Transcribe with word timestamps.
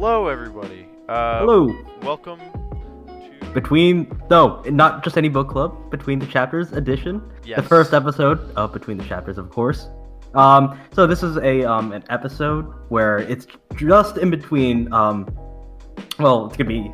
Hello, 0.00 0.28
everybody. 0.28 0.88
Uh, 1.10 1.40
Hello. 1.40 1.76
Welcome 2.00 2.40
to. 2.40 3.50
Between 3.52 4.10
no, 4.30 4.62
not 4.62 5.04
just 5.04 5.18
any 5.18 5.28
book 5.28 5.50
club. 5.50 5.90
Between 5.90 6.18
the 6.18 6.24
chapters 6.26 6.72
edition. 6.72 7.20
Yes. 7.44 7.58
The 7.60 7.68
first 7.68 7.92
episode 7.92 8.50
of 8.56 8.72
Between 8.72 8.96
the 8.96 9.04
Chapters, 9.04 9.36
of 9.36 9.50
course. 9.50 9.90
Um, 10.32 10.80
so 10.94 11.06
this 11.06 11.22
is 11.22 11.36
a 11.36 11.64
um 11.64 11.92
an 11.92 12.02
episode 12.08 12.62
where 12.88 13.18
it's 13.18 13.46
just 13.76 14.16
in 14.16 14.30
between. 14.30 14.90
Um, 14.90 15.28
well, 16.18 16.46
it's 16.46 16.56
gonna 16.56 16.70
be 16.70 16.90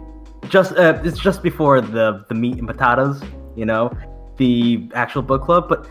just 0.48 0.73
uh, 0.73 1.00
it's 1.04 1.20
just 1.20 1.45
before 1.45 1.80
the 1.80 2.24
the 2.28 2.34
meat 2.34 2.59
and 2.59 2.66
potatoes. 2.66 3.23
You 3.54 3.66
know, 3.66 3.96
the 4.36 4.90
actual 4.95 5.23
book 5.23 5.42
club, 5.42 5.68
but. 5.68 5.86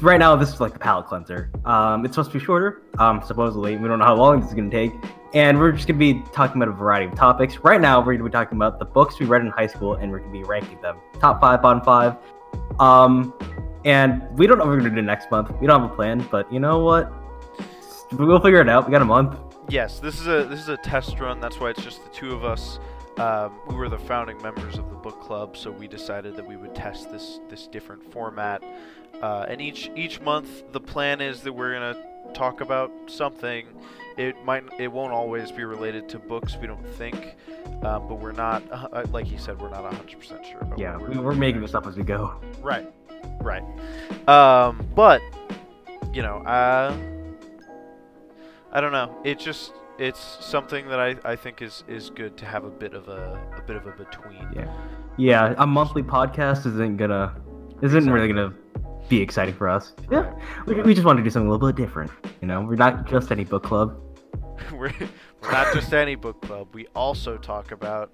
Right 0.00 0.18
now, 0.18 0.34
this 0.34 0.48
is 0.48 0.62
like 0.62 0.72
the 0.72 0.78
palate 0.78 1.08
cleanser. 1.08 1.52
Um, 1.66 2.06
it's 2.06 2.14
supposed 2.14 2.32
to 2.32 2.38
be 2.38 2.42
shorter, 2.42 2.80
um, 2.98 3.20
supposedly. 3.22 3.76
We 3.76 3.86
don't 3.86 3.98
know 3.98 4.06
how 4.06 4.16
long 4.16 4.40
this 4.40 4.48
is 4.48 4.54
going 4.54 4.70
to 4.70 4.74
take. 4.74 4.92
And 5.32 5.58
we're 5.58 5.72
just 5.72 5.86
going 5.86 5.98
to 5.98 6.14
be 6.14 6.22
talking 6.32 6.60
about 6.60 6.72
a 6.72 6.76
variety 6.76 7.06
of 7.06 7.14
topics. 7.14 7.58
Right 7.58 7.80
now, 7.80 8.00
we're 8.00 8.16
going 8.16 8.18
to 8.18 8.24
be 8.24 8.30
talking 8.30 8.58
about 8.58 8.78
the 8.78 8.84
books 8.84 9.20
we 9.20 9.26
read 9.26 9.42
in 9.42 9.48
high 9.48 9.68
school, 9.68 9.94
and 9.94 10.10
we're 10.10 10.18
going 10.18 10.32
to 10.32 10.38
be 10.38 10.44
ranking 10.44 10.80
them 10.80 10.98
top 11.20 11.40
five, 11.40 11.62
bottom 11.62 11.82
five. 11.82 12.16
Um, 12.80 13.32
and 13.84 14.22
we 14.36 14.46
don't 14.46 14.58
know 14.58 14.64
what 14.64 14.70
we're 14.70 14.80
going 14.80 14.94
to 14.94 15.00
do 15.00 15.06
next 15.06 15.30
month. 15.30 15.50
We 15.60 15.66
don't 15.66 15.82
have 15.82 15.90
a 15.90 15.94
plan, 15.94 16.26
but 16.30 16.52
you 16.52 16.58
know 16.58 16.80
what? 16.80 17.12
We'll 18.12 18.40
figure 18.40 18.60
it 18.60 18.68
out. 18.68 18.86
We 18.86 18.92
got 18.92 19.02
a 19.02 19.04
month. 19.04 19.38
Yes, 19.68 20.00
this 20.00 20.18
is 20.20 20.26
a 20.26 20.44
this 20.44 20.58
is 20.58 20.68
a 20.68 20.76
test 20.78 21.20
run. 21.20 21.40
That's 21.40 21.60
why 21.60 21.70
it's 21.70 21.82
just 21.82 22.02
the 22.02 22.10
two 22.10 22.32
of 22.32 22.44
us. 22.44 22.80
Um, 23.18 23.52
we 23.68 23.76
were 23.76 23.88
the 23.88 23.98
founding 23.98 24.40
members 24.42 24.78
of 24.78 24.88
the 24.90 24.96
book 24.96 25.20
club, 25.20 25.56
so 25.56 25.70
we 25.70 25.86
decided 25.86 26.34
that 26.36 26.46
we 26.46 26.56
would 26.56 26.74
test 26.74 27.12
this 27.12 27.38
this 27.48 27.68
different 27.68 28.02
format. 28.12 28.64
Uh, 29.22 29.46
and 29.48 29.60
each 29.60 29.90
each 29.94 30.20
month, 30.22 30.72
the 30.72 30.80
plan 30.80 31.20
is 31.20 31.42
that 31.42 31.52
we're 31.52 31.72
gonna 31.72 32.02
talk 32.34 32.60
about 32.60 32.90
something. 33.06 33.66
It 34.16 34.44
might 34.44 34.64
it 34.78 34.88
won't 34.88 35.12
always 35.12 35.50
be 35.50 35.64
related 35.64 36.08
to 36.10 36.18
books. 36.18 36.56
We 36.60 36.66
don't 36.66 36.86
think, 36.86 37.36
um, 37.82 38.06
but 38.08 38.20
we're 38.20 38.32
not 38.32 38.62
uh, 38.70 39.04
like 39.10 39.26
he 39.26 39.36
said. 39.38 39.60
We're 39.60 39.70
not 39.70 39.82
100 39.82 40.18
percent 40.18 40.44
sure. 40.46 40.58
About 40.60 40.78
Yeah, 40.78 40.96
what 40.96 41.08
we, 41.08 41.14
doing 41.14 41.24
we're 41.24 41.34
making 41.34 41.60
this 41.62 41.74
up 41.74 41.86
as 41.86 41.96
we 41.96 42.02
go. 42.02 42.34
Right, 42.60 42.92
right. 43.40 43.62
Um, 44.28 44.86
but 44.94 45.22
you 46.12 46.22
know, 46.22 46.38
uh, 46.38 46.96
I 48.72 48.80
don't 48.80 48.92
know. 48.92 49.16
It 49.24 49.38
just 49.38 49.72
it's 49.98 50.20
something 50.40 50.88
that 50.88 50.98
I, 50.98 51.16
I 51.24 51.36
think 51.36 51.60
is, 51.62 51.84
is 51.86 52.08
good 52.10 52.36
to 52.38 52.46
have 52.46 52.64
a 52.64 52.70
bit 52.70 52.94
of 52.94 53.08
a 53.08 53.40
a 53.56 53.62
bit 53.62 53.76
of 53.76 53.86
a 53.86 53.92
between. 53.92 54.46
Yeah. 54.54 54.72
Yeah, 55.16 55.54
a 55.58 55.66
monthly 55.66 56.02
podcast 56.02 56.66
isn't 56.66 56.96
gonna 56.96 57.34
isn't 57.82 58.08
really 58.08 58.28
gonna 58.28 58.54
be 59.10 59.20
exciting 59.20 59.54
for 59.54 59.68
us. 59.68 59.92
Yeah, 60.10 60.32
we, 60.64 60.80
we 60.80 60.94
just 60.94 61.04
want 61.04 61.18
to 61.18 61.22
do 61.22 61.28
something 61.28 61.48
a 61.48 61.50
little 61.50 61.70
bit 61.70 61.76
different. 61.76 62.10
You 62.40 62.46
know, 62.46 62.62
we're 62.62 62.76
not 62.76 63.06
just 63.06 63.30
any 63.30 63.44
book 63.44 63.64
club. 63.64 64.00
we're, 64.72 64.92
we're 65.42 65.52
not 65.52 65.74
just 65.74 65.92
any 65.92 66.14
book 66.14 66.40
club. 66.40 66.68
We 66.72 66.86
also 66.94 67.36
talk 67.36 67.72
about 67.72 68.12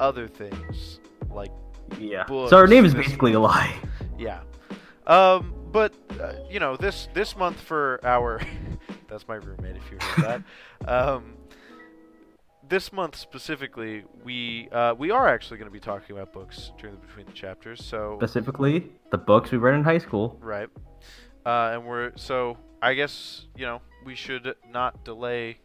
other 0.00 0.26
things 0.26 0.98
like 1.30 1.52
Yeah. 1.98 2.24
Books, 2.24 2.50
So 2.50 2.56
our 2.56 2.66
name 2.66 2.84
is 2.84 2.94
basically 2.94 3.34
a 3.34 3.40
lie. 3.40 3.76
yeah. 4.18 4.40
Um, 5.06 5.54
but 5.70 5.94
uh, 6.18 6.32
you 6.50 6.58
know 6.58 6.76
this 6.76 7.08
this 7.14 7.36
month 7.36 7.60
for 7.60 8.00
our 8.02 8.40
that's 9.08 9.28
my 9.28 9.36
roommate 9.36 9.76
if 9.76 9.90
you 9.90 9.98
heard 10.00 10.42
that. 10.86 10.88
Um, 10.88 11.34
this 12.68 12.92
month 12.92 13.16
specifically, 13.16 14.04
we 14.24 14.68
uh, 14.70 14.94
we 14.96 15.10
are 15.10 15.28
actually 15.28 15.58
going 15.58 15.68
to 15.68 15.72
be 15.72 15.80
talking 15.80 16.16
about 16.16 16.32
books 16.32 16.72
during 16.78 16.94
the 16.96 17.06
between 17.06 17.26
the 17.26 17.32
chapters. 17.32 17.84
So 17.84 18.16
Specifically, 18.20 18.90
the 19.10 19.18
books 19.18 19.50
we 19.50 19.58
read 19.58 19.74
in 19.74 19.84
high 19.84 19.98
school. 19.98 20.38
right, 20.40 20.68
uh, 21.46 21.70
and 21.74 21.86
we're 21.86 22.12
so 22.16 22.56
I 22.82 22.94
guess 22.94 23.46
you 23.56 23.66
know 23.66 23.80
we 24.04 24.14
should 24.14 24.54
not 24.70 25.04
delay 25.04 25.58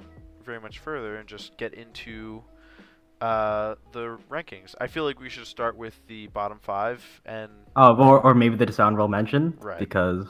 very 0.43 0.59
much 0.59 0.79
further 0.79 1.17
and 1.17 1.27
just 1.27 1.57
get 1.57 1.73
into 1.73 2.43
uh, 3.21 3.75
the 3.93 4.17
rankings. 4.29 4.75
I 4.79 4.87
feel 4.87 5.03
like 5.05 5.19
we 5.19 5.29
should 5.29 5.47
start 5.47 5.75
with 5.77 5.99
the 6.07 6.27
bottom 6.27 6.59
five 6.61 7.03
and 7.25 7.51
Oh, 7.75 7.95
or, 7.95 8.19
or 8.21 8.33
maybe 8.33 8.55
the 8.55 8.65
dishonorable 8.65 9.07
mention. 9.07 9.57
Right. 9.59 9.79
Because, 9.79 10.27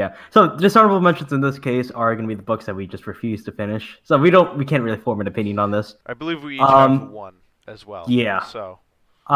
yeah. 0.00 0.10
So 0.30 0.56
dishonorable 0.56 1.00
mentions 1.00 1.32
in 1.32 1.40
this 1.40 1.58
case 1.58 1.90
are 1.90 2.14
going 2.14 2.26
to 2.28 2.32
be 2.34 2.38
the 2.42 2.48
books 2.52 2.64
that 2.66 2.74
we 2.80 2.86
just 2.86 3.06
refuse 3.06 3.40
to 3.46 3.52
finish. 3.52 3.84
So 4.04 4.16
we 4.24 4.30
don't, 4.30 4.56
we 4.60 4.64
can't 4.64 4.82
really 4.86 4.98
form 5.06 5.20
an 5.20 5.26
opinion 5.26 5.58
on 5.58 5.70
this. 5.76 5.96
I 6.06 6.14
believe 6.14 6.42
we 6.44 6.54
each 6.54 6.60
have 6.60 6.90
Um, 6.90 7.12
one 7.12 7.34
as 7.66 7.80
well. 7.90 8.04
yeah. 8.08 8.40
So 8.44 8.78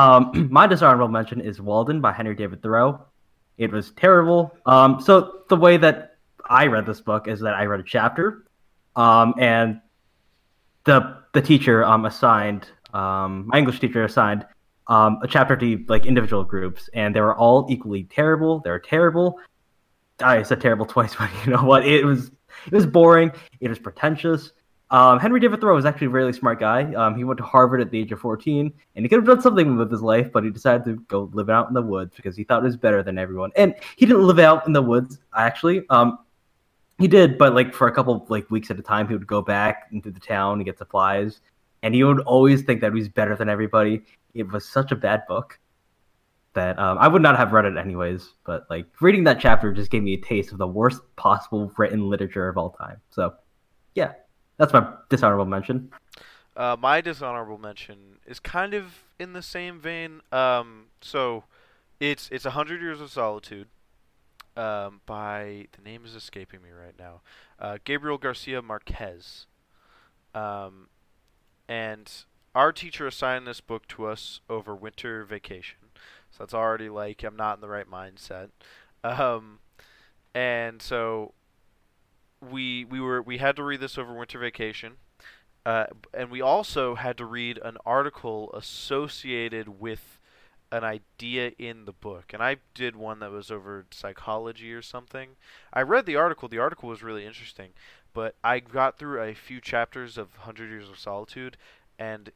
Um, 0.02 0.48
my 0.58 0.66
dishonorable 0.66 1.08
mention 1.08 1.40
is 1.50 1.60
Walden 1.60 2.00
by 2.00 2.12
Henry 2.12 2.34
David 2.42 2.62
Thoreau. 2.62 2.90
It 3.58 3.70
was 3.76 3.90
terrible. 4.04 4.40
Um, 4.64 5.00
so 5.00 5.12
the 5.48 5.56
way 5.66 5.76
that 5.78 5.96
I 6.48 6.66
read 6.74 6.86
this 6.86 7.00
book 7.00 7.28
is 7.28 7.38
that 7.40 7.54
I 7.54 7.64
read 7.66 7.80
a 7.80 7.88
chapter, 7.96 8.26
um, 8.96 9.34
and 9.38 9.80
the 10.84 10.98
the 11.32 11.40
teacher 11.50 11.84
um 11.84 12.04
assigned 12.06 12.68
um 12.94 13.46
my 13.46 13.58
English 13.62 13.78
teacher 13.80 14.02
assigned 14.04 14.42
um 14.88 15.12
a 15.22 15.28
chapter 15.28 15.54
to 15.56 15.84
like 15.88 16.04
individual 16.06 16.44
groups, 16.44 16.90
and 16.94 17.14
they 17.14 17.20
were 17.20 17.36
all 17.36 17.66
equally 17.74 18.04
terrible. 18.18 18.60
They 18.64 18.70
were 18.70 18.80
terrible. 18.96 19.38
I 20.22 20.42
said 20.42 20.60
terrible 20.60 20.86
twice, 20.94 21.14
but 21.14 21.30
you 21.44 21.52
know 21.52 21.64
what? 21.64 21.86
It 21.86 22.04
was 22.04 22.30
it 22.66 22.72
was 22.72 22.86
boring. 22.86 23.32
It 23.60 23.68
was 23.68 23.78
pretentious. 23.78 24.52
Um, 24.90 25.18
Henry 25.18 25.40
David 25.40 25.58
Thoreau 25.58 25.74
was 25.74 25.86
actually 25.86 26.08
a 26.08 26.10
really 26.10 26.34
smart 26.34 26.60
guy. 26.60 26.92
Um, 26.92 27.16
he 27.16 27.24
went 27.24 27.38
to 27.38 27.44
Harvard 27.44 27.80
at 27.80 27.90
the 27.90 27.98
age 27.98 28.12
of 28.12 28.20
14, 28.20 28.70
and 28.94 29.04
he 29.04 29.08
could 29.08 29.16
have 29.16 29.24
done 29.24 29.40
something 29.40 29.78
with 29.78 29.90
his 29.90 30.02
life, 30.02 30.30
but 30.30 30.44
he 30.44 30.50
decided 30.50 30.84
to 30.84 30.96
go 31.08 31.30
live 31.32 31.48
out 31.48 31.68
in 31.68 31.72
the 31.72 31.80
woods 31.80 32.12
because 32.14 32.36
he 32.36 32.44
thought 32.44 32.60
it 32.60 32.66
was 32.66 32.76
better 32.76 33.02
than 33.02 33.16
everyone. 33.16 33.52
And 33.56 33.74
he 33.96 34.04
didn't 34.04 34.26
live 34.26 34.38
out 34.38 34.66
in 34.66 34.74
the 34.74 34.82
woods, 34.82 35.18
actually. 35.34 35.86
Um, 35.88 36.18
he 36.98 37.08
did, 37.08 37.38
but 37.38 37.54
like 37.54 37.72
for 37.72 37.88
a 37.88 37.92
couple 37.92 38.26
like 38.28 38.50
weeks 38.50 38.70
at 38.70 38.78
a 38.78 38.82
time, 38.82 39.08
he 39.08 39.14
would 39.14 39.26
go 39.26 39.40
back 39.40 39.88
into 39.92 40.10
the 40.10 40.20
town 40.20 40.58
and 40.58 40.64
get 40.66 40.76
supplies, 40.76 41.40
and 41.82 41.94
he 41.94 42.04
would 42.04 42.20
always 42.20 42.60
think 42.60 42.82
that 42.82 42.92
he 42.92 42.98
was 42.98 43.08
better 43.08 43.34
than 43.34 43.48
everybody. 43.48 44.02
It 44.34 44.52
was 44.52 44.68
such 44.68 44.92
a 44.92 44.96
bad 44.96 45.22
book 45.26 45.58
that 46.54 46.78
um, 46.78 46.98
I 46.98 47.08
would 47.08 47.22
not 47.22 47.36
have 47.36 47.52
read 47.52 47.64
it 47.64 47.76
anyways. 47.76 48.34
But 48.44 48.66
like 48.68 48.86
reading 49.00 49.24
that 49.24 49.40
chapter 49.40 49.72
just 49.72 49.90
gave 49.90 50.02
me 50.02 50.14
a 50.14 50.20
taste 50.20 50.52
of 50.52 50.58
the 50.58 50.66
worst 50.66 51.00
possible 51.16 51.72
written 51.76 52.08
literature 52.08 52.48
of 52.48 52.58
all 52.58 52.70
time. 52.70 53.00
So, 53.10 53.34
yeah, 53.94 54.12
that's 54.58 54.72
my 54.72 54.86
dishonorable 55.08 55.46
mention. 55.46 55.90
uh, 56.56 56.76
my 56.78 57.00
dishonorable 57.00 57.58
mention 57.58 58.18
is 58.26 58.38
kind 58.40 58.74
of 58.74 59.04
in 59.18 59.32
the 59.32 59.42
same 59.42 59.80
vein. 59.80 60.20
Um, 60.30 60.86
so 61.00 61.44
it's 62.00 62.28
it's 62.30 62.44
a 62.44 62.50
hundred 62.50 62.80
years 62.80 63.00
of 63.00 63.10
solitude. 63.10 63.68
Um, 64.54 65.00
by 65.06 65.66
the 65.72 65.82
name 65.82 66.04
is 66.04 66.14
escaping 66.14 66.60
me 66.60 66.68
right 66.70 66.94
now. 66.98 67.22
Uh, 67.58 67.78
Gabriel 67.84 68.18
Garcia 68.18 68.60
Marquez. 68.60 69.46
Um, 70.34 70.88
and 71.68 72.10
our 72.54 72.70
teacher 72.70 73.06
assigned 73.06 73.46
this 73.46 73.62
book 73.62 73.88
to 73.88 74.04
us 74.06 74.40
over 74.50 74.74
winter 74.74 75.24
vacation. 75.24 75.78
So 76.36 76.44
it's 76.44 76.54
already 76.54 76.88
like 76.88 77.22
I'm 77.22 77.36
not 77.36 77.56
in 77.56 77.60
the 77.60 77.68
right 77.68 77.90
mindset. 77.90 78.48
Um, 79.04 79.58
and 80.34 80.80
so 80.80 81.34
we 82.40 82.84
we 82.84 83.00
were 83.00 83.22
we 83.22 83.38
had 83.38 83.56
to 83.56 83.62
read 83.62 83.80
this 83.80 83.98
over 83.98 84.14
winter 84.14 84.38
vacation. 84.38 84.94
Uh, 85.64 85.86
and 86.12 86.30
we 86.30 86.40
also 86.40 86.96
had 86.96 87.16
to 87.16 87.24
read 87.24 87.58
an 87.62 87.76
article 87.86 88.50
associated 88.52 89.80
with 89.80 90.18
an 90.72 90.82
idea 90.82 91.52
in 91.58 91.84
the 91.84 91.92
book. 91.92 92.32
And 92.32 92.42
I 92.42 92.56
did 92.74 92.96
one 92.96 93.20
that 93.20 93.30
was 93.30 93.50
over 93.50 93.86
psychology 93.92 94.72
or 94.72 94.82
something. 94.82 95.30
I 95.72 95.82
read 95.82 96.06
the 96.06 96.16
article. 96.16 96.48
The 96.48 96.58
article 96.58 96.88
was 96.88 97.02
really 97.02 97.26
interesting, 97.26 97.68
but 98.14 98.34
I 98.42 98.58
got 98.58 98.98
through 98.98 99.22
a 99.22 99.34
few 99.34 99.60
chapters 99.60 100.18
of 100.18 100.34
Hundred 100.34 100.70
Years 100.70 100.88
of 100.88 100.98
Solitude, 100.98 101.58
and 101.98 102.32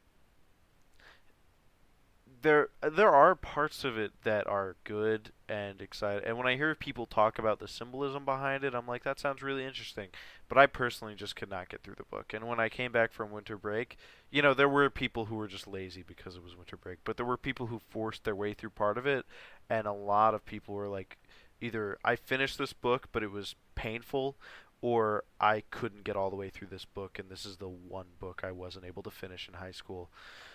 there 2.46 2.68
there 2.80 3.10
are 3.10 3.34
parts 3.34 3.82
of 3.82 3.98
it 3.98 4.12
that 4.22 4.46
are 4.46 4.76
good 4.84 5.32
and 5.48 5.80
exciting. 5.80 6.24
And 6.24 6.38
when 6.38 6.46
I 6.46 6.56
hear 6.56 6.74
people 6.76 7.04
talk 7.04 7.40
about 7.40 7.58
the 7.58 7.66
symbolism 7.66 8.24
behind 8.24 8.62
it, 8.62 8.72
I'm 8.72 8.86
like, 8.86 9.02
that 9.02 9.18
sounds 9.18 9.42
really 9.42 9.64
interesting. 9.64 10.08
But 10.48 10.56
I 10.56 10.66
personally 10.66 11.16
just 11.16 11.34
could 11.34 11.50
not 11.50 11.68
get 11.68 11.82
through 11.82 11.96
the 11.96 12.04
book. 12.04 12.32
And 12.32 12.46
when 12.46 12.60
I 12.60 12.68
came 12.68 12.92
back 12.92 13.12
from 13.12 13.32
winter 13.32 13.56
break, 13.56 13.96
you 14.30 14.42
know, 14.42 14.54
there 14.54 14.68
were 14.68 14.88
people 14.90 15.24
who 15.24 15.34
were 15.34 15.48
just 15.48 15.66
lazy 15.66 16.04
because 16.06 16.36
it 16.36 16.44
was 16.44 16.56
winter 16.56 16.76
break, 16.76 16.98
but 17.02 17.16
there 17.16 17.26
were 17.26 17.36
people 17.36 17.66
who 17.66 17.80
forced 17.80 18.22
their 18.22 18.36
way 18.36 18.54
through 18.54 18.70
part 18.70 18.96
of 18.96 19.06
it, 19.06 19.26
and 19.68 19.88
a 19.88 19.92
lot 19.92 20.34
of 20.34 20.46
people 20.46 20.74
were 20.74 20.88
like, 20.88 21.18
either 21.60 21.98
I 22.04 22.14
finished 22.14 22.58
this 22.58 22.72
book, 22.72 23.08
but 23.10 23.24
it 23.24 23.32
was 23.32 23.56
painful, 23.74 24.36
or 24.80 25.24
I 25.40 25.64
couldn't 25.70 26.04
get 26.04 26.16
all 26.16 26.30
the 26.30 26.36
way 26.36 26.50
through 26.50 26.68
this 26.68 26.84
book, 26.84 27.18
and 27.18 27.28
this 27.28 27.44
is 27.44 27.56
the 27.56 27.68
one 27.68 28.06
book 28.20 28.42
I 28.44 28.52
wasn't 28.52 28.84
able 28.84 29.02
to 29.02 29.10
finish 29.10 29.48
in 29.48 29.54
high 29.54 29.72
school. 29.72 30.10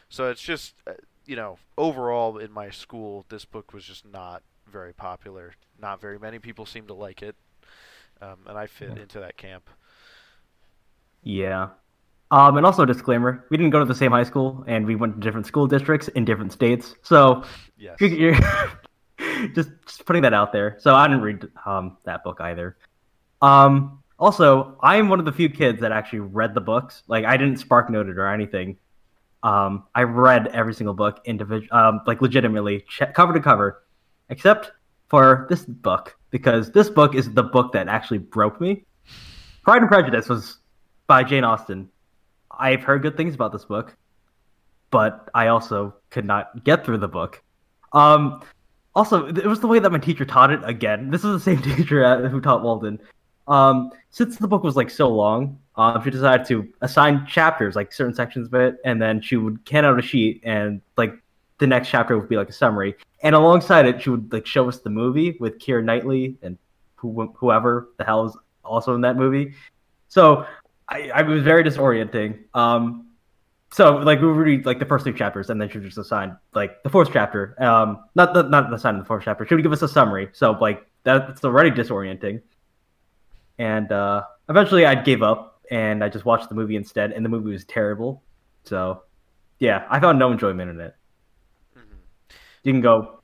So 0.08 0.30
it's 0.30 0.42
just, 0.42 0.76
uh, 0.88 0.94
you 1.26 1.36
know, 1.36 1.60
overall 1.78 2.38
in 2.38 2.52
my 2.52 2.70
school, 2.70 3.26
this 3.30 3.46
book 3.46 3.74
was 3.74 3.86
just 3.86 4.06
not 4.06 4.44
very 4.68 4.94
popular. 4.94 5.54
Not 5.80 6.02
very 6.02 6.20
many 6.20 6.40
people 6.40 6.66
seemed 6.66 6.88
to 6.90 6.94
like 6.94 7.22
it, 7.22 7.36
um, 8.22 8.40
and 8.48 8.58
I 8.58 8.68
fit 8.68 8.94
Yeah. 8.94 8.98
into 8.98 9.20
that 9.22 9.38
camp. 9.38 9.70
Yeah. 11.24 11.70
Um, 12.32 12.58
and 12.58 12.66
also 12.66 12.84
a 12.84 12.88
disclaimer: 12.88 13.46
we 13.50 13.58
didn't 13.58 13.72
go 13.72 13.80
to 13.80 13.86
the 13.86 13.96
same 13.96 14.12
high 14.12 14.24
school, 14.24 14.64
and 14.68 14.86
we 14.86 14.96
went 14.96 15.16
to 15.16 15.20
different 15.22 15.48
school 15.48 15.68
districts 15.68 16.08
in 16.10 16.26
different 16.26 16.54
states. 16.54 16.96
So 17.04 17.46
Yes. 17.76 18.00
you're, 18.00 18.34
you're 18.36 18.36
just, 19.56 19.72
just 19.86 20.06
putting 20.06 20.24
that 20.24 20.34
out 20.34 20.54
there. 20.54 20.78
So 20.80 20.96
I 20.96 21.08
didn't 21.08 21.24
read 21.24 21.48
um, 21.66 21.98
that 22.06 22.24
book 22.24 22.40
either. 22.42 22.78
Um, 23.42 24.04
Also, 24.20 24.78
I'm 24.84 25.10
one 25.10 25.20
of 25.20 25.26
the 25.26 25.34
few 25.34 25.50
kids 25.50 25.82
that 25.82 25.92
actually 25.92 26.22
read 26.22 26.54
the 26.56 26.62
books. 26.62 27.04
Like 27.08 27.26
I 27.26 27.38
didn't 27.38 27.58
spark 27.58 27.90
note 27.90 28.10
it 28.10 28.18
or 28.20 28.28
anything. 28.28 28.78
Um, 29.44 29.86
I 29.96 30.04
read 30.04 30.48
every 30.48 30.74
single 30.74 30.94
book 30.94 31.22
individual, 31.26 31.76
um, 31.76 32.02
like 32.06 32.22
legitimately, 32.22 32.82
ch- 32.88 33.14
cover 33.14 33.34
to 33.34 33.40
cover, 33.40 33.84
except 34.30 34.72
for 35.10 35.48
this 35.50 35.66
book 35.66 36.16
because 36.30 36.72
this 36.72 36.90
book 36.90 37.14
is 37.16 37.32
the 37.34 37.44
book 37.44 37.74
that 37.74 37.88
actually 37.88 38.18
broke 38.18 38.60
me. 38.60 38.86
Pride 39.64 39.82
and 39.82 39.90
Prejudice 39.90 40.30
was 40.30 40.60
by 41.06 41.24
Jane 41.24 41.44
Austen. 41.44 41.90
I've 42.50 42.84
heard 42.84 43.02
good 43.02 43.18
things 43.18 43.36
about 43.36 43.52
this 43.52 43.66
book, 43.66 43.96
but 44.90 45.30
I 45.36 45.48
also 45.48 45.96
could 46.10 46.26
not 46.26 46.64
get 46.64 46.86
through 46.86 47.00
the 47.00 47.08
book. 47.08 47.44
Um, 47.94 48.42
also, 48.96 49.28
it 49.28 49.46
was 49.46 49.60
the 49.60 49.68
way 49.68 49.80
that 49.80 49.92
my 49.92 50.00
teacher 50.00 50.26
taught 50.26 50.52
it. 50.52 50.62
Again, 50.64 51.12
this 51.12 51.24
is 51.24 51.32
the 51.32 51.40
same 51.40 51.62
teacher 51.78 52.28
who 52.30 52.42
taught 52.42 52.64
Walden. 52.64 53.00
Um, 53.52 53.92
since 54.12 54.38
the 54.38 54.48
book 54.48 54.64
was 54.64 54.76
like 54.76 54.90
so 54.90 55.10
long, 55.10 55.60
um, 55.76 56.02
she 56.04 56.10
decided 56.10 56.48
to 56.48 56.68
assign 56.82 57.26
chapters, 57.28 57.76
like 57.76 57.92
certain 57.92 58.14
sections 58.14 58.48
of 58.48 58.54
it, 58.54 58.78
and 58.86 59.02
then 59.02 59.22
she 59.22 59.36
would 59.36 59.64
can 59.66 59.84
out 59.84 60.00
a 60.00 60.02
sheet, 60.02 60.42
and 60.44 60.82
like 60.98 61.14
the 61.58 61.68
next 61.68 61.90
chapter 61.90 62.18
would 62.18 62.30
be 62.30 62.38
like 62.38 62.50
a 62.50 62.54
summary, 62.54 62.96
and 63.24 63.36
alongside 63.36 63.86
it, 63.86 64.02
she 64.02 64.10
would 64.10 64.32
like 64.32 64.46
show 64.46 64.70
us 64.70 64.80
the 64.80 64.90
movie 64.90 65.38
with 65.40 65.60
Keira 65.60 65.84
Knightley 65.84 66.38
and 66.42 66.58
who, 66.96 67.34
whoever 67.36 67.90
the 67.98 68.06
hell 68.06 68.26
is 68.26 68.38
also 68.64 68.96
in 68.96 69.02
that 69.02 69.18
movie. 69.18 69.54
So 70.08 70.46
I, 70.88 71.10
I 71.10 71.22
was 71.24 71.44
very 71.44 71.64
disorienting. 71.64 72.40
Um, 72.54 73.08
so 73.72 73.98
like 73.98 74.22
we 74.22 74.28
would 74.28 74.38
read 74.38 74.66
like 74.66 74.80
the 74.80 74.86
first 74.86 75.04
three 75.04 75.14
chapters, 75.14 75.50
and 75.50 75.60
then 75.60 75.70
she 75.70 75.78
would 75.78 75.86
just 75.86 75.98
assign 75.98 76.38
like 76.54 76.84
the 76.84 76.90
fourth 76.90 77.10
chapter. 77.12 77.56
Um, 77.62 78.04
not 78.16 78.34
the 78.34 78.44
not 78.44 78.74
assign 78.74 78.98
the 78.98 79.06
fourth 79.06 79.24
chapter. 79.26 79.46
She 79.46 79.56
would 79.56 79.64
give 79.64 79.74
us 79.74 79.82
a 79.82 79.90
summary. 79.90 80.30
So 80.32 80.52
like 80.52 80.86
that's 81.04 81.44
already 81.44 81.72
disorienting. 81.72 82.42
And 83.62 83.92
uh, 83.92 84.24
eventually, 84.50 84.88
I 84.88 84.96
gave 84.96 85.22
up 85.22 85.62
and 85.70 86.04
I 86.04 86.10
just 86.10 86.26
watched 86.26 86.50
the 86.50 86.56
movie 86.56 86.76
instead, 86.76 87.12
and 87.12 87.24
the 87.24 87.30
movie 87.30 87.52
was 87.52 87.64
terrible. 87.64 88.24
So 88.64 89.04
yeah, 89.60 89.86
I 89.88 90.00
found 90.00 90.18
no 90.18 90.32
enjoyment 90.32 90.72
in 90.72 90.80
it. 90.80 90.96
Mm-hmm. 91.78 91.98
You 92.64 92.74
can 92.74 92.82
go. 92.82 93.22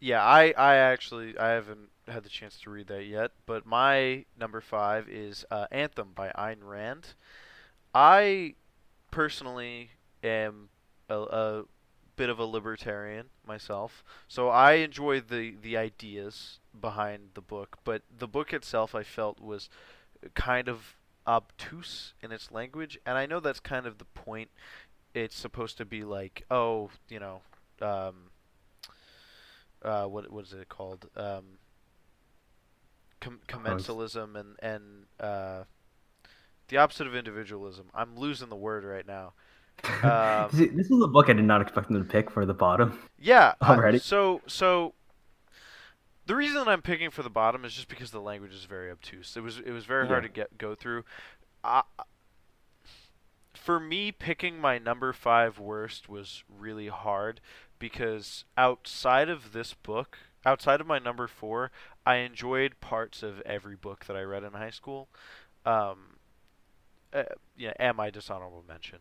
Yeah, 0.00 0.20
I 0.20 0.52
I 0.58 0.74
actually 0.78 1.38
I 1.38 1.50
haven't 1.50 1.90
had 2.08 2.24
the 2.24 2.28
chance 2.28 2.58
to 2.62 2.70
read 2.70 2.88
that 2.88 3.04
yet, 3.04 3.30
but 3.46 3.64
my 3.64 4.24
number 4.36 4.60
five 4.60 5.08
is 5.08 5.44
uh, 5.52 5.66
Anthem 5.70 6.08
by 6.12 6.32
Ayn 6.36 6.64
Rand. 6.64 7.14
I 7.94 8.54
personally 9.12 9.90
am 10.24 10.70
a, 11.08 11.20
a 11.20 11.64
bit 12.16 12.28
of 12.28 12.38
a 12.38 12.44
libertarian 12.44 13.26
myself, 13.46 14.04
so 14.28 14.48
I 14.48 14.74
enjoy 14.74 15.20
the 15.20 15.54
the 15.60 15.76
ideas 15.76 16.58
behind 16.78 17.30
the 17.34 17.40
book, 17.40 17.78
but 17.84 18.02
the 18.16 18.28
book 18.28 18.52
itself 18.52 18.94
I 18.94 19.02
felt 19.02 19.40
was 19.40 19.68
kind 20.34 20.68
of 20.68 20.96
obtuse 21.26 22.14
in 22.22 22.32
its 22.32 22.50
language, 22.50 22.98
and 23.06 23.16
I 23.16 23.26
know 23.26 23.40
that's 23.40 23.60
kind 23.60 23.86
of 23.86 23.98
the 23.98 24.04
point. 24.04 24.50
It's 25.14 25.36
supposed 25.36 25.76
to 25.78 25.84
be 25.84 26.04
like, 26.04 26.44
oh, 26.50 26.90
you 27.08 27.20
know, 27.20 27.42
um, 27.80 28.30
uh, 29.82 30.06
what 30.06 30.30
what 30.30 30.44
is 30.46 30.52
it 30.52 30.68
called? 30.68 31.08
Um, 31.16 31.58
com- 33.20 33.40
commensalism 33.48 34.36
and 34.36 34.56
and 34.60 34.82
uh, 35.20 35.64
the 36.68 36.76
opposite 36.76 37.06
of 37.06 37.14
individualism. 37.14 37.86
I'm 37.94 38.16
losing 38.16 38.48
the 38.48 38.56
word 38.56 38.84
right 38.84 39.06
now. 39.06 39.32
Um, 40.02 40.48
this 40.52 40.90
is 40.90 41.02
a 41.02 41.08
book 41.08 41.28
I 41.28 41.32
did 41.32 41.44
not 41.44 41.60
expect 41.60 41.88
them 41.88 42.02
to 42.02 42.08
pick 42.08 42.30
for 42.30 42.46
the 42.46 42.54
bottom. 42.54 42.98
Yeah, 43.18 43.54
already. 43.62 43.98
so 43.98 44.40
so 44.46 44.94
the 46.26 46.36
reason 46.36 46.56
that 46.56 46.68
I'm 46.68 46.82
picking 46.82 47.10
for 47.10 47.22
the 47.22 47.30
bottom 47.30 47.64
is 47.64 47.74
just 47.74 47.88
because 47.88 48.10
the 48.10 48.20
language 48.20 48.54
is 48.54 48.64
very 48.64 48.90
obtuse. 48.90 49.36
It 49.36 49.42
was 49.42 49.58
it 49.58 49.72
was 49.72 49.84
very 49.84 50.04
yeah. 50.04 50.08
hard 50.08 50.22
to 50.24 50.28
get 50.28 50.58
go 50.58 50.74
through. 50.74 51.04
Uh, 51.64 51.82
for 53.54 53.78
me, 53.78 54.10
picking 54.12 54.60
my 54.60 54.78
number 54.78 55.12
five 55.12 55.58
worst 55.58 56.08
was 56.08 56.42
really 56.48 56.88
hard 56.88 57.40
because 57.78 58.44
outside 58.56 59.28
of 59.28 59.52
this 59.52 59.74
book, 59.74 60.18
outside 60.44 60.80
of 60.80 60.86
my 60.86 60.98
number 60.98 61.28
four, 61.28 61.70
I 62.06 62.16
enjoyed 62.16 62.80
parts 62.80 63.22
of 63.22 63.40
every 63.42 63.76
book 63.76 64.06
that 64.06 64.16
I 64.16 64.22
read 64.22 64.44
in 64.44 64.52
high 64.52 64.70
school. 64.70 65.08
Um, 65.64 66.16
uh, 67.12 67.24
yeah, 67.56 67.72
and 67.76 67.96
my 67.96 68.10
dishonorable 68.10 68.64
mention. 68.66 69.00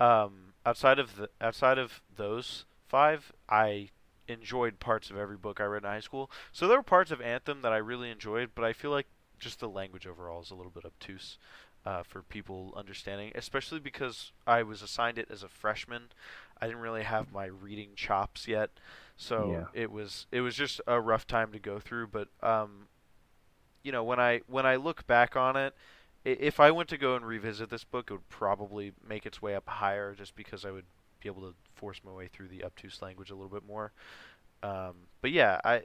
Um, 0.00 0.54
outside 0.64 0.98
of 0.98 1.16
the 1.16 1.28
outside 1.40 1.78
of 1.78 2.02
those 2.16 2.64
five, 2.88 3.32
I 3.48 3.90
enjoyed 4.28 4.80
parts 4.80 5.10
of 5.10 5.16
every 5.16 5.36
book 5.36 5.60
I 5.60 5.64
read 5.64 5.84
in 5.84 5.90
high 5.90 6.00
school. 6.00 6.30
So 6.52 6.66
there 6.66 6.78
were 6.78 6.82
parts 6.82 7.10
of 7.10 7.20
Anthem 7.20 7.62
that 7.62 7.72
I 7.72 7.76
really 7.76 8.10
enjoyed, 8.10 8.50
but 8.54 8.64
I 8.64 8.72
feel 8.72 8.90
like 8.90 9.06
just 9.38 9.60
the 9.60 9.68
language 9.68 10.06
overall 10.06 10.40
is 10.40 10.50
a 10.50 10.54
little 10.54 10.72
bit 10.72 10.84
obtuse 10.84 11.38
uh, 11.84 12.02
for 12.02 12.22
people 12.22 12.72
understanding, 12.76 13.32
especially 13.34 13.80
because 13.80 14.32
I 14.46 14.62
was 14.62 14.82
assigned 14.82 15.18
it 15.18 15.28
as 15.30 15.42
a 15.42 15.48
freshman. 15.48 16.04
I 16.60 16.66
didn't 16.66 16.82
really 16.82 17.02
have 17.02 17.32
my 17.32 17.46
reading 17.46 17.90
chops 17.96 18.46
yet, 18.46 18.70
so 19.16 19.50
yeah. 19.74 19.82
it 19.82 19.90
was 19.90 20.26
it 20.30 20.42
was 20.42 20.54
just 20.54 20.80
a 20.86 21.00
rough 21.00 21.26
time 21.26 21.52
to 21.52 21.58
go 21.58 21.78
through. 21.80 22.08
But 22.08 22.28
um, 22.42 22.88
you 23.82 23.92
know, 23.92 24.04
when 24.04 24.20
I 24.20 24.42
when 24.46 24.66
I 24.66 24.76
look 24.76 25.06
back 25.06 25.36
on 25.36 25.56
it, 25.56 25.74
if 26.24 26.60
I 26.60 26.70
went 26.70 26.88
to 26.90 26.98
go 26.98 27.16
and 27.16 27.24
revisit 27.24 27.70
this 27.70 27.84
book, 27.84 28.10
it 28.10 28.14
would 28.14 28.28
probably 28.28 28.92
make 29.06 29.26
its 29.26 29.40
way 29.40 29.54
up 29.54 29.68
higher, 29.68 30.14
just 30.14 30.36
because 30.36 30.64
I 30.64 30.70
would 30.70 30.84
be 31.20 31.28
able 31.28 31.42
to 31.42 31.54
force 31.74 32.00
my 32.04 32.12
way 32.12 32.28
through 32.28 32.48
the 32.48 32.64
obtuse 32.64 33.00
language 33.02 33.30
a 33.30 33.34
little 33.34 33.50
bit 33.50 33.66
more. 33.66 33.92
Um, 34.62 34.94
but 35.22 35.30
yeah, 35.30 35.60
I 35.64 35.82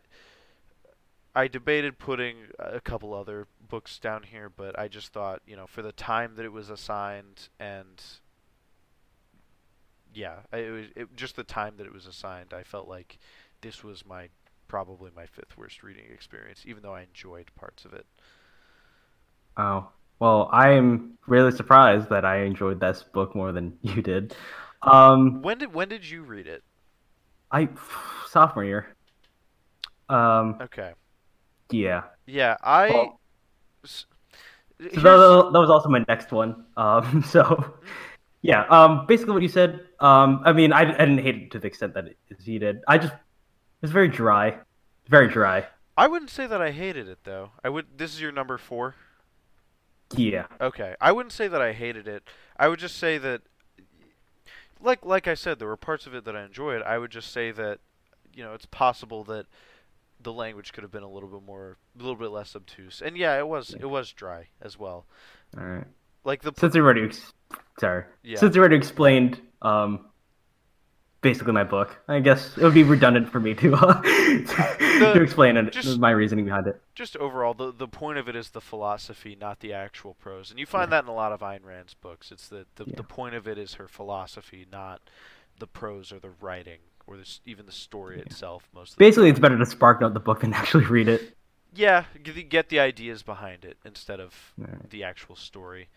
I 1.36 1.48
debated 1.48 2.00
putting 2.00 2.48
a 2.60 2.80
couple 2.80 3.14
other 3.14 3.48
books 3.70 4.00
down 4.00 4.24
here, 4.24 4.50
but 4.50 4.78
I 4.80 4.88
just 4.88 5.12
thought, 5.12 5.42
you 5.46 5.56
know, 5.56 5.68
for 5.68 5.82
the 5.82 5.92
time 5.92 6.36
that 6.36 6.46
it 6.46 6.52
was 6.52 6.70
assigned 6.70 7.50
and 7.60 8.02
yeah, 10.14 10.40
it 10.54 10.72
was 10.72 10.86
it, 10.96 11.16
just 11.16 11.36
the 11.36 11.44
time 11.44 11.76
that 11.78 11.86
it 11.86 11.94
was 11.94 12.08
assigned, 12.08 12.54
I 12.54 12.64
felt 12.64 12.88
like 12.88 13.20
this 13.62 13.84
was 13.84 14.06
my 14.06 14.30
probably 14.68 15.12
my 15.16 15.26
fifth 15.26 15.58
worst 15.58 15.84
reading 15.84 16.06
experience, 16.12 16.64
even 16.66 16.82
though 16.84 16.94
I 16.94 17.02
enjoyed 17.04 17.52
parts 17.56 17.86
of 17.86 17.94
it. 17.94 18.06
Oh, 19.58 19.90
well, 20.20 20.50
I'm 20.52 21.18
really 21.28 21.52
surprised 21.52 22.10
that 22.10 22.26
I 22.26 22.44
enjoyed 22.44 22.80
this 22.80 23.04
book 23.04 23.36
more 23.36 23.52
than 23.52 23.78
you 23.82 24.02
did. 24.02 24.36
Um, 24.82 25.42
when 25.42 25.58
did 25.58 25.74
when 25.74 25.90
did 25.90 26.08
you 26.08 26.24
read 26.24 26.48
it? 26.48 26.64
I 27.52 27.70
sophomore 28.30 28.66
year. 28.66 28.96
Um, 30.10 30.58
okay. 30.62 30.94
Yeah. 31.72 32.04
Yeah, 32.26 32.58
I. 32.62 32.90
Well, 32.90 33.20
so 33.84 34.06
that, 34.80 35.50
that 35.54 35.60
was 35.60 35.70
also 35.70 35.90
my 35.90 36.04
next 36.08 36.32
one. 36.32 36.66
Um, 36.76 37.24
so, 37.28 37.76
yeah. 38.42 38.66
Um, 38.66 39.06
basically, 39.08 39.34
what 39.34 39.42
you 39.42 39.50
said. 39.50 39.82
Um, 40.00 40.42
I 40.46 40.54
mean, 40.54 40.74
I, 40.74 40.82
I 40.82 41.06
didn't 41.06 41.20
hate 41.20 41.36
it 41.36 41.52
to 41.52 41.60
the 41.60 41.68
extent 41.68 41.94
that 41.94 42.08
it, 42.08 42.18
he 42.44 42.60
did. 42.60 42.82
I 42.88 42.98
just 42.98 43.14
it's 43.82 43.92
very 43.92 44.08
dry, 44.08 44.58
very 45.08 45.28
dry. 45.30 45.66
I 45.98 46.08
wouldn't 46.08 46.32
say 46.32 46.46
that 46.48 46.62
I 46.62 46.72
hated 46.72 47.08
it 47.08 47.20
though. 47.24 47.52
I 47.64 47.70
would. 47.70 47.98
This 47.98 48.14
is 48.14 48.22
your 48.22 48.32
number 48.32 48.58
four. 48.58 48.96
Yeah. 50.16 50.48
Okay. 50.62 50.96
I 51.02 51.12
wouldn't 51.12 51.34
say 51.34 51.48
that 51.48 51.62
I 51.62 51.74
hated 51.74 52.08
it. 52.08 52.24
I 52.58 52.68
would 52.68 52.80
just 52.80 52.98
say 52.98 53.18
that, 53.18 53.42
like 54.82 55.06
like 55.06 55.28
I 55.28 55.34
said, 55.34 55.60
there 55.60 55.68
were 55.68 55.78
parts 55.78 56.06
of 56.06 56.14
it 56.14 56.26
that 56.26 56.36
I 56.36 56.44
enjoyed. 56.44 56.82
I 56.82 56.98
would 56.98 57.12
just 57.12 57.32
say 57.32 57.52
that, 57.52 57.80
you 58.34 58.44
know, 58.44 58.54
it's 58.54 58.66
possible 58.66 59.24
that 59.26 59.48
the 60.22 60.34
language 60.34 60.74
could 60.74 60.84
have 60.84 60.92
been 60.92 61.04
a 61.04 61.10
little 61.10 61.30
bit 61.30 61.44
more, 61.46 61.78
a 61.98 62.02
little 62.02 62.16
bit 62.16 62.32
less 62.32 62.56
obtuse. 62.56 63.02
And 63.04 63.18
yeah, 63.18 63.38
it 63.38 63.48
was 63.48 63.74
it 63.74 63.90
was 63.90 64.12
dry 64.12 64.48
as 64.62 64.78
well. 64.78 65.06
All 65.58 65.64
right. 65.64 65.88
Like 66.24 66.42
the 66.42 66.54
since 66.58 66.74
we 66.74 66.82
already, 66.82 67.12
sorry. 67.80 68.06
Yeah. 68.24 68.40
Since 68.40 68.56
we 68.56 68.60
already 68.60 68.76
explained, 68.76 69.40
um, 69.62 70.06
basically 71.26 71.54
my 71.54 71.64
book. 71.64 71.98
I 72.08 72.20
guess 72.20 72.56
it 72.56 72.64
would 72.64 72.76
be 72.76 72.84
redundant 72.84 73.30
for 73.30 73.40
me 73.40 73.56
to 73.56 73.74
uh, 73.74 74.00
the, 74.02 75.12
to 75.16 75.22
explain 75.24 75.58
it, 75.58 75.74
just, 75.74 75.98
my 75.98 76.12
reasoning 76.12 76.46
behind 76.46 76.68
it. 76.68 76.80
Just 76.94 77.18
overall, 77.18 77.56
the 77.56 77.74
the 77.74 77.88
point 77.88 78.20
of 78.20 78.30
it 78.30 78.36
is 78.36 78.52
the 78.52 78.62
philosophy, 78.62 79.36
not 79.40 79.60
the 79.60 79.74
actual 79.74 80.14
prose, 80.14 80.52
and 80.52 80.60
you 80.60 80.68
find 80.68 80.92
yeah. 80.92 80.98
that 80.98 81.04
in 81.06 81.10
a 81.10 81.16
lot 81.16 81.32
of 81.32 81.40
Ayn 81.40 81.66
Rand's 81.66 81.96
books. 81.96 82.32
It's 82.32 82.48
the 82.48 82.68
the, 82.76 82.86
yeah. 82.86 82.94
the 82.96 83.04
point 83.04 83.34
of 83.34 83.48
it 83.48 83.58
is 83.58 83.74
her 83.74 83.88
philosophy, 83.88 84.68
not 84.72 85.02
the 85.58 85.66
prose 85.66 86.12
or 86.12 86.20
the 86.20 86.30
writing 86.30 86.80
or 87.08 87.18
the, 87.18 87.40
even 87.46 87.66
the 87.66 87.72
story 87.72 88.18
yeah. 88.18 88.24
itself. 88.24 88.70
Most 88.74 88.96
basically, 89.00 89.30
it's 89.30 89.40
better 89.40 89.58
to 89.58 89.66
spark 89.66 90.04
out 90.04 90.14
the 90.14 90.20
book 90.20 90.42
than 90.42 90.54
actually 90.54 90.86
read 90.86 91.08
it. 91.08 91.36
Yeah, 91.74 92.06
get 92.50 92.70
the 92.70 92.80
ideas 92.80 93.24
behind 93.24 93.66
it 93.66 93.78
instead 93.84 94.20
of 94.20 94.54
right. 94.58 94.90
the 94.92 95.04
actual 95.04 95.36
story. 95.36 95.90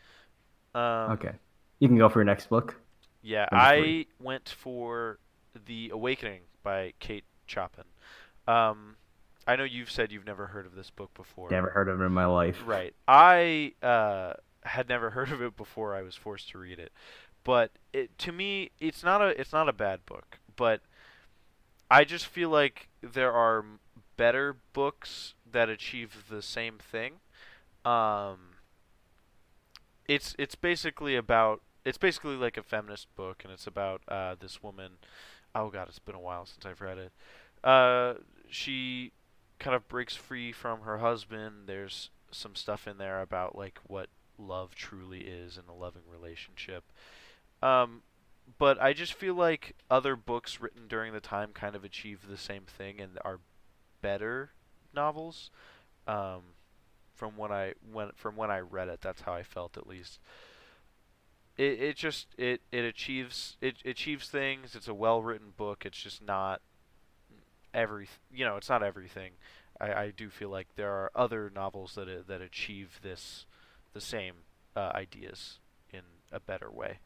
Um, 0.74 1.12
okay, 1.12 1.32
you 1.80 1.86
can 1.86 1.98
go 1.98 2.08
for 2.08 2.18
your 2.18 2.24
next 2.24 2.48
book. 2.48 2.80
Yeah, 3.28 3.46
I 3.52 4.06
went 4.18 4.48
for 4.48 5.18
The 5.66 5.90
Awakening 5.90 6.40
by 6.62 6.94
Kate 6.98 7.24
Chopin. 7.44 7.84
Um, 8.46 8.96
I 9.46 9.54
know 9.54 9.64
you've 9.64 9.90
said 9.90 10.10
you've 10.10 10.24
never 10.24 10.46
heard 10.46 10.64
of 10.64 10.74
this 10.74 10.88
book 10.88 11.12
before. 11.12 11.50
Never 11.50 11.68
heard 11.68 11.90
of 11.90 12.00
it 12.00 12.04
in 12.04 12.12
my 12.12 12.24
life. 12.24 12.62
Right. 12.64 12.94
I 13.06 13.74
uh, 13.82 14.32
had 14.62 14.88
never 14.88 15.10
heard 15.16 15.30
of 15.30 15.42
it 15.42 15.58
before 15.58 15.94
I 15.94 16.00
was 16.00 16.14
forced 16.14 16.48
to 16.52 16.58
read 16.58 16.78
it. 16.78 16.90
But 17.44 17.72
it, 17.92 18.16
to 18.20 18.32
me, 18.32 18.70
it's 18.80 19.04
not 19.04 19.20
a 19.20 19.38
it's 19.38 19.52
not 19.52 19.68
a 19.68 19.74
bad 19.74 20.06
book. 20.06 20.38
But 20.56 20.80
I 21.90 22.04
just 22.04 22.24
feel 22.24 22.48
like 22.48 22.88
there 23.02 23.32
are 23.32 23.62
better 24.16 24.56
books 24.72 25.34
that 25.52 25.68
achieve 25.68 26.24
the 26.30 26.40
same 26.40 26.78
thing. 26.78 27.16
Um, 27.84 28.56
it's 30.06 30.34
it's 30.38 30.54
basically 30.54 31.14
about 31.14 31.60
it's 31.88 31.98
basically 31.98 32.36
like 32.36 32.58
a 32.58 32.62
feminist 32.62 33.14
book, 33.16 33.40
and 33.44 33.52
it's 33.52 33.66
about 33.66 34.02
uh, 34.08 34.34
this 34.38 34.62
woman. 34.62 34.92
Oh 35.54 35.70
God, 35.70 35.88
it's 35.88 35.98
been 35.98 36.14
a 36.14 36.20
while 36.20 36.44
since 36.44 36.66
I've 36.66 36.82
read 36.82 36.98
it. 36.98 37.12
Uh, 37.64 38.14
she 38.50 39.12
kind 39.58 39.74
of 39.74 39.88
breaks 39.88 40.14
free 40.14 40.52
from 40.52 40.82
her 40.82 40.98
husband. 40.98 41.62
There's 41.66 42.10
some 42.30 42.54
stuff 42.54 42.86
in 42.86 42.98
there 42.98 43.22
about 43.22 43.56
like 43.56 43.78
what 43.86 44.08
love 44.38 44.74
truly 44.74 45.20
is 45.20 45.56
in 45.56 45.64
a 45.66 45.74
loving 45.74 46.02
relationship. 46.10 46.84
Um, 47.62 48.02
but 48.58 48.80
I 48.80 48.92
just 48.92 49.14
feel 49.14 49.34
like 49.34 49.74
other 49.90 50.14
books 50.14 50.60
written 50.60 50.88
during 50.88 51.14
the 51.14 51.20
time 51.20 51.50
kind 51.54 51.74
of 51.74 51.84
achieve 51.84 52.28
the 52.28 52.36
same 52.36 52.64
thing 52.64 53.00
and 53.00 53.18
are 53.24 53.40
better 54.02 54.50
novels. 54.94 55.50
Um, 56.06 56.42
from 57.14 57.36
when 57.38 57.50
I 57.50 57.72
when 57.90 58.10
from 58.14 58.36
when 58.36 58.50
I 58.50 58.60
read 58.60 58.88
it, 58.88 59.00
that's 59.00 59.22
how 59.22 59.32
I 59.32 59.42
felt 59.42 59.78
at 59.78 59.86
least. 59.86 60.18
It 61.58 61.82
it 61.82 61.96
just 61.96 62.28
it 62.38 62.62
it 62.70 62.84
achieves 62.84 63.56
it 63.60 63.76
achieves 63.84 64.28
things. 64.28 64.74
It's 64.76 64.88
a 64.88 64.94
well 64.94 65.20
written 65.20 65.52
book. 65.56 65.84
It's 65.84 66.00
just 66.00 66.22
not 66.22 66.62
every 67.74 68.08
you 68.32 68.44
know 68.44 68.56
it's 68.56 68.68
not 68.68 68.82
everything. 68.82 69.32
I, 69.80 69.92
I 69.92 70.12
do 70.16 70.30
feel 70.30 70.50
like 70.50 70.68
there 70.76 70.92
are 70.92 71.10
other 71.14 71.50
novels 71.54 71.96
that 71.96 72.08
uh, 72.08 72.22
that 72.28 72.40
achieve 72.40 73.00
this 73.02 73.46
the 73.92 74.00
same 74.00 74.34
uh, 74.76 74.92
ideas 74.94 75.58
in 75.92 76.02
a 76.30 76.40
better 76.40 76.70
way. 76.70 76.98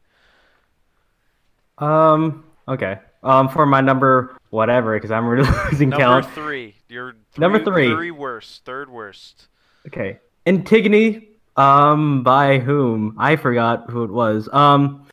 Um. 1.79 2.45
Okay. 2.67 2.99
Um. 3.23 3.49
For 3.49 3.65
my 3.65 3.81
number, 3.81 4.37
whatever, 4.51 4.95
because 4.95 5.09
I'm 5.09 5.25
really 5.25 5.49
losing 5.71 5.89
count. 5.89 6.25
Number 6.25 6.35
three. 6.35 6.75
You're 6.89 7.15
Number 7.37 7.63
three. 7.63 7.91
Three 7.91 8.11
worst. 8.11 8.63
Third 8.65 8.89
worst. 8.89 9.47
Okay. 9.87 10.19
Antigone. 10.45 11.27
Um. 11.55 12.23
By 12.23 12.59
whom? 12.59 13.15
I 13.17 13.35
forgot 13.35 13.89
who 13.89 14.03
it 14.03 14.11
was. 14.11 14.49
Um. 14.51 15.07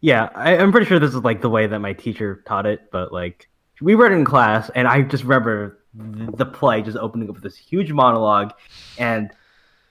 Yeah, 0.00 0.28
I, 0.34 0.58
I'm 0.58 0.70
pretty 0.70 0.86
sure 0.86 0.98
this 0.98 1.14
is 1.14 1.22
like 1.22 1.40
the 1.40 1.48
way 1.48 1.66
that 1.66 1.78
my 1.78 1.94
teacher 1.94 2.42
taught 2.46 2.66
it, 2.66 2.90
but 2.90 3.12
like 3.12 3.48
we 3.80 3.94
read 3.94 4.12
it 4.12 4.16
in 4.16 4.24
class, 4.24 4.70
and 4.74 4.86
I 4.86 5.02
just 5.02 5.24
remember 5.24 5.80
the 5.94 6.44
play 6.44 6.82
just 6.82 6.96
opening 6.96 7.28
up 7.28 7.34
with 7.34 7.44
this 7.44 7.56
huge 7.56 7.92
monologue, 7.92 8.52
and 8.98 9.30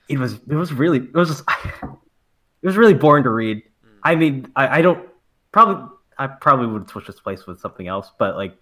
it 0.08 0.18
was 0.18 0.34
it 0.34 0.54
was 0.54 0.72
really 0.72 0.98
it 0.98 1.14
was 1.14 1.28
just 1.28 1.44
it 1.82 2.66
was 2.66 2.76
really 2.76 2.94
boring 2.94 3.24
to 3.24 3.30
read. 3.30 3.62
I 4.02 4.14
mean, 4.14 4.52
I, 4.54 4.78
I 4.78 4.82
don't 4.82 5.08
probably 5.52 5.88
I 6.18 6.26
probably 6.26 6.66
would 6.66 6.88
switch 6.88 7.06
this 7.06 7.20
place 7.20 7.46
with 7.46 7.60
something 7.60 7.88
else, 7.88 8.10
but 8.18 8.36
like 8.36 8.56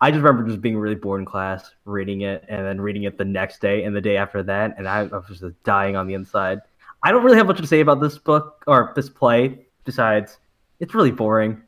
I 0.00 0.10
just 0.10 0.22
remember 0.22 0.48
just 0.48 0.60
being 0.60 0.78
really 0.78 0.94
bored 0.94 1.20
in 1.20 1.26
class, 1.26 1.74
reading 1.84 2.22
it, 2.22 2.44
and 2.48 2.64
then 2.64 2.80
reading 2.80 3.04
it 3.04 3.18
the 3.18 3.24
next 3.24 3.60
day 3.60 3.84
and 3.84 3.94
the 3.94 4.00
day 4.00 4.16
after 4.16 4.42
that, 4.44 4.74
and 4.78 4.88
I, 4.88 5.00
I 5.00 5.18
was 5.18 5.40
just 5.40 5.62
dying 5.64 5.96
on 5.96 6.06
the 6.06 6.14
inside. 6.14 6.60
I 7.02 7.12
don't 7.12 7.24
really 7.24 7.36
have 7.36 7.46
much 7.46 7.58
to 7.58 7.66
say 7.66 7.80
about 7.80 8.00
this 8.00 8.18
book 8.18 8.64
or 8.66 8.92
this 8.96 9.08
play 9.08 9.66
besides 9.84 10.38
it's 10.80 10.94
really 10.94 11.10
boring. 11.12 11.62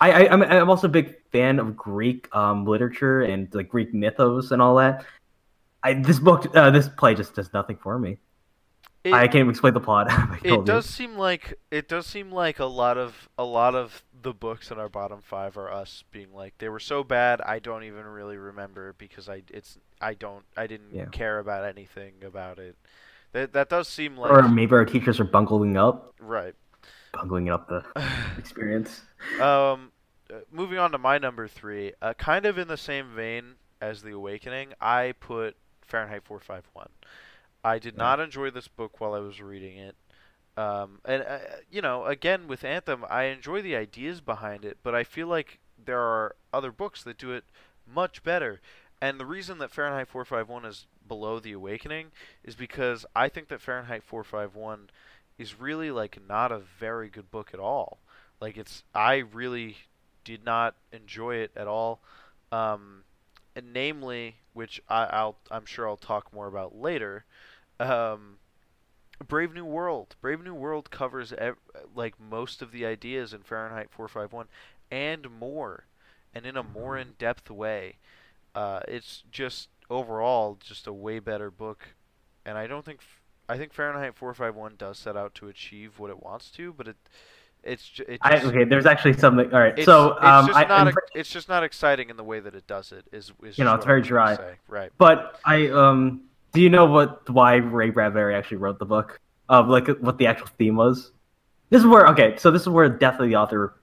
I, 0.00 0.26
I 0.26 0.32
I'm 0.32 0.42
I'm 0.42 0.70
also 0.70 0.88
a 0.88 0.90
big 0.90 1.14
fan 1.30 1.58
of 1.58 1.76
Greek 1.76 2.28
um, 2.34 2.64
literature 2.66 3.22
and 3.22 3.52
like 3.54 3.68
Greek 3.68 3.94
mythos 3.94 4.50
and 4.50 4.60
all 4.60 4.76
that. 4.76 5.04
I 5.84 5.94
this 5.94 6.18
book 6.20 6.46
uh, 6.56 6.70
this 6.70 6.88
play 6.88 7.14
just 7.14 7.34
does 7.34 7.52
nothing 7.52 7.76
for 7.78 7.98
me. 7.98 8.18
It, 9.04 9.12
I 9.14 9.26
can't 9.26 9.36
even 9.36 9.50
explain 9.50 9.74
the 9.74 9.80
plot. 9.80 10.08
It 10.44 10.64
you. 10.64 10.64
does 10.64 10.86
seem 10.86 11.16
like 11.16 11.54
it 11.70 11.88
does 11.88 12.06
seem 12.06 12.32
like 12.32 12.58
a 12.58 12.64
lot 12.64 12.98
of 12.98 13.28
a 13.38 13.44
lot 13.44 13.74
of 13.76 14.02
the 14.12 14.32
books 14.34 14.70
in 14.72 14.78
our 14.78 14.88
bottom 14.88 15.20
five 15.22 15.56
are 15.56 15.70
us 15.70 16.02
being 16.10 16.32
like 16.32 16.54
they 16.58 16.68
were 16.68 16.80
so 16.80 17.04
bad 17.04 17.40
I 17.42 17.58
don't 17.60 17.84
even 17.84 18.04
really 18.06 18.36
remember 18.36 18.92
because 18.98 19.28
I 19.28 19.42
it's 19.50 19.78
I 20.00 20.14
don't 20.14 20.44
I 20.56 20.66
didn't 20.66 20.96
Yeah. 20.96 21.06
care 21.12 21.38
about 21.38 21.64
anything 21.64 22.24
about 22.24 22.58
it. 22.58 22.76
That 23.32 23.52
that 23.54 23.68
does 23.68 23.88
seem 23.88 24.16
like 24.16 24.30
or 24.30 24.48
maybe 24.48 24.72
our 24.74 24.84
teachers 24.84 25.18
are 25.20 25.24
bungling 25.24 25.76
up, 25.76 26.14
right. 26.20 26.54
bungling 27.12 27.48
up 27.48 27.68
the 27.68 27.84
experience. 28.38 29.00
Um, 29.40 29.92
uh, 30.30 30.40
moving 30.50 30.78
on 30.78 30.92
to 30.92 30.98
my 30.98 31.18
number 31.18 31.48
three, 31.48 31.92
uh, 32.02 32.14
kind 32.14 32.44
of 32.46 32.58
in 32.58 32.68
the 32.68 32.76
same 32.76 33.14
vein 33.14 33.54
as 33.80 34.02
The 34.02 34.12
Awakening, 34.12 34.74
I 34.80 35.14
put 35.18 35.56
Fahrenheit 35.80 36.22
451. 36.24 36.88
I 37.64 37.78
did 37.78 37.94
Yeah. 37.94 37.98
not 37.98 38.20
enjoy 38.20 38.50
this 38.50 38.68
book 38.68 39.00
while 39.00 39.14
I 39.14 39.18
was 39.18 39.40
reading 39.40 39.76
it. 39.76 39.96
Um, 40.56 41.00
and, 41.04 41.22
uh, 41.22 41.38
you 41.70 41.80
know, 41.80 42.04
again, 42.06 42.46
with 42.46 42.64
Anthem, 42.64 43.04
I 43.08 43.24
enjoy 43.24 43.62
the 43.62 43.74
ideas 43.76 44.20
behind 44.20 44.64
it, 44.64 44.78
but 44.82 44.94
I 44.94 45.04
feel 45.04 45.26
like 45.26 45.58
there 45.82 46.00
are 46.00 46.36
other 46.52 46.70
books 46.70 47.02
that 47.04 47.18
do 47.18 47.32
it 47.32 47.44
much 47.86 48.22
better. 48.22 48.60
And 49.00 49.18
the 49.18 49.26
reason 49.26 49.58
that 49.58 49.70
Fahrenheit 49.72 50.08
451 50.08 50.64
is 50.64 50.86
below 51.12 51.38
The 51.38 51.52
Awakening 51.52 52.06
is 52.42 52.54
because 52.54 53.04
I 53.14 53.28
think 53.28 53.48
that 53.48 53.60
Fahrenheit 53.60 54.02
451 54.02 54.88
is 55.36 55.60
really, 55.60 55.90
like, 55.90 56.18
not 56.26 56.50
a 56.50 56.58
very 56.58 57.10
good 57.10 57.30
book 57.30 57.50
at 57.52 57.60
all. 57.60 57.98
Like 58.40 58.56
it's 58.56 58.82
I 58.92 59.18
really 59.18 59.76
did 60.24 60.44
not 60.44 60.74
enjoy 60.90 61.36
it 61.36 61.52
at 61.54 61.68
all. 61.68 62.00
Um, 62.50 63.04
and 63.54 63.72
namely, 63.72 64.36
which 64.52 64.82
I, 64.88 65.04
I'll 65.04 65.36
I'm 65.48 65.64
sure 65.64 65.86
I'll 65.86 65.96
talk 65.96 66.32
more 66.32 66.48
about 66.48 66.74
later. 66.74 67.24
Um, 67.78 68.38
Brave 69.28 69.54
New 69.54 69.64
World. 69.64 70.16
Brave 70.20 70.42
New 70.42 70.54
World 70.54 70.90
covers 70.90 71.32
ev- 71.34 71.58
like 71.94 72.18
most 72.18 72.62
of 72.62 72.72
the 72.72 72.84
ideas 72.84 73.32
in 73.32 73.42
Fahrenheit 73.42 73.90
451 73.90 74.46
and 74.90 75.28
more, 75.38 75.84
and 76.34 76.44
in 76.44 76.56
a 76.56 76.64
more 76.64 76.98
in-depth 76.98 77.48
way. 77.48 77.98
Uh, 78.56 78.80
it's 78.88 79.22
just 79.30 79.68
overall 79.92 80.58
just 80.60 80.86
a 80.86 80.92
way 80.92 81.18
better 81.18 81.50
book, 81.50 81.88
and 82.44 82.58
I 82.58 82.66
don't 82.66 82.84
think 82.84 83.00
f- 83.00 83.20
I 83.48 83.58
think 83.58 83.72
Fahrenheit 83.72 84.16
451 84.16 84.76
does 84.76 84.98
set 84.98 85.16
out 85.16 85.34
to 85.36 85.48
achieve 85.48 85.98
what 85.98 86.10
it 86.10 86.22
wants 86.22 86.50
to, 86.52 86.72
but 86.72 86.88
it 86.88 86.96
it's 87.62 87.88
ju- 87.88 88.04
it 88.08 88.18
I, 88.22 88.40
okay, 88.40 88.64
there's 88.64 88.86
actually 88.86 89.12
something. 89.14 89.52
All 89.52 89.60
right, 89.60 89.78
it's, 89.78 89.84
so 89.84 90.14
it's 90.14 90.24
um, 90.24 90.46
just 90.46 90.58
I, 90.58 90.62
not 90.64 90.88
I'm 90.88 90.94
it's 91.14 91.30
just 91.30 91.48
not 91.48 91.62
exciting 91.62 92.10
in 92.10 92.16
the 92.16 92.24
way 92.24 92.40
that 92.40 92.54
it 92.54 92.66
does 92.66 92.92
it. 92.92 93.06
Is 93.12 93.32
is 93.44 93.58
You 93.58 93.64
know, 93.64 93.74
it's 93.74 93.86
very 93.86 94.02
dry. 94.02 94.56
Right. 94.66 94.90
but 94.98 95.38
I 95.44 95.68
um, 95.68 96.22
do 96.52 96.60
you 96.60 96.70
know 96.70 96.86
what 96.86 97.28
why 97.30 97.56
Ray 97.56 97.90
Bradbury 97.90 98.34
actually 98.34 98.58
wrote 98.58 98.78
the 98.78 98.86
book? 98.86 99.20
Of 99.48 99.68
like 99.68 99.86
what 100.00 100.18
the 100.18 100.26
actual 100.26 100.48
theme 100.58 100.76
was? 100.76 101.12
This 101.70 101.80
is 101.80 101.86
where 101.86 102.06
okay, 102.08 102.36
so 102.38 102.50
this 102.50 102.62
is 102.62 102.68
where 102.68 102.88
death 102.88 103.20
of 103.20 103.28
the 103.28 103.36
author, 103.36 103.74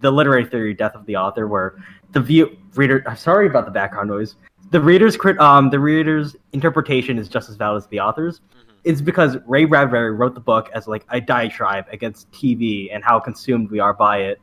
the 0.00 0.10
literary 0.10 0.46
theory 0.46 0.74
death 0.74 0.94
of 0.94 1.06
the 1.06 1.16
author, 1.16 1.46
where 1.46 1.76
the 2.12 2.20
view 2.20 2.56
reader. 2.74 3.04
I'm 3.06 3.16
sorry 3.16 3.46
about 3.46 3.66
the 3.66 3.70
background 3.70 4.08
noise. 4.08 4.36
The 4.70 4.80
reader's 4.80 5.16
crit, 5.16 5.38
um, 5.40 5.70
the 5.70 5.80
reader's 5.80 6.36
interpretation 6.52 7.18
is 7.18 7.28
just 7.28 7.48
as 7.48 7.56
valid 7.56 7.82
as 7.82 7.86
the 7.88 8.00
author's. 8.00 8.40
Mhm. 8.40 8.74
It's 8.84 9.00
because 9.00 9.36
Ray 9.46 9.64
Bradbury 9.64 10.12
wrote 10.12 10.34
the 10.34 10.40
book 10.40 10.70
as 10.74 10.86
like 10.86 11.04
a 11.10 11.20
diatribe 11.20 11.86
against 11.90 12.30
TV 12.32 12.90
and 12.92 13.02
how 13.02 13.18
consumed 13.18 13.70
we 13.70 13.78
are 13.80 13.94
by 13.94 14.18
it. 14.18 14.40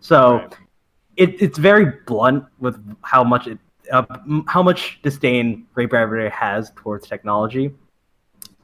So 0.00 0.36
Right. 0.38 0.56
it, 1.16 1.42
it's 1.42 1.58
very 1.58 1.92
blunt 2.06 2.44
with 2.58 2.78
how 3.02 3.24
much 3.24 3.46
it, 3.48 3.58
uh, 3.90 4.04
how 4.46 4.62
much 4.62 5.00
disdain 5.02 5.66
Ray 5.74 5.86
Bradbury 5.86 6.30
has 6.30 6.72
towards 6.76 7.06
technology, 7.08 7.74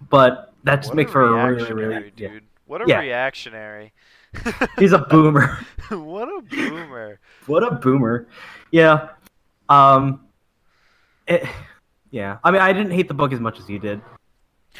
but 0.08 0.52
that 0.64 0.76
just 0.76 0.88
What 0.90 0.96
makes 0.96 1.10
a 1.10 1.12
for 1.12 1.22
a 1.22 1.30
really, 1.30 1.54
reactionary 1.56 1.86
really 1.88 2.12
yeah. 2.16 2.28
dude. 2.28 2.42
What 2.66 2.82
a 2.82 2.84
Yeah. 2.86 3.00
reactionary. 3.00 3.92
He's 4.78 4.92
a 4.92 4.98
boomer. 4.98 5.58
what 5.90 6.28
a 6.28 6.40
boomer. 6.42 7.18
what 7.46 7.62
a 7.64 7.72
boomer. 7.72 8.28
Yeah. 8.70 9.08
Um. 9.68 10.20
It, 11.30 11.44
yeah. 12.10 12.38
I 12.44 12.50
mean, 12.50 12.60
I 12.60 12.72
didn't 12.72 12.92
hate 12.92 13.08
the 13.08 13.14
book 13.14 13.32
as 13.32 13.40
much 13.40 13.58
as 13.58 13.68
you 13.68 13.78
did. 13.78 14.02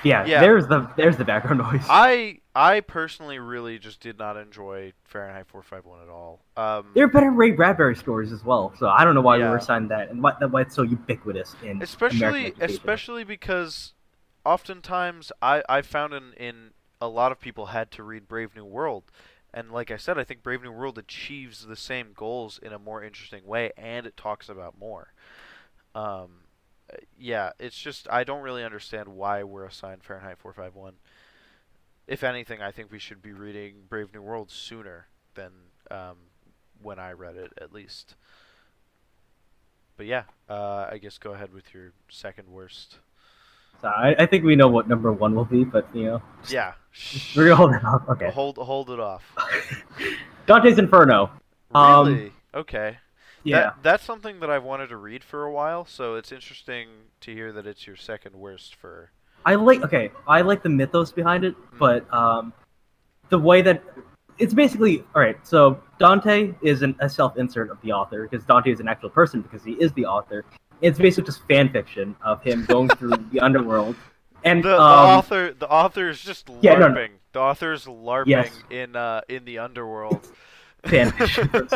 Yeah. 0.05 0.25
Yeah. 0.25 0.41
There's 0.41 0.67
the 0.67 0.91
there's 0.97 1.17
the 1.17 1.25
background 1.25 1.59
noise. 1.73 1.85
I 1.89 2.41
I 2.55 2.81
personally 2.81 3.39
really 3.39 3.79
just 3.79 4.01
did 4.01 4.19
not 4.19 4.37
enjoy 4.37 4.93
Fahrenheit 5.05 5.47
451 5.49 6.03
at 6.03 6.09
all. 6.09 6.45
Um, 6.57 6.91
there 6.95 7.05
are 7.05 7.09
better 7.09 7.31
Ray 7.31 7.53
Bradbury 7.53 7.97
stories 7.97 8.33
as 8.33 8.45
well, 8.45 8.73
so 8.79 8.89
I 8.89 9.05
don't 9.05 9.15
know 9.15 9.21
why 9.21 9.37
we 9.37 9.45
Yeah. 9.45 9.51
were 9.51 9.57
assigned 9.57 9.91
that 9.91 10.11
and 10.11 10.23
why, 10.23 10.33
why 10.49 10.63
it's 10.63 10.75
so 10.75 10.83
ubiquitous 10.83 11.55
in 11.65 11.83
especially 11.83 12.55
especially 12.61 13.25
because 13.25 13.95
oftentimes 14.45 15.33
I 15.41 15.63
I 15.69 15.83
found 15.83 16.15
in 16.15 16.33
in 16.37 16.71
a 17.01 17.09
lot 17.09 17.33
of 17.33 17.41
people 17.41 17.67
had 17.67 17.91
to 17.93 18.03
read 18.03 18.29
Brave 18.29 18.55
New 18.55 18.65
World. 18.65 19.05
And 19.53 19.73
like 19.73 19.91
I 19.91 19.97
said, 19.97 20.17
I 20.17 20.23
think 20.23 20.45
Brave 20.45 20.63
New 20.63 20.71
World 20.71 20.97
achieves 20.97 21.67
the 21.67 21.75
same 21.75 22.13
goals 22.15 22.61
in 22.63 22.73
a 22.73 22.79
more 22.79 23.03
interesting 23.03 23.45
way, 23.45 23.73
and 23.77 24.07
it 24.07 24.17
talks 24.17 24.49
about 24.49 24.79
more. 24.79 25.13
Um, 25.93 26.40
yeah, 27.19 27.51
it's 27.59 27.77
just 27.79 28.09
I 28.11 28.25
don't 28.25 28.43
really 28.43 28.65
understand 28.65 29.09
why 29.09 29.43
we're 29.43 29.65
assigned 29.65 30.03
Fahrenheit 30.03 30.39
451. 30.39 30.95
If 32.07 32.25
anything, 32.25 32.61
I 32.61 32.71
think 32.73 32.91
we 32.91 32.99
should 32.99 33.23
be 33.23 33.33
reading 33.33 33.85
Brave 33.89 34.13
New 34.13 34.23
World 34.23 34.51
sooner 34.51 35.07
than 35.35 35.51
um, 35.91 36.17
when 36.83 36.99
I 36.99 37.13
read 37.13 37.37
it, 37.37 37.53
at 37.61 37.73
least. 37.73 38.17
But 39.97 40.07
yeah, 40.07 40.25
uh, 40.49 40.89
I 40.91 40.99
guess 40.99 41.19
go 41.19 41.33
ahead 41.35 41.53
with 41.53 41.73
your 41.75 41.93
second 42.09 42.49
worst. 42.49 42.99
So 43.81 43.89
I, 43.89 44.15
I 44.19 44.27
think 44.27 44.45
we 44.45 44.57
know 44.57 44.69
what 44.69 44.89
number 44.89 45.13
one 45.13 45.35
will 45.35 45.45
be, 45.45 45.65
but 45.65 45.87
you 45.95 46.05
know, 46.05 46.23
Yeah, 46.49 46.73
we're 47.37 47.45
gonna 47.45 47.57
hold 47.57 47.75
it 47.75 47.85
off. 47.85 48.03
Okay. 48.09 48.31
hold 48.31 48.57
hold 48.59 48.91
it 48.91 49.01
off. 49.01 49.23
Dante's 50.47 50.79
Inferno. 50.79 51.31
Um, 51.75 52.07
Really? 52.09 52.33
okay. 52.55 52.99
Yeah. 53.43 53.61
That, 53.61 53.75
that's 53.83 54.05
something 54.05 54.41
that 54.41 54.51
I've 54.51 54.65
wanted 54.65 54.89
to 54.89 54.97
read 54.97 55.25
for 55.25 55.45
a 55.45 55.51
while, 55.53 55.85
so 55.87 56.15
it's 56.17 56.31
interesting 56.33 56.89
to 57.23 57.33
hear 57.33 57.53
that 57.53 57.67
it's 57.67 57.87
your 57.87 57.97
second 57.97 58.35
worst 58.37 58.75
for. 58.75 59.11
I 59.47 59.55
like 59.55 59.83
okay, 59.83 60.11
I 60.29 60.43
like 60.43 60.63
the 60.63 60.69
mythos 60.69 61.13
behind 61.13 61.45
it, 61.45 61.55
Mm. 61.57 61.79
but 61.79 62.15
um 62.15 62.53
the 63.31 63.39
way 63.39 63.63
that 63.63 63.83
it's 64.39 64.53
basically 64.55 65.05
all 65.15 65.23
right. 65.23 65.39
So 65.47 65.83
Dante 65.99 66.53
is 66.63 66.83
an, 66.83 66.95
a 67.01 67.09
self-insert 67.09 67.71
of 67.71 67.81
the 67.83 67.93
author 67.93 68.27
because 68.29 68.45
Dante 68.47 68.71
is 68.73 68.81
an 68.81 68.89
actual 68.89 69.11
person 69.11 69.41
because 69.43 69.63
he 69.65 69.73
is 69.73 69.93
the 69.93 70.05
author. 70.07 70.45
It's 70.83 70.99
basically 70.99 71.27
just 71.27 71.47
fan 71.47 71.69
fiction 71.71 72.17
of 72.23 72.43
him 72.43 72.65
going 72.67 72.89
through 72.99 73.13
the 73.33 73.41
underworld. 73.41 73.97
And 74.45 74.63
The, 74.65 74.69
the 74.71 74.81
um, 74.81 75.19
author 75.19 75.53
the 75.55 75.69
author 75.69 76.09
is 76.11 76.21
just 76.21 76.47
LARPing. 76.47 76.63
Yeah, 76.63 76.75
no, 76.79 76.89
no. 76.89 77.07
The 77.33 77.41
author's 77.41 77.85
LARPing 77.87 78.27
Yes. 78.27 78.51
in 78.71 78.97
uh 78.97 79.21
in 79.29 79.45
the 79.47 79.59
underworld. 79.59 80.27
fan 80.87 81.13
fiction. 81.13 81.51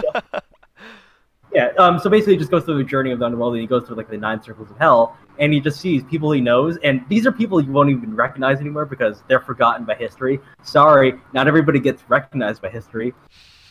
yeah. 1.54 1.68
Um. 1.78 1.99
So 1.99 2.11
basically, 2.11 2.34
he 2.34 2.38
just 2.38 2.50
goes 2.50 2.64
through 2.64 2.78
the 2.78 2.84
journey 2.84 3.12
of 3.12 3.20
the 3.20 3.25
underworld, 3.25 3.54
and 3.54 3.61
he 3.61 3.66
goes 3.66 3.87
through 3.87 3.96
like 3.96 4.11
the 4.11 4.16
nine 4.16 4.42
circles 4.42 4.70
of 4.70 4.78
hell, 4.78 5.16
and 5.38 5.52
he 5.52 5.61
just 5.61 5.80
sees 5.80 6.02
people 6.04 6.32
he 6.32 6.40
knows, 6.40 6.76
and 6.84 7.04
these 7.08 7.26
are 7.26 7.32
people 7.32 7.61
you 7.61 7.73
won't 7.73 7.90
even 7.90 8.14
recognize 8.14 8.61
anymore 8.61 8.84
because 8.84 9.23
they're 9.28 9.40
forgotten 9.40 9.84
by 9.84 9.94
history. 9.94 10.40
Sorry, 10.62 11.14
not 11.32 11.49
everybody 11.49 11.80
gets 11.80 12.02
recognized 12.08 12.61
by 12.61 12.68
history. 12.70 13.14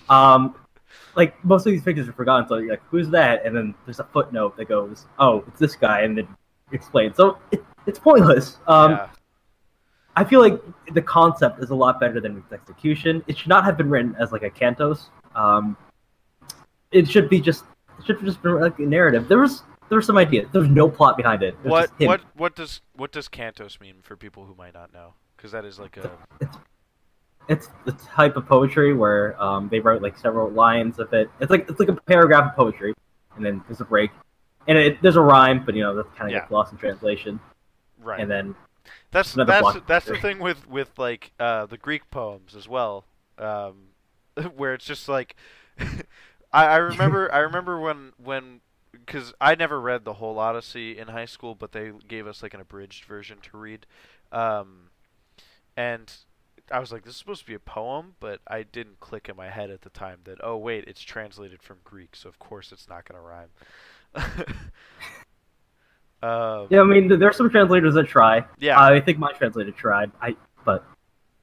Um, 0.10 0.56
like 1.16 1.44
most 1.46 1.66
of 1.66 1.72
these 1.72 1.84
pictures 1.84 2.08
are 2.08 2.13
forgotten, 2.13 2.48
so 2.48 2.58
you're 2.58 2.72
like, 2.72 2.82
who's 2.90 3.10
that? 3.10 3.46
And 3.46 3.56
then 3.56 3.75
there's 3.86 4.00
a 4.00 4.06
footnote 4.06 4.58
that 4.58 4.66
goes, 4.66 5.06
oh, 5.20 5.44
it's 5.48 5.60
this 5.60 5.75
guy, 5.75 6.02
and 6.02 6.18
then 6.18 6.28
explains. 6.72 7.16
So 7.18 7.38
it, 7.52 7.63
it's 7.86 8.00
pointless. 8.00 8.58
Um, 8.68 8.92
yeah. 8.92 9.10
I 10.16 10.24
feel 10.24 10.42
like 10.42 10.62
the 10.94 11.02
concept 11.02 11.63
is 11.63 11.72
a 11.72 11.75
lot 11.75 12.00
better 12.00 12.20
than 12.20 12.38
its 12.38 12.52
execution. 12.52 13.24
It 13.28 13.38
should 13.38 13.48
not 13.48 13.63
have 13.66 13.78
been 13.78 13.90
written 13.90 14.16
as 14.20 14.32
like 14.32 14.44
a 14.44 14.50
cantos. 14.50 15.08
Um, 15.36 15.75
it 16.92 17.10
should 17.10 17.30
be 17.30 17.42
just 17.42 17.63
should 18.06 18.18
have 18.18 18.26
just 18.26 18.42
been 18.42 18.60
like 18.60 18.78
a 18.80 18.84
narrative. 18.84 19.28
There 19.28 19.40
was 19.40 19.64
there 19.90 19.98
was 19.98 20.06
some 20.06 20.18
idea. 20.18 20.48
There 20.52 20.62
was 20.62 20.70
no 20.70 20.90
plot 20.90 21.18
behind 21.18 21.44
it. 21.44 21.56
It 21.64 21.70
What 21.70 21.92
what 22.00 22.22
what 22.36 22.56
does 22.56 22.82
what 22.96 23.12
does 23.12 23.28
Cantos 23.28 23.80
mean 23.80 23.98
for 24.02 24.16
people 24.16 24.46
who 24.46 24.56
might 24.56 24.74
not 24.74 24.94
know? 24.94 25.14
Because 25.36 25.52
that 25.52 25.66
is 25.66 25.80
like 25.80 25.98
a 25.98 26.12
It's 27.50 27.70
the 27.86 27.92
type 27.92 28.38
of 28.38 28.46
poetry 28.48 28.94
where 28.94 29.42
um, 29.42 29.68
they 29.70 29.80
wrote 29.82 30.02
like 30.02 30.18
several 30.18 30.50
lines 30.50 30.98
of 31.00 31.12
it. 31.14 31.30
It's 31.42 31.52
like 31.52 31.70
it's 31.70 31.80
like 31.80 31.90
a 31.90 31.96
paragraph 31.96 32.52
of 32.52 32.56
poetry, 32.56 32.94
and 33.36 33.46
then 33.46 33.62
there's 33.68 33.82
a 33.82 33.86
break, 33.86 34.12
and 34.68 34.78
it, 34.78 35.02
there's 35.02 35.18
a 35.18 35.22
rhyme, 35.22 35.64
but 35.66 35.76
you 35.76 35.82
know 35.84 35.94
that 35.96 36.06
kind 36.16 36.30
of 36.30 36.32
Yeah. 36.32 36.40
gets 36.40 36.52
lost 36.52 36.72
in 36.72 36.78
translation. 36.78 37.40
right. 38.00 38.20
And 38.22 38.32
then 38.32 38.56
That's 39.12 39.34
that's 39.34 39.78
that's 39.86 40.06
the 40.06 40.18
thing 40.18 40.40
with 40.40 40.68
with 40.68 40.98
like 40.98 41.34
uh, 41.40 41.66
the 41.66 41.78
Greek 41.78 42.10
poems 42.10 42.56
as 42.56 42.68
well, 42.70 43.06
um, 43.38 43.90
where 44.56 44.74
it's 44.74 44.86
just 44.86 45.10
like 45.10 45.36
I, 46.54 46.66
I 46.66 46.76
remember 46.78 47.34
I 47.34 47.40
remember 47.40 47.80
when 47.80 48.14
when 48.24 48.62
because 48.92 49.34
I 49.42 49.56
never 49.56 49.82
read 49.82 50.06
the 50.06 50.14
whole 50.14 50.38
Odyssey 50.40 50.98
in 50.98 51.10
high 51.10 51.26
school, 51.26 51.56
but 51.56 51.72
they 51.72 51.92
gave 52.08 52.28
us 52.28 52.44
like 52.44 52.54
an 52.54 52.62
abridged 52.62 53.06
version 53.06 53.40
to 53.52 53.58
read, 53.58 53.86
um, 54.32 54.90
and 55.76 56.14
I 56.72 56.80
was 56.80 56.92
like, 56.92 57.04
this 57.04 57.14
is 57.14 57.20
supposed 57.20 57.42
to 57.42 57.48
be 57.48 57.56
a 57.56 57.60
poem, 57.60 58.16
but 58.20 58.40
I 58.48 58.64
didn't 58.64 59.00
click 59.00 59.28
in 59.28 59.36
my 59.36 59.50
head 59.50 59.70
at 59.70 59.82
the 59.82 59.90
time 59.90 60.20
that 60.26 60.38
oh 60.44 60.58
wait, 60.58 60.86
it's 60.88 61.02
translated 61.02 61.62
from 61.62 61.78
Greek, 61.84 62.16
so 62.16 62.30
of 62.30 62.40
course 62.40 62.72
it's 62.72 62.88
not 62.88 63.06
gonna 63.06 63.22
rhyme. 63.22 63.50
um, 66.24 66.68
yeah, 66.70 66.82
I 66.82 66.84
mean 66.84 67.08
there's 67.20 67.36
some 67.36 67.50
translators 67.50 67.96
that 67.96 68.08
try. 68.08 68.46
yeah. 68.60 68.80
I 68.80 69.02
think 69.02 69.18
my 69.18 69.32
translator 69.34 69.72
tried. 69.72 70.12
I 70.22 70.36
but 70.64 70.86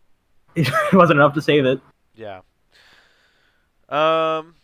it 0.54 0.72
wasn't 0.92 1.18
enough 1.18 1.34
to 1.34 1.42
save 1.42 1.66
it. 1.66 1.80
Yeah. 2.14 2.40
Um. 3.88 4.54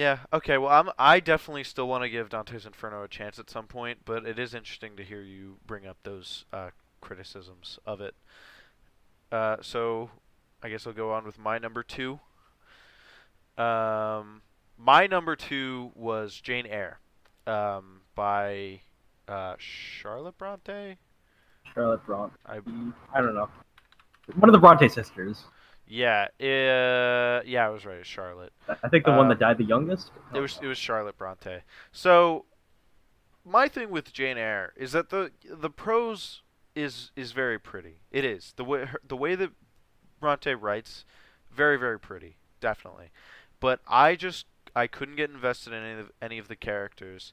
Yeah. 0.00 0.20
Okay. 0.32 0.56
Well, 0.56 0.70
I'm. 0.70 0.88
I 0.98 1.20
definitely 1.20 1.62
still 1.62 1.86
want 1.86 2.04
to 2.04 2.08
give 2.08 2.30
Dante's 2.30 2.64
Inferno 2.64 3.02
a 3.02 3.08
chance 3.08 3.38
at 3.38 3.50
some 3.50 3.66
point, 3.66 3.98
but 4.06 4.24
it 4.24 4.38
is 4.38 4.54
interesting 4.54 4.96
to 4.96 5.04
hear 5.04 5.20
you 5.20 5.58
bring 5.66 5.86
up 5.86 5.98
those 6.04 6.46
uh, 6.54 6.70
criticisms 7.02 7.78
of 7.84 8.00
it. 8.00 8.14
Uh, 9.30 9.56
so, 9.60 10.08
I 10.62 10.70
guess 10.70 10.86
I'll 10.86 10.94
go 10.94 11.12
on 11.12 11.26
with 11.26 11.38
my 11.38 11.58
number 11.58 11.82
two. 11.82 12.18
Um, 13.58 14.40
my 14.78 15.06
number 15.06 15.36
two 15.36 15.92
was 15.94 16.40
Jane 16.40 16.64
Eyre, 16.64 16.98
um, 17.46 18.00
by 18.14 18.80
uh, 19.28 19.56
Charlotte 19.58 20.38
Bronte. 20.38 20.96
Charlotte 21.74 22.06
Bronte. 22.06 22.34
I 22.46 22.60
I 23.12 23.20
don't 23.20 23.34
know. 23.34 23.50
One 24.36 24.48
of 24.48 24.54
the 24.54 24.60
Bronte 24.60 24.88
sisters. 24.88 25.44
Yeah. 25.90 26.28
Uh, 26.40 27.42
yeah, 27.44 27.66
I 27.66 27.68
was 27.68 27.84
right. 27.84 27.98
It's 27.98 28.08
Charlotte. 28.08 28.52
I 28.82 28.88
think 28.88 29.04
the 29.04 29.10
one 29.10 29.20
Um, 29.22 29.28
that 29.28 29.38
died 29.38 29.58
the 29.58 29.64
youngest. 29.64 30.12
It 30.34 30.40
was 30.40 30.58
it 30.62 30.66
was 30.66 30.78
Charlotte 30.78 31.18
Bronte. 31.18 31.58
So 31.92 32.46
my 33.44 33.68
thing 33.68 33.90
with 33.90 34.12
Jane 34.12 34.38
Eyre 34.38 34.72
is 34.76 34.92
that 34.92 35.10
the 35.10 35.32
the 35.44 35.70
prose 35.70 36.42
is 36.74 37.10
is 37.16 37.32
very 37.32 37.58
pretty. 37.58 38.00
It 38.10 38.24
is 38.24 38.54
the 38.56 38.64
way 38.64 38.84
her, 38.86 39.00
the 39.06 39.16
way 39.16 39.34
that 39.34 39.50
Bronte 40.20 40.54
writes, 40.54 41.04
very 41.50 41.76
very 41.76 41.98
pretty, 41.98 42.36
definitely. 42.60 43.10
But 43.58 43.80
I 43.86 44.14
just 44.14 44.46
I 44.76 44.86
couldn't 44.86 45.16
get 45.16 45.30
invested 45.30 45.72
in 45.72 45.82
any 45.82 46.00
of 46.00 46.12
any 46.22 46.38
of 46.38 46.48
the 46.48 46.56
characters. 46.56 47.32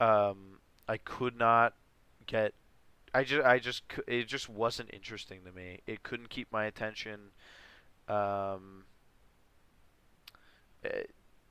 Um, 0.00 0.58
I 0.88 0.96
could 0.96 1.36
not 1.38 1.74
get. 2.26 2.54
I 3.14 3.24
just 3.24 3.46
I 3.46 3.58
just 3.58 3.84
it 4.08 4.26
just 4.26 4.48
wasn't 4.48 4.90
interesting 4.92 5.40
to 5.44 5.52
me. 5.52 5.80
It 5.86 6.02
couldn't 6.02 6.30
keep 6.30 6.50
my 6.50 6.64
attention. 6.64 7.30
Um, 8.12 8.84
eh, 10.84 11.02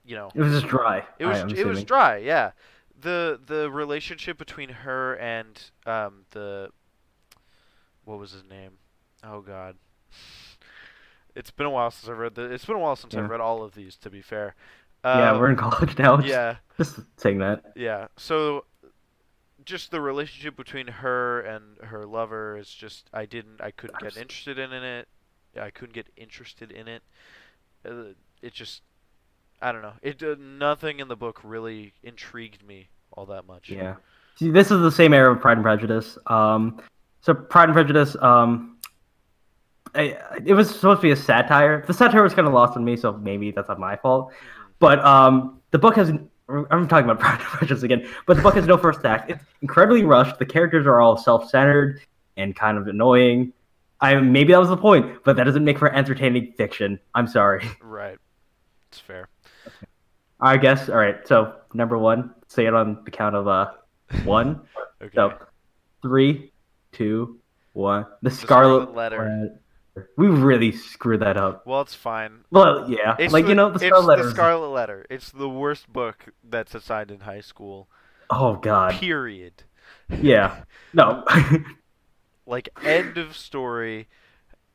you 0.05 0.15
know, 0.15 0.29
It 0.35 0.41
was 0.41 0.51
just 0.53 0.67
dry. 0.67 1.05
it 1.19 1.25
was 1.25 1.53
it 1.53 1.65
was 1.65 1.83
dry, 1.83 2.17
yeah. 2.17 2.51
The 2.99 3.39
the 3.45 3.69
relationship 3.71 4.37
between 4.37 4.69
her 4.69 5.15
and 5.15 5.61
um 5.85 6.25
the 6.31 6.69
what 8.05 8.19
was 8.19 8.31
his 8.31 8.43
name? 8.49 8.71
Oh 9.23 9.41
god. 9.41 9.75
It's 11.33 11.49
been 11.49 11.65
a 11.65 11.69
while 11.69 11.91
since 11.91 12.09
I 12.09 12.11
read 12.11 12.35
the 12.35 12.41
it's 12.51 12.65
been 12.65 12.75
a 12.75 12.79
while 12.79 12.97
since 12.97 13.13
Yeah. 13.13 13.21
I've 13.23 13.29
read 13.29 13.39
all 13.39 13.63
of 13.63 13.73
these 13.73 13.95
to 13.97 14.09
be 14.09 14.21
fair. 14.21 14.53
yeah, 15.05 15.31
Uh, 15.31 15.39
we're 15.39 15.49
in 15.49 15.55
college 15.55 15.97
now. 15.97 16.17
Just, 16.17 16.27
yeah, 16.37 16.55
just 16.77 16.99
saying 17.15 17.37
that. 17.37 17.71
yeah. 17.73 18.07
So 18.17 18.65
just 19.63 19.91
the 19.91 20.01
relationship 20.01 20.57
between 20.57 20.87
her 20.87 21.39
and 21.39 21.77
her 21.83 22.05
lover 22.05 22.57
is 22.57 22.67
just 22.69 23.09
I 23.13 23.25
didn't 23.25 23.61
I 23.61 23.71
couldn't 23.71 23.99
get 24.01 24.17
interested 24.17 24.59
in 24.59 24.73
it. 24.73 25.07
I 25.59 25.69
couldn't 25.69 25.93
get 25.93 26.07
interested 26.15 26.71
in 26.71 26.87
it. 26.87 27.03
Uh, 27.85 28.13
it 28.41 28.53
just 28.53 28.81
I 29.61 29.71
don't 29.71 29.81
know. 29.81 29.93
It 30.01 30.21
uh, 30.23 30.35
nothing 30.39 30.99
in 30.99 31.07
the 31.07 31.15
book 31.15 31.39
really 31.43 31.93
intrigued 32.03 32.65
me 32.65 32.89
all 33.11 33.25
that 33.27 33.45
much. 33.45 33.69
Yeah. 33.69 33.95
See, 34.35 34.49
this 34.49 34.71
is 34.71 34.81
the 34.81 34.91
same 34.91 35.13
era 35.13 35.31
of 35.33 35.39
Pride 35.39 35.57
and 35.57 35.63
Prejudice. 35.63 36.17
Um, 36.27 36.81
so 37.21 37.33
Pride 37.33 37.65
and 37.65 37.73
Prejudice, 37.73 38.15
um, 38.21 38.77
I, 39.93 40.17
it 40.43 40.53
was 40.53 40.73
supposed 40.73 41.01
to 41.01 41.07
be 41.07 41.11
a 41.11 41.15
satire. 41.15 41.83
The 41.85 41.93
satire 41.93 42.23
was 42.23 42.33
kind 42.33 42.47
of 42.47 42.53
lost 42.53 42.75
on 42.75 42.83
me, 42.83 42.97
so 42.97 43.13
maybe 43.13 43.51
that's 43.51 43.67
not 43.67 43.79
my 43.79 43.97
fault. 43.97 44.33
But 44.79 45.03
um, 45.05 45.59
the 45.71 45.79
book 45.79 45.95
has. 45.95 46.11
I'm 46.49 46.87
talking 46.87 47.09
about 47.09 47.19
Pride 47.19 47.39
and 47.39 47.41
Prejudice 47.41 47.83
again, 47.83 48.09
but 48.25 48.37
the 48.37 48.43
book 48.43 48.55
has 48.55 48.65
no 48.65 48.77
first 48.77 49.05
act. 49.05 49.29
It's 49.29 49.43
incredibly 49.61 50.03
rushed. 50.03 50.39
The 50.39 50.45
characters 50.45 50.85
are 50.85 50.99
all 50.99 51.17
self-centered 51.17 52.01
and 52.35 52.55
kind 52.55 52.77
of 52.77 52.87
annoying. 52.87 53.53
I 54.01 54.15
maybe 54.15 54.51
that 54.53 54.59
was 54.59 54.69
the 54.69 54.77
point, 54.77 55.23
but 55.23 55.35
that 55.35 55.43
doesn't 55.43 55.63
make 55.63 55.77
for 55.77 55.93
entertaining 55.93 56.53
fiction. 56.57 56.99
I'm 57.15 57.27
sorry. 57.27 57.65
Right. 57.81 58.17
It's 58.89 58.99
fair. 58.99 59.29
I 60.39 60.57
guess. 60.57 60.89
All 60.89 60.97
right. 60.97 61.25
So 61.27 61.53
number 61.73 61.97
one, 61.97 62.33
say 62.47 62.65
it 62.65 62.73
on 62.73 63.03
the 63.05 63.11
count 63.11 63.35
of 63.35 63.47
uh 63.47 63.71
one. 64.25 64.61
Okay. 65.01 65.15
So, 65.15 65.33
three, 66.03 66.51
two, 66.91 67.39
one. 67.73 68.05
The 68.21 68.29
The 68.29 68.35
Scarlet, 68.35 68.83
Scarlet 68.91 68.95
Letter. 68.95 69.59
We 70.15 70.27
really 70.27 70.71
screwed 70.71 71.21
that 71.21 71.37
up. 71.37 71.65
Well, 71.65 71.81
it's 71.81 71.95
fine. 71.95 72.45
Well, 72.51 72.87
yeah, 72.87 73.15
It's 73.17 73.33
like 73.33 73.45
the, 73.45 73.49
you 73.49 73.55
know, 73.55 73.71
the 73.71 73.79
Scarlet 73.79 74.05
Letter. 74.05 74.23
the 74.25 74.29
Scarlet 74.29 74.67
Letter. 74.69 75.07
It's 75.09 75.31
the 75.31 75.49
worst 75.49 75.91
book 75.91 76.25
that's 76.47 76.75
assigned 76.75 77.09
in 77.09 77.21
high 77.21 77.41
school. 77.41 77.89
Oh 78.29 78.57
God. 78.57 78.93
Period. 78.93 79.63
Yeah. 80.21 80.65
No. 80.93 81.25
Like 82.45 82.69
end 82.83 83.17
of 83.17 83.35
story. 83.37 84.07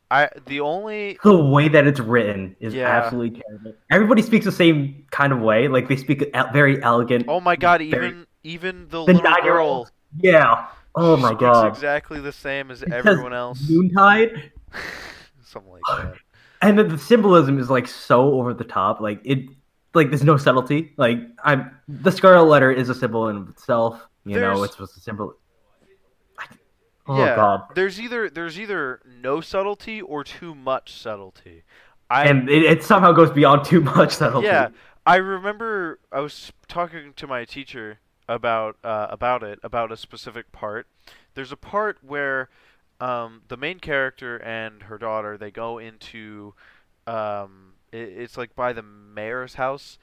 I 0.09 0.29
the 0.45 0.61
only 0.61 1.17
the 1.23 1.35
way 1.35 1.67
that 1.67 1.85
it's 1.85 1.99
written 1.99 2.55
is 2.61 2.73
Yeah. 2.73 2.87
absolutely 2.87 3.41
terrible. 3.41 3.73
Everybody 3.91 4.21
speaks 4.21 4.45
the 4.45 4.51
same 4.53 5.05
kind 5.11 5.33
of 5.33 5.39
way. 5.39 5.67
Like 5.67 5.89
they 5.89 5.97
speak 5.97 6.23
very 6.53 6.81
elegant. 6.81 7.25
oh 7.27 7.41
my 7.41 7.55
god 7.57 7.81
Very- 7.81 8.07
even 8.07 8.27
even 8.43 8.83
the, 8.89 9.03
the 9.05 9.13
little 9.13 9.35
girl 9.43 9.89
Yeah. 10.19 10.67
Oh 10.95 11.17
my 11.17 11.33
God. 11.33 11.67
exactly 11.67 12.19
the 12.21 12.31
same 12.31 12.71
as 12.71 12.79
Because 12.79 13.05
everyone 13.05 13.33
else. 13.33 13.69
Noontide, 13.69 14.51
Something 15.43 15.71
like 15.73 15.81
that. 15.89 16.13
and 16.61 16.79
then 16.79 16.87
the 16.87 16.97
symbolism 16.97 17.59
is 17.59 17.69
like 17.69 17.87
so 17.87 18.33
over 18.35 18.53
the 18.53 18.63
top. 18.63 19.01
Like 19.01 19.19
it, 19.25 19.45
like 19.93 20.09
there's 20.09 20.23
no 20.23 20.37
subtlety. 20.37 20.93
Like 20.97 21.19
I'm 21.43 21.71
the 21.87 22.11
Scarlet 22.11 22.45
Letter 22.45 22.71
is 22.71 22.87
a 22.89 22.95
symbol 22.95 23.27
in 23.27 23.45
itself. 23.49 24.07
You 24.25 24.39
know, 24.39 24.63
it's 24.63 24.73
supposed 24.73 24.93
to 24.95 24.99
symbol. 25.01 25.35
Oh 27.07 27.17
yeah, 27.17 27.35
God. 27.35 27.63
There's 27.75 27.99
either 27.99 28.29
there's 28.29 28.59
either 28.59 29.01
no 29.21 29.41
subtlety 29.41 30.01
or 30.01 30.23
too 30.23 30.53
much 30.53 30.93
subtlety. 30.93 31.63
I 32.09 32.25
and 32.25 32.49
it, 32.49 32.63
it 32.63 32.83
somehow 32.83 33.11
goes 33.11 33.31
beyond 33.31 33.65
too 33.65 33.81
much 33.81 34.13
subtlety. 34.13 34.47
Yeah, 34.47 34.69
I 35.05 35.17
remember 35.17 35.99
I 36.11 36.19
was 36.19 36.51
talking 36.67 37.13
to 37.15 37.27
my 37.27 37.45
teacher 37.45 37.99
about 38.27 38.77
uh, 38.83 39.07
about 39.09 39.43
it 39.43 39.59
about 39.63 39.91
a 39.91 39.97
specific 39.97 40.51
part. 40.51 40.87
There's 41.33 41.51
a 41.51 41.57
part 41.57 41.99
where 42.01 42.49
um, 42.99 43.43
the 43.47 43.57
main 43.57 43.79
character 43.79 44.37
and 44.37 44.83
her 44.83 44.97
daughter 44.97 45.37
they 45.37 45.51
go 45.51 45.77
into 45.77 46.53
um, 47.05 47.73
it, 47.91 48.09
it's 48.17 48.37
like 48.37 48.55
by 48.55 48.73
the 48.73 48.81
mayor's 48.83 49.55
house, 49.55 49.97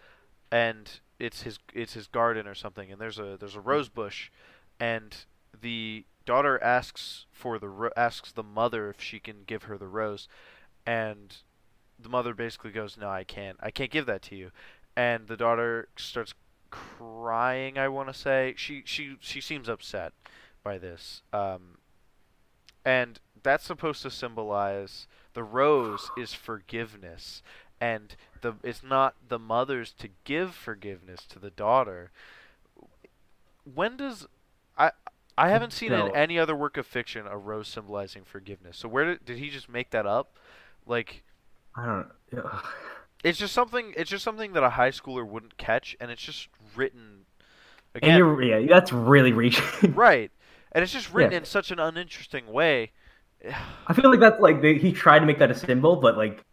and 0.51 1.01
it's 1.19 1.43
his 1.43 1.59
it's 1.73 1.95
his 1.95 2.07
garden 2.07 2.47
or 2.47 2.55
something, 2.55 2.91
and 2.91 3.01
there's 3.01 3.19
a 3.19 3.37
there's 3.39 3.57
a 3.57 3.61
rose 3.61 3.89
bush, 3.89 4.31
and 4.81 5.25
the 5.61 6.05
daughter 6.25 6.63
asks 6.63 7.27
for 7.33 7.59
the 7.59 7.69
ro- 7.69 7.91
asks 7.97 8.33
the 8.33 8.43
mother 8.43 8.91
if 8.91 9.01
she 9.01 9.21
can 9.21 9.45
give 9.47 9.65
her 9.65 9.79
the 9.79 9.89
rose, 9.89 10.29
and 10.87 11.37
the 11.99 12.09
mother 12.09 12.35
basically 12.35 12.71
goes, 12.71 12.97
"No, 12.97 13.09
I 13.09 13.25
can't. 13.25 13.59
I 13.61 13.71
can't 13.71 13.91
give 13.91 14.07
that 14.07 14.23
to 14.23 14.37
you." 14.37 14.51
And 14.97 15.29
the 15.29 15.37
daughter 15.37 15.89
starts 15.97 16.35
crying. 16.71 17.79
I 17.79 17.89
want 17.89 18.09
to 18.09 18.15
say 18.15 18.55
she 18.57 18.83
she 18.85 19.17
she 19.21 19.41
seems 19.41 19.69
upset 19.69 20.13
by 20.63 20.79
this, 20.79 21.23
um, 21.33 21.79
and 22.85 23.21
that's 23.43 23.65
supposed 23.65 24.03
to 24.03 24.11
symbolize 24.11 25.07
the 25.35 25.45
rose 25.45 26.11
is 26.17 26.33
forgiveness, 26.33 27.43
and 27.81 28.17
the 28.41 28.55
it's 28.63 28.83
not 28.83 29.15
the 29.29 29.39
mother's 29.39 29.93
to 29.93 30.09
give 30.25 30.55
forgiveness 30.55 31.27
to 31.27 31.39
the 31.39 31.51
daughter. 31.51 32.11
When 33.65 33.97
does 33.97 34.27
I 35.37 35.49
haven't 35.49 35.73
seen 35.73 35.93
in 35.93 36.15
any 36.15 36.39
other 36.39 36.55
work 36.55 36.77
of 36.77 36.87
fiction 36.87 37.27
a 37.27 37.37
rose 37.37 37.69
symbolizing 37.69 38.23
forgiveness. 38.25 38.77
So 38.79 38.89
where 38.89 39.05
did, 39.05 39.25
did 39.25 39.39
he 39.39 39.51
just 39.51 39.69
make 39.69 39.91
that 39.91 40.07
up? 40.07 40.39
Like 40.87 41.25
I 41.77 41.87
don't. 41.87 42.09
know. 42.33 42.51
it's 43.25 43.39
just 43.39 43.53
something 43.53 43.95
it's 43.97 44.11
just 44.11 44.23
something 44.23 44.53
that 44.53 44.63
a 44.63 44.71
high 44.71 44.91
schooler 44.91 45.27
wouldn't 45.27 45.57
catch 45.57 45.97
and 46.01 46.11
it's 46.11 46.23
just 46.23 46.49
written 46.77 47.25
And 47.95 48.03
again 48.05 48.19
you're 48.19 48.43
yeah, 48.43 48.67
that's 48.69 48.93
really 48.93 49.33
reaching. 49.33 49.93
right. 49.95 50.31
And 50.73 50.83
it's 50.83 50.93
just 50.93 51.13
written 51.13 51.33
Yeah. 51.33 51.39
in 51.39 51.45
such 51.45 51.71
an 51.71 51.79
uninteresting 51.81 52.47
way. 52.47 52.93
I 53.89 53.93
feel 53.93 54.11
like 54.11 54.21
that's 54.21 54.41
like 54.41 54.63
they, 54.63 54.79
he 54.79 54.93
tried 54.93 55.19
to 55.21 55.27
make 55.27 55.39
that 55.39 55.51
a 55.51 55.55
symbol, 55.55 55.97
but 55.97 56.17
like 56.17 56.45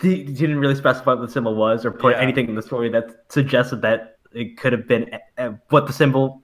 he 0.00 0.22
didn't 0.24 0.58
really 0.58 0.74
specify 0.74 1.14
what 1.14 1.26
the 1.26 1.32
symbol 1.32 1.54
was 1.54 1.84
or 1.84 1.90
put 1.90 2.14
Yeah. 2.14 2.22
anything 2.22 2.48
in 2.48 2.54
the 2.54 2.62
story 2.62 2.88
that 2.90 3.24
suggested 3.28 3.82
that 3.82 4.18
it 4.32 4.56
could 4.56 4.72
have 4.72 4.86
been 4.86 5.10
uh, 5.38 5.50
what 5.70 5.86
the 5.86 5.92
symbol. 5.92 6.42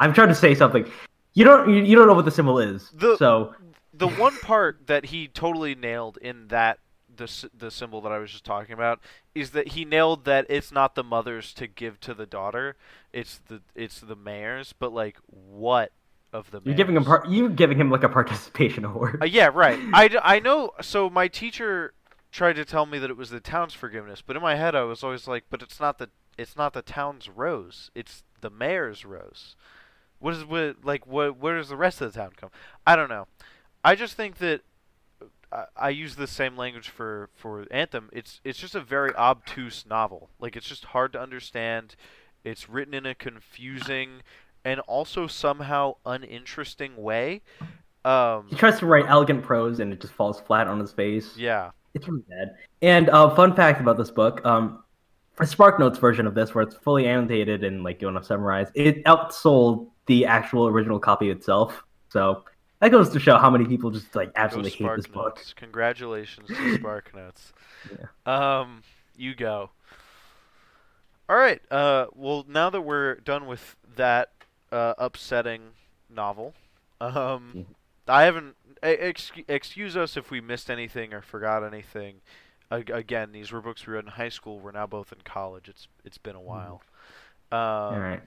I'm 0.00 0.12
trying 0.12 0.28
to 0.28 0.34
say 0.34 0.54
something. 0.54 0.84
You 1.34 1.44
don't 1.44 1.68
you, 1.68 1.82
you 1.82 1.96
don't 1.96 2.06
know 2.06 2.14
what 2.14 2.24
the 2.24 2.30
symbol 2.30 2.58
is. 2.58 2.90
The- 2.90 3.16
so 3.16 3.54
the 3.94 4.08
one 4.08 4.36
part 4.38 4.86
that 4.86 5.06
he 5.06 5.28
totally 5.28 5.74
nailed 5.74 6.16
in 6.18 6.48
that 6.48 6.78
the 7.14 7.30
the 7.56 7.70
symbol 7.70 8.00
that 8.02 8.12
I 8.12 8.18
was 8.18 8.30
just 8.30 8.44
talking 8.44 8.72
about 8.72 9.00
is 9.34 9.50
that 9.50 9.68
he 9.68 9.84
nailed 9.84 10.24
that 10.24 10.46
it's 10.48 10.72
not 10.72 10.94
the 10.94 11.04
mother's 11.04 11.52
to 11.54 11.66
give 11.66 12.00
to 12.00 12.14
the 12.14 12.26
daughter, 12.26 12.76
it's 13.12 13.40
the 13.48 13.60
it's 13.74 14.00
the 14.00 14.16
mayor's, 14.16 14.72
but 14.72 14.92
like 14.92 15.18
what 15.26 15.92
of 16.32 16.50
the 16.50 16.60
you're 16.64 16.74
giving 16.74 16.96
him 16.96 17.04
part. 17.04 17.28
You're 17.28 17.50
giving 17.50 17.78
him 17.78 17.90
like 17.90 18.02
a 18.02 18.08
participation 18.08 18.84
award. 18.86 19.18
Uh, 19.22 19.26
yeah, 19.26 19.50
right. 19.52 19.78
I, 19.92 20.08
d- 20.08 20.18
I 20.22 20.38
know. 20.40 20.70
So 20.80 21.10
my 21.10 21.28
teacher 21.28 21.92
tried 22.30 22.54
to 22.54 22.64
tell 22.64 22.86
me 22.86 22.98
that 22.98 23.10
it 23.10 23.16
was 23.18 23.28
the 23.28 23.40
town's 23.40 23.74
forgiveness, 23.74 24.22
but 24.26 24.34
in 24.36 24.42
my 24.42 24.54
head 24.54 24.74
I 24.74 24.84
was 24.84 25.04
always 25.04 25.28
like, 25.28 25.44
but 25.50 25.60
it's 25.62 25.78
not 25.78 25.98
the 25.98 26.08
it's 26.38 26.56
not 26.56 26.72
the 26.72 26.80
town's 26.82 27.28
rose. 27.28 27.90
It's 27.94 28.24
the 28.40 28.48
mayor's 28.50 29.04
rose. 29.04 29.54
What 30.22 30.34
is 30.34 30.44
what 30.44 30.76
like 30.84 31.06
what 31.06 31.36
where 31.36 31.56
does 31.58 31.68
the 31.68 31.76
rest 31.76 32.00
of 32.00 32.12
the 32.12 32.18
town 32.18 32.30
come? 32.36 32.50
I 32.86 32.96
don't 32.96 33.08
know. 33.10 33.26
I 33.84 33.94
just 33.94 34.14
think 34.14 34.38
that 34.38 34.60
I, 35.52 35.64
I 35.76 35.88
use 35.90 36.16
the 36.16 36.26
same 36.28 36.56
language 36.56 36.88
for 36.88 37.28
for 37.34 37.66
Anthem. 37.70 38.08
It's 38.12 38.40
it's 38.44 38.58
just 38.58 38.74
a 38.74 38.80
very 38.80 39.12
obtuse 39.14 39.84
novel. 39.88 40.30
Like 40.38 40.56
it's 40.56 40.66
just 40.68 40.86
hard 40.86 41.12
to 41.14 41.20
understand. 41.20 41.96
It's 42.44 42.68
written 42.68 42.94
in 42.94 43.04
a 43.04 43.14
confusing 43.14 44.22
and 44.64 44.80
also 44.80 45.26
somehow 45.26 45.96
uninteresting 46.06 46.96
way. 46.96 47.42
Um, 48.04 48.46
He 48.48 48.56
tries 48.56 48.78
to 48.80 48.86
write 48.86 49.06
elegant 49.08 49.42
prose 49.44 49.80
and 49.80 49.92
it 49.92 50.00
just 50.00 50.12
falls 50.14 50.40
flat 50.40 50.66
on 50.68 50.78
his 50.80 50.92
face. 50.92 51.36
yeah. 51.36 51.70
It's 51.94 52.08
really 52.08 52.22
bad. 52.28 52.56
And 52.80 53.10
uh, 53.10 53.34
fun 53.34 53.54
fact 53.54 53.80
about 53.80 53.98
this 53.98 54.10
book: 54.10 54.44
um, 54.46 54.82
a 55.42 55.46
Spark 55.46 55.78
Notes 55.78 55.98
version 55.98 56.26
of 56.26 56.34
this, 56.34 56.54
where 56.54 56.62
it's 56.62 56.76
fully 56.76 57.06
annotated 57.06 57.64
and 57.64 57.82
like 57.82 58.00
you 58.00 58.08
want 58.08 58.18
to 58.18 58.24
summarize, 58.24 58.68
it 58.74 59.04
outsold 59.04 59.88
the 60.06 60.26
actual 60.26 60.66
original 60.66 60.98
copy 60.98 61.30
itself. 61.30 61.84
So 62.08 62.44
that 62.80 62.90
goes 62.90 63.10
to 63.10 63.20
show 63.20 63.38
how 63.38 63.50
many 63.50 63.64
people 63.64 63.90
just 63.90 64.14
like 64.14 64.32
absolutely 64.36 64.70
hate 64.70 64.96
this 64.96 65.06
book. 65.06 65.36
Notes. 65.36 65.54
Congratulations 65.54 66.48
to 66.48 66.74
Spark 66.78 67.14
Notes. 67.14 67.52
Yeah. 67.90 68.60
Um, 68.60 68.82
you 69.16 69.34
go. 69.34 69.70
All 71.28 71.36
right. 71.36 71.60
Uh, 71.70 72.06
well, 72.14 72.44
now 72.48 72.70
that 72.70 72.82
we're 72.82 73.16
done 73.16 73.46
with 73.46 73.76
that 73.96 74.32
uh, 74.70 74.94
upsetting 74.98 75.62
novel, 76.08 76.54
um. 77.00 77.66
I 78.08 78.24
haven't. 78.24 78.56
Ex- 78.82 79.30
excuse 79.46 79.96
us 79.96 80.16
if 80.16 80.30
we 80.30 80.40
missed 80.40 80.68
anything 80.68 81.14
or 81.14 81.22
forgot 81.22 81.62
anything. 81.62 82.16
Ag- 82.72 82.90
again, 82.90 83.32
these 83.32 83.52
were 83.52 83.60
books 83.60 83.86
we 83.86 83.92
read 83.94 84.04
in 84.04 84.10
high 84.10 84.28
school. 84.30 84.58
We're 84.58 84.72
now 84.72 84.86
both 84.86 85.12
in 85.12 85.18
college. 85.24 85.68
It's 85.68 85.88
it's 86.04 86.18
been 86.18 86.36
a 86.36 86.40
while. 86.40 86.82
Um. 87.52 87.58
All 87.58 87.98
right, 87.98 88.22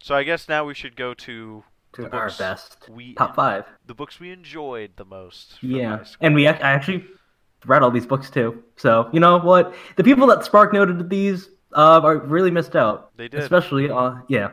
So 0.00 0.14
I 0.14 0.22
guess 0.22 0.48
now 0.48 0.64
we 0.64 0.74
should 0.74 0.94
go 0.96 1.12
to 1.14 1.64
to 1.94 2.02
the 2.02 2.10
our 2.16 2.30
best 2.38 2.88
we 2.88 3.14
top 3.14 3.34
five. 3.34 3.64
the 3.86 3.94
books 3.94 4.20
we 4.20 4.30
enjoyed 4.30 4.92
the 4.96 5.04
most. 5.04 5.58
Yeah, 5.62 6.04
and 6.20 6.34
we 6.34 6.46
ac- 6.46 6.62
I 6.62 6.70
actually 6.72 7.04
read 7.66 7.82
all 7.82 7.90
these 7.90 8.06
books 8.06 8.30
too. 8.30 8.62
So 8.76 9.08
you 9.12 9.20
know 9.20 9.38
what? 9.38 9.74
The 9.96 10.04
people 10.04 10.26
that 10.28 10.44
Spark 10.44 10.72
noted 10.72 11.10
these 11.10 11.48
uh, 11.74 12.00
are 12.02 12.18
really 12.18 12.50
missed 12.52 12.76
out. 12.76 13.10
They 13.16 13.26
did. 13.28 13.40
especially 13.40 13.90
uh, 13.90 14.14
yeah. 14.28 14.50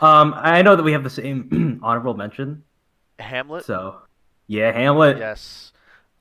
Um, 0.00 0.32
I 0.36 0.62
know 0.62 0.76
that 0.76 0.82
we 0.82 0.92
have 0.92 1.04
the 1.04 1.10
same 1.10 1.78
honorable 1.84 2.14
mention. 2.14 2.64
Hamlet. 3.18 3.64
So 3.64 4.00
yeah, 4.48 4.72
Hamlet. 4.72 5.18
Yes. 5.18 5.72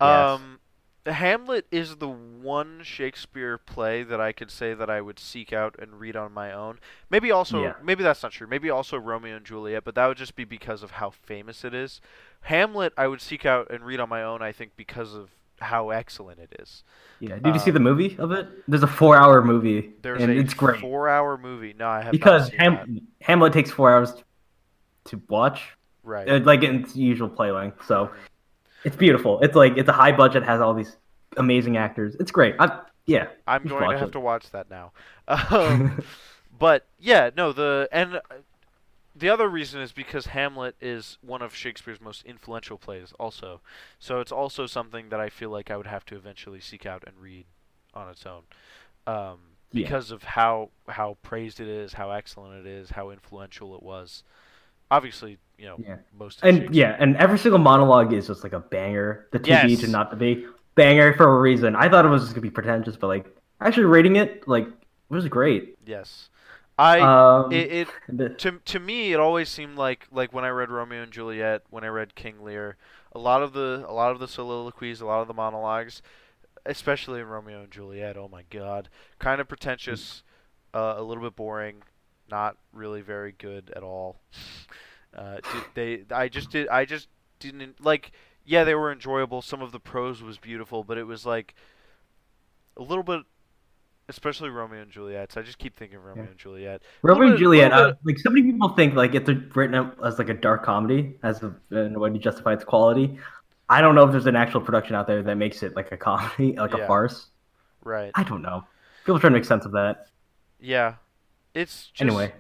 Yes. 0.02 0.40
Um, 0.40 0.60
Hamlet 1.06 1.66
is 1.72 1.96
the 1.98 2.08
one 2.10 2.82
Shakespeare 2.84 3.58
play 3.58 4.04
that 4.04 4.20
I 4.22 4.32
could 4.32 4.52
say 4.52 4.74
that 4.74 4.90
I 4.90 5.02
would 5.02 5.18
seek 5.20 5.54
out 5.54 5.76
and 5.80 6.00
read 6.00 6.16
on 6.16 6.34
my 6.34 6.52
own. 6.52 6.80
Maybe 7.10 7.32
also, 7.32 7.64
Yeah. 7.64 7.74
maybe 7.82 8.04
that's 8.04 8.22
not 8.22 8.32
true. 8.32 8.48
Maybe 8.48 8.70
also 8.70 8.98
Romeo 8.98 9.38
and 9.38 9.46
Juliet, 9.46 9.84
but 9.84 9.96
that 9.96 10.08
would 10.08 10.18
just 10.18 10.36
be 10.36 10.44
because 10.44 10.84
of 10.84 10.92
how 10.92 11.10
famous 11.10 11.64
it 11.64 11.74
is. 11.74 12.02
Hamlet, 12.42 12.94
I 12.98 13.08
would 13.08 13.22
seek 13.22 13.46
out 13.46 13.72
and 13.72 13.84
read 13.84 14.00
on 14.00 14.10
my 14.10 14.24
own. 14.24 14.42
I 14.42 14.52
think 14.52 14.72
because 14.76 15.14
of 15.16 15.30
how 15.62 15.90
excellent 15.90 16.40
it 16.40 16.56
is. 16.60 16.84
Yeah. 17.20 17.38
Did 17.40 17.54
you 17.54 17.60
see 17.60 17.72
Um, 17.72 17.74
the 17.76 17.80
movie 17.82 18.16
of 18.18 18.32
it? 18.32 18.48
There's 18.68 18.84
a 18.84 18.88
four-hour 18.88 19.42
movie, 19.44 19.94
There's 20.02 20.22
and 20.22 20.32
a 20.32 20.36
it's 20.38 20.54
great 20.54 20.80
four-hour 20.80 21.38
movie. 21.38 21.74
No, 21.78 21.88
I 21.90 22.02
have 22.02 22.12
because. 22.12 22.50
Ham- 22.58 23.08
Hamlet 23.22 23.52
takes 23.54 23.72
four 23.72 23.92
hours 23.92 24.14
to 25.06 25.22
watch, 25.28 25.76
Right. 26.04 26.30
uh, 26.30 26.40
like 26.40 26.64
in 26.64 26.82
its 26.82 26.96
usual 26.96 27.28
play 27.30 27.52
length. 27.52 27.86
So 27.86 28.10
it's 28.84 28.96
beautiful. 28.96 29.40
It's 29.42 29.56
like 29.56 29.78
it's 29.78 29.90
a 29.90 29.94
high 29.94 30.12
budget, 30.12 30.44
has 30.44 30.62
all 30.62 30.74
these 30.74 30.96
amazing 31.38 31.78
actors. 31.78 32.16
It's 32.20 32.32
great. 32.32 32.56
I, 32.60 32.82
yeah. 33.06 33.28
I'm 33.48 33.64
going 33.64 33.90
to 33.92 33.98
have 33.98 34.10
it. 34.10 34.12
to 34.14 34.20
watch 34.20 34.50
that 34.52 34.70
now. 34.70 34.92
Um, 35.52 36.04
but 36.58 36.88
yeah, 37.00 37.30
no, 37.38 37.54
the 37.54 37.88
and 37.92 38.16
uh, 38.16 38.22
the 39.16 39.30
other 39.30 39.48
reason 39.48 39.80
is 39.82 39.92
because 39.92 40.28
Hamlet 40.28 40.76
is 40.82 41.18
one 41.22 41.42
of 41.42 41.54
Shakespeare's 41.56 42.02
most 42.02 42.24
influential 42.26 42.78
plays, 42.78 43.14
also. 43.20 43.62
So 44.00 44.20
it's 44.22 44.32
also 44.32 44.66
something 44.66 45.10
that 45.10 45.20
I 45.20 45.30
feel 45.30 45.50
like 45.50 45.70
I 45.70 45.78
would 45.78 45.88
have 45.88 46.06
to 46.08 46.16
eventually 46.16 46.60
seek 46.60 46.86
out 46.86 47.04
and 47.06 47.16
read 47.20 47.46
on 47.94 48.10
its 48.10 48.26
own, 48.26 48.42
um, 49.08 49.40
Yeah. 49.72 49.84
because 49.84 50.10
of 50.12 50.24
how 50.24 50.70
how 50.88 51.18
praised 51.22 51.60
it 51.60 51.68
is, 51.68 51.94
how 51.94 52.12
excellent 52.12 52.66
it 52.66 52.70
is, 52.70 52.92
how 52.92 53.10
influential 53.12 53.76
it 53.76 53.84
was. 53.84 54.24
Obviously, 54.92 55.38
you 55.58 55.66
know, 55.66 55.78
Yeah. 55.80 55.98
most 56.18 56.40
And 56.44 56.58
Shakespeare- 56.60 56.76
yeah, 56.90 56.96
and 57.00 57.16
every 57.18 57.38
single 57.38 57.60
monologue 57.60 58.12
is 58.14 58.28
just 58.28 58.44
like 58.44 58.54
a 58.54 58.60
banger. 58.60 59.28
The 59.32 59.40
to 59.40 59.44
be 59.44 59.50
Yes. 59.74 59.82
to 59.82 59.88
not 59.88 60.10
to 60.12 60.16
be 60.18 60.46
banger 60.76 61.14
for 61.14 61.28
a 61.38 61.40
reason. 61.40 61.76
I 61.76 61.90
thought 61.90 62.06
it 62.06 62.10
was 62.10 62.24
just 62.24 62.34
gonna 62.34 62.42
be 62.42 62.50
pretentious, 62.50 62.96
but 62.96 63.08
like 63.08 63.26
actually 63.62 63.86
reading 63.86 64.16
it, 64.16 64.48
like 64.48 64.66
it 64.68 64.74
was 65.14 65.28
great. 65.28 65.78
yes, 65.86 66.30
I 66.78 67.02
um, 67.02 67.52
it, 67.52 67.88
it 68.08 68.38
to 68.40 68.52
to 68.66 68.80
me 68.80 69.12
it 69.14 69.20
always 69.20 69.50
seemed 69.50 69.78
like 69.78 70.08
like 70.12 70.32
when 70.34 70.44
I 70.46 70.50
read 70.50 70.70
Romeo 70.70 71.04
and 71.04 71.12
Juliet, 71.12 71.64
when 71.70 71.84
I 71.84 71.88
read 71.88 72.16
King 72.16 72.42
Lear, 72.44 72.78
a 73.12 73.20
lot 73.20 73.44
of 73.44 73.54
the 73.54 73.84
a 73.88 73.92
lot 73.94 74.12
of 74.12 74.20
the 74.20 74.28
soliloquies, 74.28 75.02
a 75.02 75.06
lot 75.06 75.22
of 75.22 75.28
the 75.28 75.34
monologues, 75.34 76.02
especially 76.66 77.20
in 77.20 77.28
Romeo 77.28 77.62
and 77.64 77.72
Juliet, 77.72 78.16
oh 78.18 78.30
my 78.30 78.44
god, 78.50 78.90
kind 79.20 79.42
of 79.42 79.48
pretentious, 79.48 80.24
uh, 80.74 80.96
a 80.98 81.04
little 81.04 81.24
bit 81.24 81.36
boring, 81.36 81.84
not 82.30 82.58
really 82.74 83.02
very 83.02 83.34
good 83.38 83.72
at 83.76 83.84
all. 83.84 84.20
Uh, 85.12 85.38
they 85.74 86.04
I 86.12 86.28
just 86.30 86.52
did 86.52 86.68
I 86.68 86.86
just 86.86 87.08
didn't 87.40 87.84
like 87.84 88.12
yeah 88.46 88.64
they 88.64 88.76
were 88.76 88.92
enjoyable. 88.92 89.42
Some 89.42 89.60
of 89.60 89.72
the 89.72 89.80
prose 89.80 90.22
was 90.22 90.38
beautiful, 90.38 90.84
but 90.84 91.00
it 91.00 91.06
was 91.06 91.26
like 91.26 91.56
a 92.78 92.84
little 92.84 93.04
bit. 93.04 93.24
Especially 94.08 94.50
Romeo 94.52 94.84
and 94.84 94.92
Juliet. 94.92 95.32
So 95.32 95.42
I 95.42 95.44
just 95.44 95.58
keep 95.58 95.76
thinking 95.76 95.98
of 95.98 96.04
Romeo 96.06 96.24
Yeah. 96.26 96.30
and 96.30 96.38
Juliet. 96.40 96.82
Romeo 97.02 97.24
and 97.24 97.32
bit- 97.34 97.40
Juliet, 97.40 97.72
uh, 97.72 97.94
like 98.06 98.20
so 98.20 98.30
many 98.30 98.52
people 98.52 98.70
think 98.70 98.94
like 98.94 99.16
it's 99.16 99.28
written 99.56 99.92
as 100.06 100.20
like 100.20 100.30
a 100.30 100.34
dark 100.36 100.64
comedy 100.64 101.16
as 101.24 101.42
a, 101.42 101.56
in 101.72 101.96
a 101.96 102.00
way 102.00 102.12
to 102.12 102.20
justify 102.20 102.54
its 102.54 102.64
quality. 102.64 103.18
I 103.68 103.82
don't 103.82 103.96
know 103.96 104.04
if 104.06 104.12
there's 104.12 104.28
an 104.28 104.36
actual 104.36 104.62
production 104.62 104.96
out 104.96 105.08
there 105.08 105.24
that 105.24 105.36
makes 105.38 105.64
it 105.64 105.76
like 105.76 105.92
a 105.92 105.98
comedy, 105.98 106.54
like 106.58 106.74
Yeah. 106.78 106.84
a 106.84 106.88
farce. 106.88 107.30
Right. 107.84 108.12
I 108.14 108.24
don't 108.24 108.44
know. 108.44 108.64
People 109.06 109.20
try 109.20 109.30
to 109.30 109.34
make 109.36 109.46
sense 109.46 109.66
of 109.66 109.72
that. 109.72 110.06
Yeah. 110.60 110.96
It's 111.54 111.88
just 111.88 112.02
Anyway, 112.02 112.34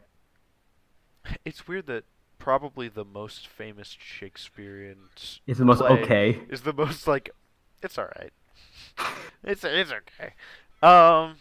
it's 1.45 1.67
weird 1.67 1.87
that 1.87 2.03
probably 2.37 2.87
the 2.87 3.05
most 3.05 3.47
famous 3.47 3.95
Shakespearean. 3.99 5.09
is 5.47 5.57
the 5.57 5.65
most 5.65 5.81
okay. 5.81 6.39
Is 6.49 6.61
the 6.61 6.73
most 6.73 7.07
like, 7.07 7.29
it's 7.83 7.97
all 7.97 8.09
right. 8.19 8.31
It's 9.43 9.63
it's 9.63 9.91
okay. 9.91 10.33
Um, 10.83 11.37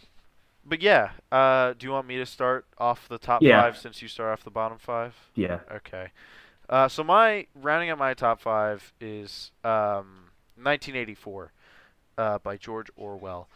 but 0.65 0.81
yeah. 0.81 1.11
Uh, 1.31 1.73
do 1.77 1.85
you 1.85 1.91
want 1.91 2.07
me 2.07 2.15
to 2.17 2.25
start 2.25 2.65
off 2.77 3.09
the 3.09 3.17
top 3.17 3.41
Yeah. 3.41 3.61
five 3.61 3.77
since 3.77 4.01
you 4.01 4.07
start 4.07 4.31
off 4.31 4.43
the 4.45 4.49
bottom 4.49 4.77
five? 4.77 5.15
Yeah. 5.35 5.59
Okay. 5.69 6.11
Uh, 6.69 6.87
so 6.87 7.03
my 7.03 7.47
rounding 7.55 7.89
out 7.89 7.97
my 7.97 8.13
top 8.13 8.39
five 8.39 8.93
is 9.01 9.51
um, 9.65 10.29
1984 10.55 11.51
uh, 12.17 12.37
by 12.39 12.55
George 12.55 12.87
Orwell. 12.95 13.49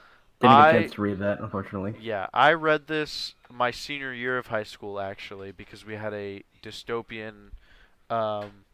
Didn't 0.43 0.55
get 0.57 0.65
I- 0.65 0.69
a 0.69 0.79
chance 0.81 0.91
to 0.93 1.01
read 1.01 1.19
that, 1.19 1.39
unfortunately. 1.39 1.95
Yeah, 1.99 2.27
I 2.33 2.53
read 2.53 2.87
this 2.87 3.33
my 3.51 3.71
senior 3.71 4.13
year 4.13 4.37
of 4.37 4.47
high 4.47 4.63
school 4.63 4.99
actually 4.99 5.51
because 5.51 5.85
we 5.85 5.95
had 5.95 6.13
a 6.13 6.43
dystopian, 6.61 7.51
um, 8.09 8.65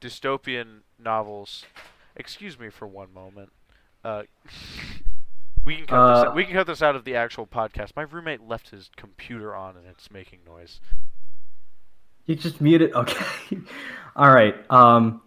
dystopian 0.00 0.80
novels. 0.98 1.64
Excuse 2.16 2.58
me 2.58 2.68
for 2.70 2.86
one 2.86 3.12
moment. 3.12 3.50
Uh, 4.04 4.22
we 5.64 5.76
can 5.76 5.86
cut 5.86 6.14
this. 6.14 6.24
Uh, 6.24 6.28
Out. 6.28 6.34
We 6.34 6.44
can 6.44 6.54
cut 6.54 6.66
this 6.66 6.82
out 6.82 6.96
of 6.96 7.04
the 7.04 7.16
actual 7.16 7.46
podcast. 7.46 7.90
My 7.96 8.02
roommate 8.02 8.40
left 8.46 8.70
his 8.70 8.90
computer 8.96 9.54
on 9.54 9.76
and 9.76 9.86
it's 9.86 10.10
making 10.10 10.40
noise. 10.46 10.80
You 12.26 12.34
just 12.34 12.60
muted. 12.60 12.92
Okay. 12.94 13.24
All 14.16 14.32
right. 14.32 14.54
Um, 14.70 15.20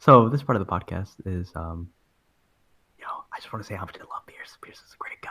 so 0.00 0.28
this 0.28 0.42
part 0.42 0.60
of 0.60 0.66
the 0.66 0.70
podcast 0.70 1.14
is 1.24 1.50
um, 1.54 1.90
I 3.36 3.40
just 3.40 3.52
want 3.52 3.62
to 3.62 3.68
say 3.68 3.74
how 3.74 3.84
much 3.84 3.96
I 3.96 4.04
love 4.04 4.24
Pierce. 4.26 4.56
Pierce 4.62 4.78
is 4.78 4.94
a 4.94 4.96
great 4.96 5.20
guy. 5.20 5.30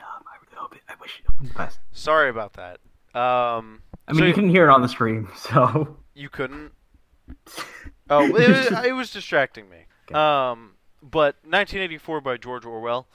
Um, 0.00 0.22
I 0.26 0.36
really 0.44 0.56
hope 0.56 0.74
it. 0.74 0.82
I 0.88 0.94
wish 1.00 1.22
him 1.22 1.48
the 1.48 1.54
best. 1.54 1.78
Sorry 1.92 2.28
about 2.28 2.52
that. 2.54 2.80
Um, 3.18 3.82
I 4.06 4.12
mean, 4.12 4.20
so 4.20 4.24
you 4.26 4.34
couldn't 4.34 4.50
hear 4.50 4.68
it 4.68 4.70
on 4.70 4.82
the 4.82 4.88
stream, 4.88 5.30
so. 5.36 5.96
You 6.14 6.28
couldn't. 6.28 6.72
Oh, 8.12 8.24
it 8.24 8.32
was, 8.32 8.84
it 8.86 8.92
was 8.92 9.12
distracting 9.12 9.70
me. 9.70 9.86
Okay. 10.10 10.18
Um, 10.18 10.72
but 11.00 11.36
1984 11.44 12.20
by 12.20 12.36
George 12.36 12.66
Orwell. 12.66 13.06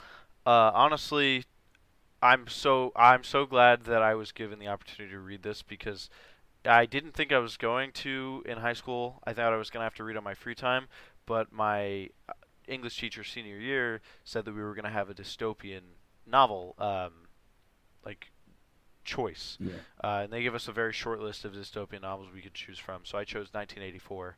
Uh, 0.45 0.71
honestly, 0.73 1.43
I'm 2.21 2.47
so 2.47 2.93
I'm 2.95 3.25
so 3.25 3.45
glad 3.45 3.83
that 3.83 4.01
I 4.01 4.15
was 4.15 4.31
given 4.31 4.57
the 4.57 4.69
opportunity 4.69 5.13
to 5.13 5.19
read 5.19 5.43
this 5.43 5.61
because 5.63 6.09
I 6.63 6.85
didn't 6.85 7.13
think 7.13 7.33
I 7.33 7.39
was 7.39 7.57
going 7.57 7.91
to 7.91 8.41
in 8.45 8.59
high 8.59 8.71
school. 8.71 9.21
I 9.25 9.33
thought 9.33 9.51
I 9.51 9.57
was 9.57 9.69
gonna 9.69 9.83
have 9.83 9.95
to 9.95 10.05
read 10.05 10.15
on 10.15 10.23
my 10.23 10.33
free 10.33 10.55
time, 10.55 10.87
but 11.25 11.51
my 11.51 12.07
English 12.67 12.99
teacher 12.99 13.23
senior 13.23 13.57
year 13.57 14.01
said 14.23 14.45
that 14.45 14.53
we 14.53 14.61
were 14.61 14.75
gonna 14.75 14.89
have 14.89 15.09
a 15.09 15.13
dystopian 15.13 15.81
novel, 16.25 16.75
um, 16.79 17.11
like 18.05 18.31
choice. 19.03 19.57
Yeah. 19.59 19.73
Uh, 20.03 20.21
and 20.23 20.33
they 20.33 20.41
give 20.41 20.55
us 20.55 20.67
a 20.67 20.71
very 20.71 20.91
short 20.91 21.19
list 21.21 21.45
of 21.45 21.53
dystopian 21.53 22.01
novels 22.01 22.29
we 22.33 22.41
could 22.41 22.53
choose 22.53 22.79
from. 22.79 23.05
So 23.05 23.17
I 23.17 23.23
chose 23.23 23.53
1984. 23.53 24.37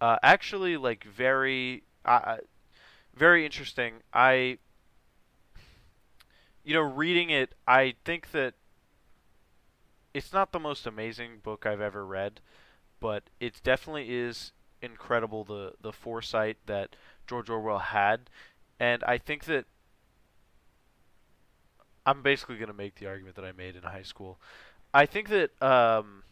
Uh, 0.00 0.16
actually, 0.22 0.76
like 0.76 1.04
very, 1.04 1.84
uh, 2.04 2.38
very 3.14 3.44
interesting. 3.44 3.94
I, 4.12 4.58
you 6.64 6.74
know, 6.74 6.80
reading 6.80 7.30
it, 7.30 7.54
I 7.66 7.94
think 8.04 8.32
that 8.32 8.54
it's 10.12 10.32
not 10.32 10.52
the 10.52 10.58
most 10.58 10.86
amazing 10.86 11.38
book 11.42 11.64
I've 11.64 11.80
ever 11.80 12.04
read, 12.04 12.40
but 13.00 13.24
it 13.40 13.60
definitely 13.62 14.14
is 14.14 14.52
incredible 14.82 15.44
the 15.44 15.72
the 15.80 15.92
foresight 15.92 16.56
that 16.66 16.96
George 17.26 17.50
Orwell 17.50 17.78
had, 17.78 18.30
and 18.78 19.02
I 19.04 19.18
think 19.18 19.44
that 19.44 19.66
I'm 22.04 22.22
basically 22.22 22.56
going 22.56 22.68
to 22.68 22.74
make 22.74 22.96
the 22.96 23.06
argument 23.06 23.36
that 23.36 23.44
I 23.44 23.52
made 23.52 23.76
in 23.76 23.82
high 23.82 24.02
school. 24.02 24.40
I 24.92 25.06
think 25.06 25.28
that 25.28 25.50
um, 25.62 26.24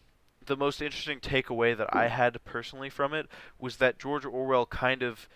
the 0.45 0.57
most 0.57 0.83
interesting 0.83 1.21
takeaway 1.21 1.77
that 1.77 1.95
I 1.95 2.09
had 2.09 2.43
personally 2.45 2.91
from 2.91 3.15
it 3.15 3.27
was 3.59 3.77
that 3.77 3.99
George 3.99 4.25
Orwell 4.25 4.67
kind 4.67 5.03
of 5.03 5.29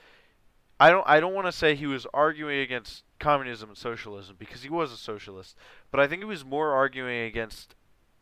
I 0.79 0.91
don't 0.91 1.07
I 1.07 1.21
don't 1.21 1.35
want 1.35 1.47
to 1.47 1.53
say 1.53 1.75
he 1.75 1.87
was 1.87 2.07
arguing 2.13 2.61
against 2.61 3.05
communism 3.21 3.69
and 3.69 3.79
socialism 3.79 4.37
because 4.39 4.63
he 4.63 4.69
was 4.69 4.93
a 4.93 4.97
socialist, 4.97 5.57
but 5.91 6.01
I 6.01 6.07
think 6.07 6.21
he 6.21 6.27
was 6.27 6.45
more 6.45 6.73
arguing 6.73 7.23
against 7.23 7.75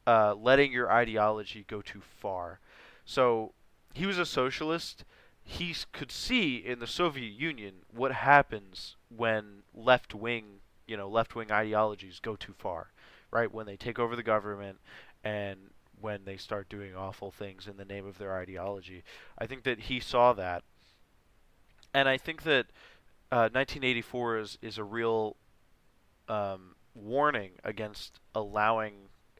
uh, 0.06 0.34
letting 0.34 0.70
your 0.70 0.90
ideology 0.90 1.64
go 1.66 1.80
too 1.80 2.02
far. 2.02 2.60
So 3.04 3.52
he 3.94 4.06
was 4.06 4.18
a 4.18 4.26
socialist. 4.26 5.04
He 5.44 5.74
could 5.92 6.12
see 6.12 6.56
in 6.56 6.78
the 6.78 6.86
Soviet 6.86 7.32
Union 7.32 7.84
what 7.92 8.12
happens 8.12 8.96
when 9.08 9.62
left 9.74 10.14
wing, 10.14 10.60
you 10.86 10.96
know, 10.96 11.08
left 11.08 11.34
wing 11.34 11.50
ideologies 11.50 12.20
go 12.20 12.36
too 12.36 12.54
far, 12.56 12.92
right? 13.30 13.52
When 13.52 13.66
they 13.66 13.76
take 13.76 13.98
over 13.98 14.16
the 14.16 14.22
government 14.22 14.78
and 15.24 15.70
when 16.00 16.24
they 16.24 16.36
start 16.36 16.68
doing 16.68 16.94
awful 16.94 17.30
things 17.30 17.66
in 17.66 17.76
the 17.76 17.84
name 17.84 18.06
of 18.06 18.18
their 18.18 18.36
ideology. 18.36 19.04
I 19.38 19.46
think 19.46 19.62
that 19.64 19.80
he 19.80 20.00
saw 20.00 20.32
that, 20.32 20.64
and 21.94 22.08
I 22.08 22.18
think 22.18 22.42
that 22.42 22.66
uh, 23.30 23.48
1984 23.52 24.38
is 24.38 24.58
is 24.60 24.78
a 24.78 24.84
real 24.84 25.36
um, 26.28 26.74
warning 26.94 27.52
against 27.64 28.20
allowing 28.34 28.94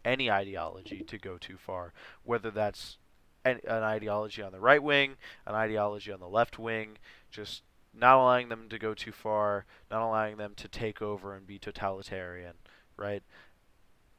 any 0.05 0.31
ideology 0.31 1.03
to 1.07 1.19
go 1.19 1.37
too 1.39 1.57
far, 1.57 1.93
whether 2.25 2.51
that's 2.51 2.99
an, 3.45 3.61
an 3.67 3.83
ideology 3.83 4.43
on 4.43 4.53
the 4.53 4.61
right 4.61 4.83
wing, 4.83 5.17
an 5.47 5.55
ideology 5.55 6.13
on 6.13 6.21
the 6.21 6.29
left 6.29 6.59
wing, 6.59 6.99
just 7.31 7.63
not 7.95 8.17
allowing 8.17 8.49
them 8.49 8.69
to 8.69 8.79
go 8.79 8.95
too 8.95 9.13
far, 9.13 9.67
not 9.91 10.07
allowing 10.07 10.37
them 10.37 10.55
to 10.57 10.69
take 10.69 11.03
over 11.03 11.35
and 11.35 11.47
be 11.47 11.59
totalitarian, 11.59 12.55
right? 12.97 13.23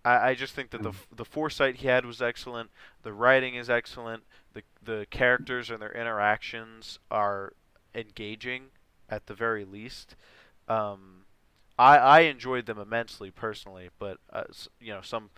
I, 0.06 0.30
I 0.30 0.36
just 0.36 0.54
think 0.54 0.72
that 0.72 0.84
the 0.84 0.94
the 1.16 1.26
foresight 1.26 1.78
he 1.78 1.88
had 1.88 2.06
was 2.06 2.22
excellent. 2.22 2.70
The 3.04 3.14
writing 3.14 3.56
is 3.56 3.70
excellent. 3.70 4.24
The 4.54 4.64
the 4.84 5.08
characters 5.10 5.70
and 5.70 5.82
their 5.82 5.94
interactions 5.94 7.00
are 7.10 7.54
engaging 7.96 8.66
at 9.10 9.28
the 9.28 9.34
very 9.34 9.66
least. 9.66 10.16
Um, 10.68 11.26
I 11.80 11.98
I 11.98 12.20
enjoyed 12.22 12.66
them 12.66 12.78
immensely 12.78 13.32
personally, 13.32 13.90
but 13.98 14.18
uh, 14.32 14.44
you 14.80 14.94
know 14.94 15.02
some 15.02 15.30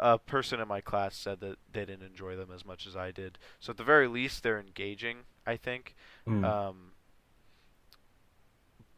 a 0.00 0.18
person 0.18 0.60
in 0.60 0.66
my 0.66 0.80
class 0.80 1.14
said 1.14 1.40
that 1.40 1.58
they 1.72 1.84
didn't 1.84 2.06
enjoy 2.06 2.34
them 2.34 2.48
as 2.52 2.64
much 2.64 2.86
as 2.86 2.96
I 2.96 3.12
did. 3.12 3.38
So 3.60 3.70
at 3.70 3.76
the 3.76 3.84
very 3.84 4.08
least, 4.08 4.42
they're 4.42 4.58
engaging. 4.58 5.18
I 5.46 5.56
think. 5.56 5.94
Mm. 6.28 6.44
Um, 6.44 6.92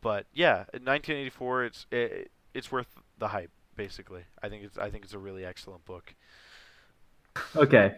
but 0.00 0.26
yeah, 0.32 0.64
in 0.74 0.84
1984, 0.84 1.64
it's 1.64 1.86
it, 1.90 2.30
it's 2.54 2.70
worth 2.72 2.88
the 3.18 3.28
hype. 3.28 3.50
Basically, 3.74 4.24
I 4.42 4.48
think 4.48 4.64
it's 4.64 4.78
I 4.78 4.90
think 4.90 5.04
it's 5.04 5.14
a 5.14 5.18
really 5.18 5.44
excellent 5.44 5.84
book. 5.84 6.14
Okay. 7.56 7.94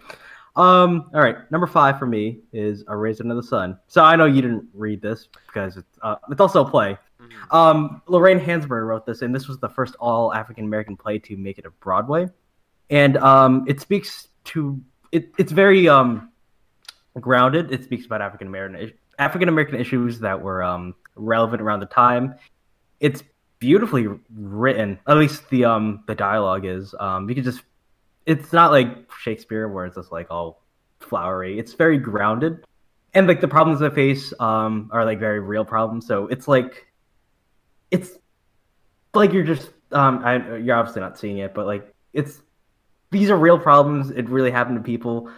Um. 0.54 1.10
All 1.12 1.20
right. 1.20 1.50
Number 1.50 1.66
five 1.66 1.98
for 1.98 2.06
me 2.06 2.38
is 2.52 2.84
A 2.86 2.96
Raisin 2.96 3.28
in 3.28 3.36
the 3.36 3.42
Sun. 3.42 3.76
So 3.88 4.04
I 4.04 4.14
know 4.14 4.26
you 4.26 4.40
didn't 4.40 4.68
read 4.72 5.02
this 5.02 5.28
because 5.48 5.76
it's 5.76 5.98
uh, 6.02 6.16
it's 6.30 6.40
also 6.40 6.64
a 6.64 6.70
play. 6.70 6.96
Mhm. 7.20 7.52
Um, 7.52 8.02
Lorraine 8.06 8.38
Hansberry 8.38 8.86
wrote 8.86 9.04
this, 9.04 9.22
and 9.22 9.34
this 9.34 9.48
was 9.48 9.58
the 9.58 9.68
first 9.68 9.96
all 9.98 10.32
African 10.32 10.64
American 10.64 10.96
play 10.96 11.18
to 11.18 11.36
make 11.36 11.58
it 11.58 11.66
a 11.66 11.70
Broadway, 11.70 12.28
and 12.90 13.16
um, 13.18 13.64
it 13.66 13.80
speaks 13.80 14.28
to 14.44 14.80
it. 15.12 15.30
It's 15.38 15.52
very 15.52 15.88
um, 15.88 16.30
grounded. 17.20 17.72
It 17.72 17.84
speaks 17.84 18.06
about 18.06 18.20
African 18.20 18.48
American 18.48 18.92
African 19.18 19.48
American 19.48 19.80
issues 19.80 20.20
that 20.20 20.40
were 20.40 20.62
um, 20.62 20.94
relevant 21.16 21.62
around 21.62 21.80
the 21.80 21.86
time. 21.86 22.34
It's 23.00 23.22
beautifully 23.58 24.08
written. 24.34 24.98
At 25.06 25.16
least 25.16 25.48
the 25.50 25.64
um, 25.64 26.04
the 26.06 26.14
dialogue 26.14 26.64
is. 26.64 26.94
Um, 26.98 27.28
you 27.28 27.34
can 27.34 27.44
just. 27.44 27.62
It's 28.26 28.52
not 28.54 28.70
like 28.70 28.88
Shakespeare 29.20 29.68
where 29.68 29.84
it's 29.84 29.96
just 29.96 30.10
like 30.10 30.28
all 30.30 30.62
flowery. 31.00 31.58
It's 31.58 31.74
very 31.74 31.98
grounded, 31.98 32.64
and 33.12 33.26
like 33.26 33.40
the 33.40 33.48
problems 33.48 33.80
they 33.80 33.90
face 33.90 34.32
um, 34.40 34.88
are 34.92 35.04
like 35.04 35.18
very 35.20 35.40
real 35.40 35.64
problems. 35.64 36.06
So 36.06 36.26
it's 36.28 36.48
like 36.48 36.86
it's 37.90 38.10
like 39.14 39.32
you're 39.32 39.44
just 39.44 39.70
um 39.92 40.22
I, 40.24 40.58
you're 40.58 40.76
obviously 40.76 41.00
not 41.00 41.18
seeing 41.18 41.38
it 41.38 41.54
but 41.54 41.66
like 41.66 41.94
it's 42.12 42.42
these 43.14 43.30
are 43.30 43.36
real 43.36 43.58
problems 43.58 44.10
it 44.10 44.28
really 44.28 44.50
happened 44.50 44.76
to 44.76 44.82
people 44.82 45.30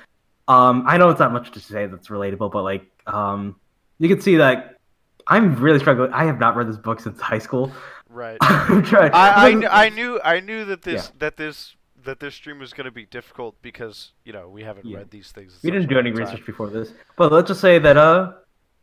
um 0.49 0.83
i 0.87 0.97
know 0.97 1.11
it's 1.11 1.21
not 1.21 1.33
much 1.33 1.51
to 1.53 1.61
say 1.61 1.87
that's 1.87 2.09
relatable 2.09 2.51
but 2.51 2.63
like 2.63 2.85
um 3.07 3.55
you 3.99 4.09
can 4.09 4.21
see 4.21 4.37
that 4.37 4.79
i'm 5.27 5.55
really 5.57 5.79
struggling 5.79 6.11
i 6.13 6.25
have 6.25 6.39
not 6.41 6.57
read 6.57 6.67
this 6.69 6.79
book 6.79 6.99
since 7.01 7.21
high 7.21 7.39
school 7.39 7.71
Right. 8.09 8.39
i'm 8.41 8.83
trying 8.83 9.13
I, 9.13 9.29
I, 9.67 9.85
I 9.87 9.89
knew 9.91 10.19
I 10.25 10.41
knew 10.41 10.65
that 10.67 10.81
this 10.83 11.05
Yeah. 11.07 11.11
that 11.19 11.37
this 11.37 11.75
that 12.05 12.19
this 12.21 12.35
stream 12.35 12.59
was 12.61 12.73
going 12.73 12.85
to 12.87 12.91
be 13.03 13.05
difficult 13.05 13.61
because 13.63 14.13
you 14.25 14.33
know 14.33 14.49
we 14.49 14.63
haven't 14.63 14.87
Yeah. 14.87 14.99
read 14.99 15.11
these 15.11 15.33
things. 15.33 15.59
we 15.63 15.71
didn't 15.71 15.89
do 15.91 15.99
any 15.99 16.13
time. 16.13 16.21
research 16.23 16.45
before 16.47 16.71
this 16.71 16.93
but 17.19 17.31
let's 17.33 17.49
just 17.49 17.61
say 17.61 17.79
that 17.79 17.97
uh 17.99 18.33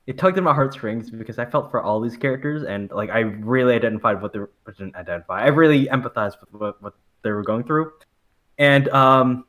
it 0.06 0.18
tugged 0.18 0.38
at 0.38 0.44
my 0.44 0.54
heartstrings 0.54 1.10
because 1.10 1.40
I 1.40 1.46
felt 1.46 1.72
for 1.72 1.82
all 1.82 2.02
these 2.02 2.18
characters 2.18 2.64
and 2.64 2.92
like 2.92 3.10
I 3.10 3.20
really 3.20 3.74
identified 3.74 4.22
what 4.22 4.34
they 4.34 4.40
were 4.40 4.52
didn't 4.78 4.96
identify. 4.98 5.42
I 5.44 5.48
really 5.48 5.86
empathized 5.88 6.36
with 6.42 6.52
what, 6.62 6.82
what 6.84 6.94
they 7.24 7.32
were 7.32 7.44
going 7.44 7.64
through. 7.64 7.86
And 8.58 8.90
um 8.90 9.46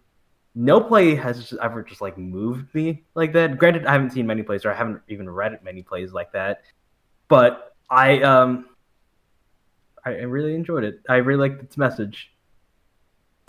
no 0.54 0.80
play 0.80 1.14
has 1.16 1.52
ever 1.60 1.82
just 1.82 2.00
like 2.00 2.16
moved 2.16 2.74
me 2.74 3.02
like 3.14 3.32
that. 3.32 3.58
Granted, 3.58 3.86
I 3.86 3.92
haven't 3.92 4.10
seen 4.10 4.26
many 4.26 4.42
plays 4.42 4.64
or 4.64 4.72
I 4.72 4.76
haven't 4.76 5.02
even 5.08 5.28
read 5.28 5.58
many 5.62 5.82
plays 5.82 6.12
like 6.12 6.32
that. 6.32 6.62
But 7.28 7.74
I 7.90 8.20
um 8.22 8.66
I, 10.04 10.10
really 10.10 10.54
enjoyed 10.54 10.84
it. 10.84 11.00
I 11.08 11.16
really 11.16 11.48
liked 11.48 11.62
its 11.62 11.78
message. 11.78 12.30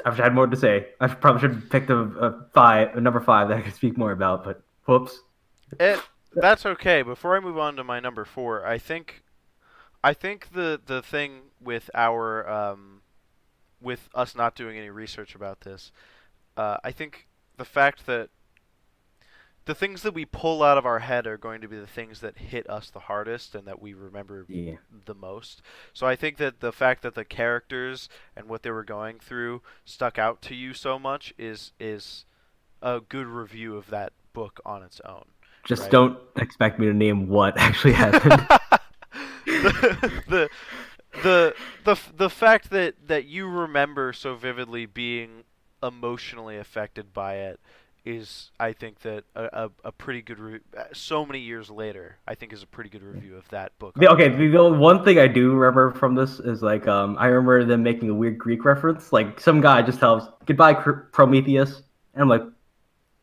I 0.06 0.10
wish 0.10 0.20
I 0.20 0.24
had 0.24 0.34
more 0.34 0.48
to 0.48 0.56
say. 0.56 0.88
I 1.00 1.08
probably 1.08 1.42
should 1.42 1.52
have 1.52 1.70
picked 1.70 1.90
a, 1.90 1.98
a 1.98 2.46
five, 2.54 2.96
a 2.96 3.02
number 3.02 3.20
five 3.20 3.50
that 3.50 3.58
I 3.58 3.62
could 3.62 3.74
speak 3.74 3.98
more 3.98 4.12
about, 4.12 4.46
but 4.46 4.62
whoops. 4.86 5.20
It 5.80 6.00
that's 6.36 6.66
okay. 6.66 7.02
Before 7.02 7.36
I 7.36 7.40
move 7.40 7.58
on 7.58 7.76
to 7.78 7.84
my 7.84 8.00
number 8.00 8.26
four, 8.26 8.66
I 8.66 8.78
think, 8.78 9.24
I 10.04 10.14
think 10.14 10.52
the 10.54 10.80
the 10.86 11.02
thing 11.02 11.44
with 11.62 11.90
our 11.94 12.48
um, 12.48 13.02
with 13.86 14.10
us 14.14 14.36
not 14.36 14.56
doing 14.56 14.78
any 14.78 14.90
research 14.90 15.36
about 15.36 15.62
this, 15.62 15.92
uh, 16.58 16.78
I 16.84 16.92
think 16.92 17.28
the 17.58 17.64
fact 17.66 18.06
that 18.08 18.30
the 19.66 19.76
things 19.76 20.04
that 20.04 20.14
we 20.14 20.26
pull 20.26 20.62
out 20.62 20.78
of 20.78 20.86
our 20.86 21.00
head 21.00 21.26
are 21.26 21.38
going 21.38 21.62
to 21.62 21.68
be 21.68 21.78
the 21.78 21.88
things 21.88 22.20
that 22.20 22.38
hit 22.38 22.70
us 22.70 22.90
the 22.90 23.00
hardest 23.00 23.56
and 23.56 23.66
that 23.68 23.82
we 23.82 23.94
remember 23.94 24.46
Yeah. 24.48 24.76
the 25.06 25.16
most. 25.16 25.62
So 25.94 26.06
I 26.06 26.16
think 26.16 26.38
that 26.38 26.60
the 26.60 26.72
fact 26.72 27.02
that 27.02 27.16
the 27.16 27.26
characters 27.26 28.08
and 28.36 28.48
what 28.48 28.62
they 28.64 28.70
were 28.72 28.84
going 28.84 29.20
through 29.20 29.62
stuck 29.84 30.20
out 30.20 30.42
to 30.44 30.56
you 30.56 30.74
so 30.74 31.00
much 31.00 31.34
is 31.38 31.72
is 31.80 32.26
a 32.82 33.00
good 33.00 33.26
review 33.26 33.76
of 33.76 33.90
that 33.90 34.14
book 34.34 34.60
on 34.66 34.84
its 34.84 35.00
own. 35.06 35.26
Just 35.64 35.84
Right. 35.84 35.92
don't 35.92 36.20
expect 36.36 36.78
me 36.80 36.86
to 36.86 36.94
name 36.94 37.28
what 37.28 37.58
actually 37.58 37.94
happened. 37.94 38.48
the, 39.46 40.22
the 40.28 40.50
the 41.24 41.56
the 41.84 42.00
the 42.16 42.30
fact 42.30 42.70
that 42.72 43.08
that 43.08 43.26
you 43.26 43.48
remember 43.48 44.14
so 44.14 44.36
vividly 44.36 44.86
being 44.86 45.44
emotionally 45.84 46.58
affected 46.58 47.14
by 47.14 47.36
it 47.36 47.60
is 48.06 48.52
I 48.60 48.74
think 48.74 49.00
that 49.00 49.24
a, 49.36 49.44
a, 49.66 49.72
a 49.86 49.92
pretty 49.92 50.22
good 50.22 50.40
re- 50.40 50.60
so 50.94 51.26
many 51.26 51.40
years 51.40 51.72
later 51.72 52.18
I 52.28 52.36
think 52.36 52.54
is 52.54 52.62
a 52.62 52.68
pretty 52.68 52.90
good 52.90 53.02
review 53.02 53.36
of 53.36 53.50
that 53.50 53.78
book. 53.80 53.96
The- 53.96 54.12
okay, 54.12 54.30
the, 54.30 54.48
the 54.48 54.70
one 54.74 55.04
thing 55.04 55.18
I 55.18 55.28
do 55.28 55.54
remember 55.54 55.92
from 55.98 56.14
this 56.14 56.40
is 56.40 56.62
like 56.62 56.88
um, 56.88 57.18
I 57.20 57.28
remember 57.28 57.66
them 57.66 57.82
making 57.84 58.10
a 58.10 58.14
weird 58.14 58.38
Greek 58.38 58.64
reference. 58.64 59.12
Like 59.12 59.40
some 59.40 59.60
guy 59.60 59.82
just 59.82 60.00
tells 60.00 60.30
"Goodbye, 60.46 60.76
Cr- 60.76 60.92
Prometheus," 61.12 61.82
and 62.14 62.22
I'm 62.22 62.30
like, 62.30 62.44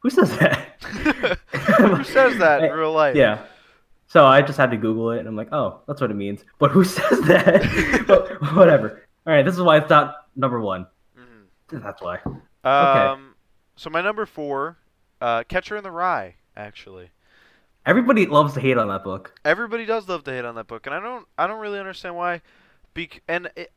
"Who 0.01 0.11
says 0.11 0.37
that?" 0.39 0.69
Who 1.79 2.03
says 2.05 2.39
that 2.39 2.65
in 2.65 2.73
real 2.77 2.93
life? 2.93 3.15
Yeah. 3.15 3.45
So 4.13 4.27
I 4.27 4.43
just 4.43 4.59
had 4.59 4.71
to 4.73 4.77
Google 4.77 5.13
it, 5.13 5.21
and 5.21 5.27
I'm 5.29 5.37
like, 5.37 5.49
"Oh, 5.53 5.81
that's 5.87 5.99
what 6.03 6.11
it 6.11 6.15
means." 6.15 6.45
But 6.59 6.71
who 6.71 6.85
says 6.97 7.19
that? 7.23 8.05
but 8.07 8.29
whatever. 8.55 9.09
All 9.27 9.33
right, 9.33 9.43
this 9.43 9.55
is 9.55 9.63
why 9.63 9.79
it's 9.79 9.89
not 9.89 10.27
number 10.37 10.61
one. 10.61 10.87
Mhm. 11.19 11.83
That's 11.83 12.03
why. 12.03 12.19
Um, 12.63 13.35
so 13.75 13.89
my 13.89 14.03
number 14.03 14.27
four, 14.27 14.77
uh, 15.23 15.45
Catcher 15.45 15.79
in 15.79 15.83
the 15.83 15.91
Rye, 15.91 16.35
actually. 16.55 17.11
Everybody 17.87 18.27
loves 18.27 18.53
to 18.53 18.61
hate 18.61 18.77
on 18.77 18.89
that 18.89 19.03
book. 19.03 19.33
everybody 19.47 19.87
does 19.87 20.07
love 20.11 20.25
to 20.25 20.31
hate 20.31 20.45
on 20.45 20.57
that 20.57 20.67
book, 20.67 20.85
and 20.85 20.95
I 20.95 21.01
don't 21.01 21.27
I 21.39 21.47
don't 21.47 21.59
really 21.61 21.79
understand 21.79 22.15
why. 22.15 22.43
Bec- 22.93 23.23
and 23.27 23.51
it, 23.57 23.73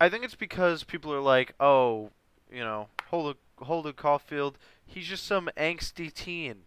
I 0.00 0.08
think 0.08 0.24
it's 0.24 0.34
because 0.34 0.82
people 0.82 1.12
are 1.14 1.20
like, 1.20 1.54
oh, 1.60 2.10
you 2.50 2.64
know, 2.64 2.88
Holden 3.10 3.36
Holden 3.58 3.92
Caulfield, 3.92 4.58
he's 4.84 5.06
just 5.06 5.24
some 5.24 5.48
angsty 5.56 6.12
teen, 6.12 6.62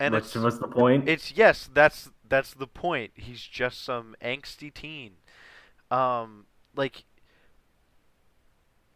and 0.00 0.16
it's 0.16 0.34
what's 0.34 0.58
the 0.58 0.66
point? 0.66 1.08
it's 1.08 1.30
yes, 1.30 1.70
that's 1.72 2.10
that's 2.28 2.54
the 2.54 2.66
point. 2.66 3.12
He's 3.14 3.42
just 3.42 3.84
some 3.84 4.14
angsty 4.22 4.72
teen. 4.72 5.12
Um, 5.90 6.46
like, 6.74 7.04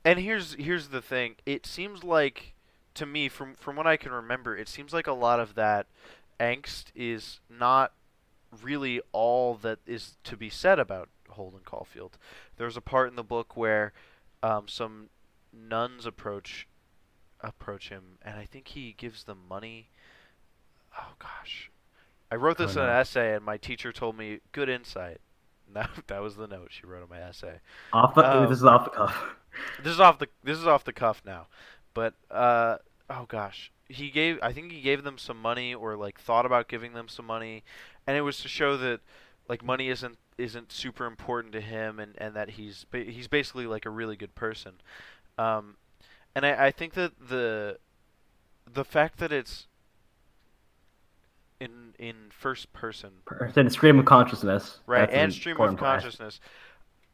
and 0.04 0.18
here's 0.18 0.54
here's 0.54 0.88
the 0.88 1.02
thing. 1.02 1.36
It 1.46 1.66
seems 1.66 2.04
like 2.04 2.54
to 2.94 3.06
me, 3.06 3.28
from 3.28 3.54
from 3.54 3.76
what 3.76 3.86
I 3.86 3.96
can 3.96 4.12
remember, 4.12 4.56
it 4.56 4.68
seems 4.68 4.92
like 4.92 5.06
a 5.06 5.12
lot 5.12 5.40
of 5.40 5.54
that 5.54 5.86
angst 6.38 6.86
is 6.94 7.40
not 7.48 7.92
really 8.62 9.00
all 9.12 9.54
that 9.54 9.78
is 9.86 10.16
to 10.24 10.36
be 10.36 10.50
said 10.50 10.78
about 10.78 11.08
Holden 11.28 11.60
Caulfield. 11.64 12.18
There's 12.56 12.76
a 12.76 12.80
part 12.80 13.08
in 13.08 13.16
the 13.16 13.22
book 13.22 13.56
where 13.56 13.92
um, 14.42 14.66
some 14.66 15.08
nuns 15.52 16.06
approach 16.06 16.66
approach 17.40 17.88
him, 17.88 18.18
and 18.22 18.38
I 18.38 18.44
think 18.44 18.68
he 18.68 18.94
gives 18.96 19.24
them 19.24 19.38
money. 19.48 19.88
Oh 20.98 21.12
gosh, 21.18 21.70
I 22.30 22.36
wrote 22.36 22.58
this 22.58 22.76
Oh, 22.76 22.80
in 22.80 22.86
no. 22.86 22.92
an 22.92 22.96
essay, 23.00 23.34
and 23.34 23.44
my 23.44 23.56
teacher 23.56 23.92
told 23.92 24.16
me 24.16 24.40
good 24.52 24.68
insight. 24.68 25.20
And 25.66 25.74
That 25.76 25.90
that 26.08 26.22
was 26.22 26.36
the 26.36 26.46
note 26.46 26.68
she 26.70 26.86
wrote 26.86 27.02
on 27.02 27.08
my 27.08 27.20
essay. 27.20 27.60
off 27.92 28.14
the, 28.14 28.22
um, 28.38 28.48
this 28.48 28.58
is 28.58 28.64
off 28.64 28.84
the 28.84 28.90
cuff. 28.90 29.22
This 29.82 29.92
is 29.92 30.00
off 30.00 30.18
the 30.20 30.28
this 30.44 30.56
is 30.58 30.66
off 30.66 30.84
the 30.84 30.92
cuff 30.92 31.22
now, 31.26 31.48
but 31.92 32.14
uh 32.30 32.76
oh 33.08 33.24
gosh, 33.26 33.72
he 33.88 34.08
gave 34.08 34.38
I 34.42 34.52
think 34.52 34.70
he 34.70 34.80
gave 34.80 35.02
them 35.02 35.18
some 35.18 35.42
money 35.42 35.74
or 35.74 35.96
like 35.96 36.20
thought 36.20 36.46
about 36.46 36.68
giving 36.68 36.92
them 36.92 37.08
some 37.08 37.26
money, 37.26 37.64
and 38.06 38.16
it 38.16 38.20
was 38.20 38.38
to 38.42 38.48
show 38.48 38.76
that 38.76 39.00
like 39.48 39.64
money 39.64 39.88
isn't 39.88 40.18
isn't 40.38 40.70
super 40.70 41.04
important 41.04 41.52
to 41.54 41.60
him 41.60 41.98
and 41.98 42.14
and 42.18 42.34
that 42.36 42.50
he's 42.50 42.86
he's 42.92 43.26
basically 43.26 43.66
like 43.66 43.84
a 43.84 43.90
really 43.90 44.14
good 44.14 44.36
person, 44.36 44.74
um, 45.36 45.74
and 46.36 46.46
I 46.46 46.66
I 46.66 46.70
think 46.70 46.94
that 46.94 47.12
the 47.28 47.78
the 48.72 48.84
fact 48.84 49.18
that 49.18 49.32
it's 49.32 49.66
in 51.60 51.94
in 51.98 52.14
first 52.30 52.72
person 52.72 53.10
Then 53.54 53.68
stream 53.70 53.98
of 53.98 54.06
consciousness. 54.06 54.78
right 54.86 55.00
That's 55.10 55.12
and 55.12 55.32
stream 55.32 55.60
of 55.60 55.76
consciousness 55.76 56.40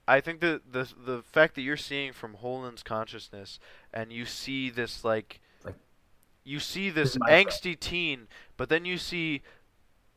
i 0.09 0.21
think 0.21 0.41
that 0.41 0.73
the 0.73 0.89
the 1.05 1.23
fact 1.23 1.55
that 1.57 1.63
you're 1.63 1.77
seeing 1.77 2.13
from 2.13 2.35
holden's 2.35 2.83
consciousness 2.85 3.59
and 3.93 4.13
you 4.13 4.25
see 4.25 4.71
this 4.71 5.05
like 5.05 5.41
Like, 5.65 5.75
you 6.45 6.61
see 6.61 6.91
this 6.91 7.15
his 7.15 7.19
mindset. 7.23 7.47
angsty 7.47 7.81
teen 7.81 8.29
but 8.57 8.69
then 8.69 8.85
you 8.85 8.99
see 8.99 9.43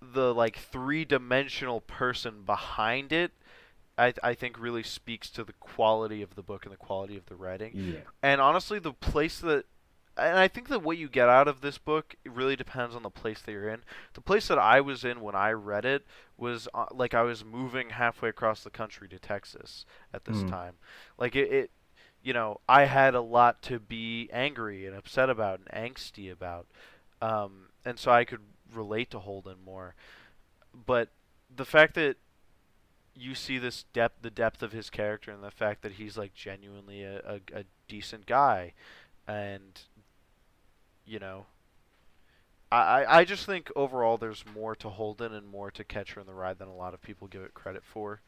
the 0.02 0.34
like 0.34 0.58
three-dimensional 0.58 1.82
person 1.82 2.44
behind 2.46 3.12
it 3.12 3.32
I, 3.98 4.14
I 4.24 4.34
think 4.34 4.58
really 4.58 4.84
speaks 4.84 5.30
to 5.32 5.44
the 5.44 5.52
quality 5.54 6.22
of 6.22 6.36
the 6.36 6.42
book 6.44 6.64
and 6.66 6.72
the 6.72 6.78
quality 6.78 7.18
of 7.18 7.26
the 7.26 7.36
writing 7.36 7.72
Yeah. 7.74 8.00
and 8.24 8.40
honestly, 8.40 8.80
the 8.80 8.94
place 8.94 9.40
that, 9.40 9.66
and 10.20 10.38
I 10.40 10.48
think 10.48 10.68
that 10.70 10.84
what 10.84 10.98
you 10.98 11.10
get 11.10 11.30
out 11.30 11.48
of 11.48 11.62
this 11.62 11.78
book 11.78 12.16
really 12.26 12.56
depends 12.56 12.96
on 12.96 13.04
the 13.04 13.10
place 13.10 13.42
that 13.42 13.52
you're 13.52 13.70
in. 13.70 13.82
The 14.14 14.22
place 14.22 14.48
that 14.48 14.60
I 14.60 14.82
was 14.82 15.04
in 15.06 15.22
when 15.22 15.36
I 15.36 15.52
read 15.52 15.86
it 15.86 16.06
was 16.38 16.68
uh, 16.74 16.86
like 16.92 17.14
I 17.14 17.24
was 17.24 17.44
moving 17.46 17.92
halfway 17.92 18.30
across 18.30 18.64
the 18.64 18.70
country 18.70 19.08
to 19.10 19.20
Texas 19.20 19.86
at 20.14 20.26
this 20.26 20.44
Mm. 20.44 20.50
time. 20.50 20.76
Like 21.18 21.36
it, 21.36 21.52
it, 21.52 21.72
you 22.24 22.34
know, 22.34 22.60
I 22.68 22.86
had 22.86 23.16
a 23.16 23.22
lot 23.22 23.62
to 23.64 23.80
be 23.80 24.30
angry 24.32 24.86
and 24.86 24.96
upset 24.96 25.30
about 25.30 25.60
and 25.60 25.96
angsty 25.96 26.32
about, 26.32 26.68
um, 27.22 27.70
and 27.86 27.98
so 28.00 28.12
I 28.12 28.26
could 28.26 28.42
relate 28.74 29.10
to 29.12 29.20
Holden 29.20 29.58
more. 29.66 29.96
But 30.86 31.10
the 31.56 31.66
fact 31.66 31.96
that 31.96 32.18
you 33.16 33.36
see 33.36 33.58
this 33.58 33.84
depth, 33.94 34.22
the 34.22 34.30
depth 34.30 34.64
of 34.64 34.72
his 34.72 34.90
character, 34.90 35.32
and 35.32 35.44
the 35.44 35.52
fact 35.52 35.82
that 35.82 35.94
he's 35.94 36.18
like 36.18 36.34
genuinely 36.34 37.04
a, 37.04 37.18
a, 37.20 37.60
a 37.60 37.64
decent 37.88 38.26
guy, 38.26 38.74
and 39.28 39.82
you 41.10 41.20
know, 41.20 41.46
I, 42.72 43.06
I 43.22 43.26
just 43.26 43.46
think 43.48 43.72
overall 43.76 44.18
there's 44.18 44.44
more 44.54 44.76
to 44.76 44.90
Holden 44.90 45.34
and 45.34 45.48
more 45.48 45.72
to 45.72 45.84
Catcher 45.84 46.20
in 46.20 46.28
the 46.28 46.34
Rye 46.36 46.54
than 46.54 46.68
a 46.68 46.76
lot 46.76 46.94
of 46.94 47.02
people 47.02 47.28
give 47.28 47.42
it 47.42 47.54
credit 47.56 47.84
for. 47.84 48.22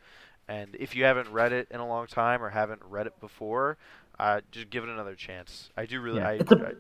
And 0.47 0.75
if 0.79 0.95
you 0.95 1.03
haven't 1.03 1.29
read 1.29 1.53
it 1.53 1.67
in 1.69 1.79
a 1.79 1.87
long 1.87 2.07
time 2.07 2.43
or 2.43 2.49
haven't 2.49 2.81
read 2.89 3.05
it 3.05 3.19
before, 3.19 3.77
uh, 4.19 4.41
just 4.51 4.69
give 4.71 4.83
it 4.83 4.89
another 4.89 5.13
chance. 5.15 5.69
I 5.77 5.85
do 5.85 6.01
really. 6.01 6.19
Yeah, 6.19 6.29
I, 6.29 6.31
it's 6.33 6.51
a- 6.51 6.67
I- 6.67 6.73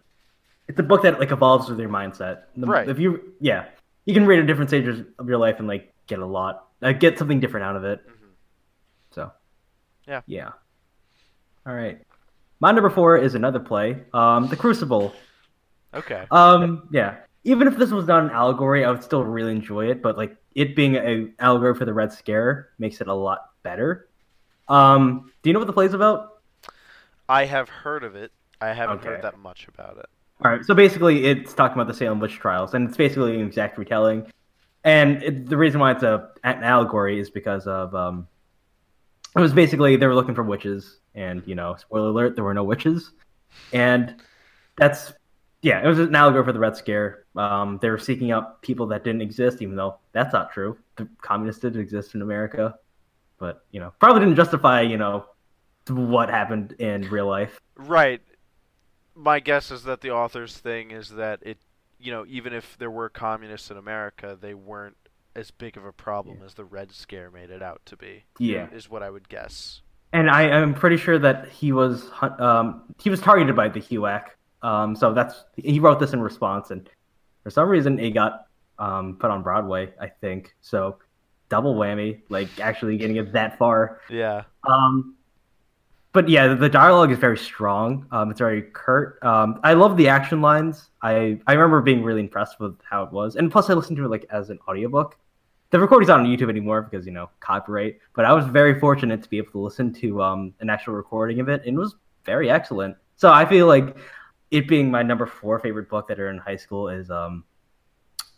It's 0.67 0.79
a 0.79 0.83
book 0.83 1.03
that 1.03 1.19
like 1.19 1.31
evolves 1.31 1.69
with 1.69 1.79
your 1.79 1.89
mindset. 1.89 2.43
The- 2.57 2.65
Right. 2.67 2.89
If 2.89 2.97
you, 2.97 3.33
yeah, 3.39 3.65
you 4.05 4.13
can 4.15 4.25
read 4.25 4.39
at 4.39 4.47
different 4.47 4.69
stages 4.71 5.05
of 5.19 5.27
your 5.29 5.37
life 5.37 5.59
and 5.59 5.67
like 5.67 5.93
get 6.07 6.19
a 6.19 6.25
lot, 6.25 6.67
uh, 6.81 6.93
get 6.93 7.19
something 7.19 7.39
different 7.39 7.65
out 7.65 7.75
of 7.75 7.83
it. 7.83 8.01
mhm. 8.07 8.13
So. 9.11 9.31
Yeah. 10.07 10.21
Yeah. 10.25 10.51
All 11.67 11.75
right. 11.75 12.01
My 12.59 12.71
number 12.71 12.89
four 12.89 13.17
is 13.17 13.35
another 13.35 13.59
play, 13.59 14.03
um, 14.13 14.47
The 14.47 14.55
Crucible. 14.55 15.13
Okay. 15.93 16.25
Um, 16.31 16.87
yeah. 16.91 17.17
Even 17.43 17.67
if 17.67 17.77
this 17.77 17.89
was 17.91 18.05
not 18.05 18.23
an 18.23 18.29
allegory, 18.29 18.85
I 18.85 18.91
would 18.91 19.03
still 19.03 19.23
really 19.23 19.51
enjoy 19.51 19.89
it. 19.89 20.01
But 20.01 20.17
like 20.17 20.35
it 20.55 20.75
being 20.75 20.95
a 20.95 21.27
allegory 21.39 21.75
for 21.75 21.85
the 21.85 21.93
Red 21.93 22.11
Scare 22.13 22.69
makes 22.77 23.01
it 23.01 23.07
a 23.07 23.13
lot 23.13 23.49
better. 23.63 24.07
Um, 24.67 25.31
do 25.41 25.49
you 25.49 25.53
know 25.53 25.59
what 25.59 25.67
the 25.67 25.73
play's 25.73 25.93
about? 25.93 26.41
I 27.27 27.45
have 27.45 27.69
heard 27.69 28.03
of 28.03 28.15
it. 28.15 28.31
I 28.59 28.73
haven't 28.73 28.99
Okay. 28.99 29.09
heard 29.09 29.21
that 29.23 29.39
much 29.39 29.67
about 29.67 29.97
it. 29.97 30.05
All 30.43 30.51
right. 30.51 30.63
So 30.63 30.73
basically, 30.73 31.25
it's 31.25 31.53
talking 31.53 31.73
about 31.73 31.87
the 31.87 31.93
Salem 31.93 32.19
witch 32.19 32.35
trials, 32.35 32.73
and 32.73 32.87
it's 32.87 32.97
basically 32.97 33.35
an 33.35 33.45
exact 33.45 33.77
retelling. 33.77 34.31
And 34.83 35.21
it, 35.23 35.49
the 35.49 35.57
reason 35.57 35.79
why 35.79 35.91
it's 35.91 36.03
a 36.03 36.29
an 36.43 36.63
allegory 36.63 37.19
is 37.19 37.29
because 37.29 37.67
of 37.67 37.93
um, 37.93 38.27
it 39.35 39.39
was 39.39 39.53
basically 39.53 39.95
they 39.95 40.07
were 40.07 40.15
looking 40.15 40.35
for 40.35 40.43
witches, 40.43 40.99
and 41.15 41.43
you 41.45 41.55
know, 41.55 41.75
spoiler 41.75 42.09
alert, 42.09 42.35
there 42.35 42.43
were 42.43 42.53
no 42.53 42.63
witches, 42.63 43.11
and 43.73 44.15
that's 44.77 45.13
yeah, 45.61 45.83
it 45.83 45.87
was 45.87 45.99
an 45.99 46.15
allegory 46.15 46.43
for 46.43 46.53
the 46.53 46.59
Red 46.59 46.75
Scare. 46.75 47.25
Um, 47.35 47.79
they 47.81 47.89
were 47.89 47.99
seeking 47.99 48.31
out 48.31 48.61
people 48.61 48.87
that 48.87 49.03
didn't 49.03 49.21
exist, 49.21 49.61
even 49.61 49.75
though 49.75 49.97
that's 50.11 50.33
not 50.33 50.51
true. 50.51 50.77
The 50.95 51.07
communists 51.21 51.61
did 51.61 51.75
exist 51.75 52.15
in 52.15 52.21
America, 52.21 52.75
but 53.37 53.63
you 53.71 53.79
know, 53.79 53.93
probably 53.99 54.21
didn't 54.21 54.35
justify 54.35 54.81
you 54.81 54.97
know 54.97 55.25
what 55.87 56.29
happened 56.29 56.73
in 56.73 57.09
real 57.09 57.27
life. 57.27 57.59
Right. 57.75 58.21
My 59.15 59.39
guess 59.39 59.71
is 59.71 59.83
that 59.83 60.01
the 60.01 60.11
author's 60.11 60.57
thing 60.57 60.91
is 60.91 61.09
that 61.09 61.39
it, 61.41 61.57
you 61.99 62.11
know, 62.11 62.25
even 62.27 62.53
if 62.53 62.77
there 62.77 62.91
were 62.91 63.09
communists 63.09 63.69
in 63.69 63.77
America, 63.77 64.37
they 64.39 64.53
weren't 64.53 64.95
as 65.35 65.51
big 65.51 65.77
of 65.77 65.85
a 65.85 65.91
problem 65.91 66.39
as 66.45 66.53
the 66.55 66.65
Red 66.65 66.91
Scare 66.91 67.29
made 67.31 67.49
it 67.49 67.61
out 67.61 67.81
to 67.85 67.97
be. 67.97 68.23
Yeah. 68.39 68.67
Is 68.71 68.89
what 68.89 69.03
I 69.03 69.09
would 69.09 69.29
guess. 69.29 69.81
and 70.13 70.29
I 70.29 70.43
am 70.43 70.73
pretty 70.73 70.97
sure 70.97 71.19
that 71.19 71.49
he 71.49 71.71
was 71.71 72.09
um, 72.39 72.83
he 73.01 73.09
was 73.09 73.19
targeted 73.21 73.55
by 73.55 73.69
the 73.69 73.79
HUAC. 73.79 74.23
Um, 74.63 74.95
so 74.95 75.13
that's 75.13 75.43
he 75.55 75.79
wrote 75.79 75.99
this 75.99 76.13
in 76.13 76.21
response, 76.21 76.71
and 76.71 76.89
for 77.43 77.49
some 77.49 77.67
reason 77.69 77.99
it 77.99 78.11
got 78.11 78.47
um, 78.79 79.17
put 79.19 79.31
on 79.31 79.43
Broadway. 79.43 79.93
I 79.99 80.07
think 80.07 80.55
so. 80.61 80.97
Double 81.49 81.75
whammy, 81.75 82.21
like 82.29 82.59
actually 82.59 82.97
getting 82.97 83.17
it 83.17 83.33
that 83.33 83.57
far. 83.57 84.01
Yeah. 84.09 84.43
Um, 84.67 85.15
but 86.13 86.27
yeah, 86.27 86.47
the, 86.47 86.55
the 86.55 86.69
dialogue 86.69 87.11
is 87.11 87.17
very 87.17 87.37
strong. 87.37 88.05
Um, 88.11 88.31
it's 88.31 88.39
very 88.39 88.63
curt. 88.63 89.23
Um, 89.23 89.59
I 89.63 89.73
love 89.73 89.97
the 89.97 90.09
action 90.09 90.41
lines. 90.41 90.89
I 91.01 91.39
I 91.47 91.53
remember 91.53 91.81
being 91.81 92.03
really 92.03 92.21
impressed 92.21 92.59
with 92.59 92.77
how 92.89 93.03
it 93.03 93.11
was, 93.11 93.35
and 93.35 93.51
plus 93.51 93.69
I 93.69 93.73
listened 93.73 93.97
to 93.97 94.05
it 94.05 94.09
like 94.09 94.25
as 94.29 94.49
an 94.49 94.59
audiobook. 94.67 95.17
The 95.69 95.79
recording's 95.79 96.09
not 96.09 96.19
on 96.19 96.25
YouTube 96.25 96.49
anymore 96.49 96.81
because 96.81 97.05
you 97.05 97.13
know 97.13 97.29
copyright. 97.39 97.99
But 98.13 98.25
I 98.25 98.33
was 98.33 98.45
very 98.45 98.79
fortunate 98.79 99.23
to 99.23 99.29
be 99.29 99.37
able 99.37 99.51
to 99.51 99.59
listen 99.59 99.93
to 99.95 100.21
um, 100.21 100.53
an 100.59 100.69
actual 100.69 100.93
recording 100.93 101.39
of 101.39 101.47
it, 101.47 101.61
and 101.65 101.75
it 101.75 101.79
was 101.79 101.95
very 102.25 102.49
excellent. 102.49 102.97
So 103.15 103.31
I 103.31 103.45
feel 103.45 103.67
like 103.67 103.95
it 104.51 104.67
being 104.67 104.91
my 104.91 105.01
number 105.01 105.25
four 105.25 105.59
favorite 105.59 105.89
book 105.89 106.07
that 106.09 106.19
I 106.19 106.23
read 106.23 106.35
in 106.35 106.37
high 106.37 106.57
school 106.57 106.89
is 106.89 107.09
um 107.09 107.43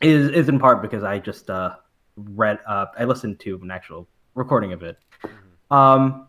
is 0.01 0.30
is 0.30 0.47
in 0.49 0.59
part 0.59 0.82
because 0.82 1.03
I 1.03 1.20
just 1.20 1.49
uh 1.49 1.76
read 2.16 2.59
uh 2.68 2.86
I 2.97 3.05
listened 3.05 3.39
to 3.41 3.59
an 3.61 3.72
actual 3.72 4.07
recording 4.36 4.74
of 4.74 4.84
it. 4.84 4.97
Mhm. 5.24 5.76
Um, 5.76 6.28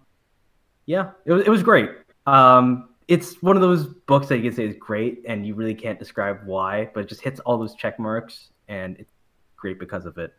yeah, 0.87 1.11
it 1.24 1.32
was 1.32 1.45
it 1.47 1.51
was 1.51 1.62
great. 1.62 1.91
Um, 2.26 2.91
it's 3.09 3.43
one 3.43 3.57
of 3.57 3.62
those 3.62 3.87
books 3.87 4.28
that 4.28 4.39
you 4.39 4.45
can 4.45 4.53
say 4.55 4.66
is 4.66 4.76
great, 4.78 5.22
and 5.26 5.47
you 5.47 5.55
really 5.55 5.74
can't 5.74 5.99
describe 5.99 6.41
why, 6.47 6.91
but 6.95 7.01
it 7.01 7.09
just 7.09 7.20
hits 7.20 7.41
all 7.41 7.59
those 7.59 7.74
check 7.74 7.99
marks, 7.99 8.51
and 8.68 8.97
it's 8.99 9.12
great 9.57 9.78
because 9.78 10.07
of 10.07 10.16
it. 10.18 10.32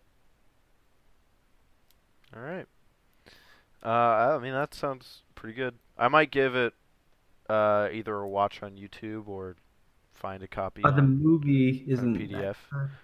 All 2.35 2.41
right. 2.41 2.65
Uh, 3.83 4.35
I 4.35 4.39
mean 4.39 4.53
that 4.53 4.73
sounds 4.73 5.21
pretty 5.35 5.53
good. 5.53 5.75
I 5.97 6.07
might 6.07 6.31
give 6.31 6.55
it 6.55 6.73
uh, 7.49 7.89
either 7.91 8.15
a 8.15 8.27
watch 8.27 8.63
on 8.63 8.71
YouTube 8.77 9.27
or 9.27 9.55
find 10.13 10.41
a 10.43 10.47
copy. 10.47 10.83
Uh, 10.83 10.91
the 10.91 11.01
movie 11.01 11.83
isn't 11.87 12.17
PDF. 12.17 12.55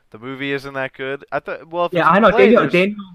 the 0.10 0.20
movie 0.20 0.54
isn't 0.54 0.74
that 0.74 0.94
good. 0.94 1.26
I 1.32 1.40
thought. 1.40 1.68
Well, 1.68 1.86
if 1.86 1.94
Yeah, 1.94 2.10
I 2.10 2.20
know 2.20 2.32
play, 2.32 2.52
Daniel. 2.52 2.70
Daniel. 2.70 3.06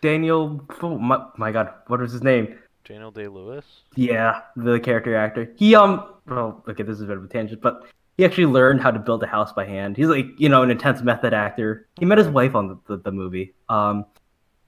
Daniel. 0.00 0.66
Oh, 0.82 0.98
my, 0.98 1.24
my 1.36 1.50
God, 1.50 1.72
what 1.88 2.00
was 2.00 2.12
his 2.12 2.22
name? 2.22 2.56
Daniel 2.84 3.10
Day 3.10 3.28
Lewis. 3.28 3.64
Yeah, 3.96 4.42
the 4.56 4.80
character 4.80 5.14
actor. 5.16 5.52
He 5.56 5.74
um. 5.74 6.14
Well, 6.26 6.62
okay, 6.68 6.82
this 6.82 6.96
is 6.96 7.02
a 7.02 7.06
bit 7.06 7.16
of 7.16 7.24
a 7.24 7.28
tangent, 7.28 7.60
but 7.60 7.86
he 8.16 8.24
actually 8.24 8.46
learned 8.46 8.80
how 8.80 8.90
to 8.90 8.98
build 8.98 9.22
a 9.22 9.26
house 9.26 9.52
by 9.52 9.64
hand. 9.64 9.96
He's 9.96 10.08
like, 10.08 10.26
you 10.38 10.48
know, 10.48 10.62
an 10.62 10.70
intense 10.70 11.02
method 11.02 11.32
actor. 11.32 11.86
He 11.98 12.04
met 12.04 12.18
his 12.18 12.28
wife 12.28 12.54
on 12.54 12.68
the, 12.68 12.78
the, 12.86 13.02
the 13.04 13.12
movie. 13.12 13.54
Um, 13.68 14.04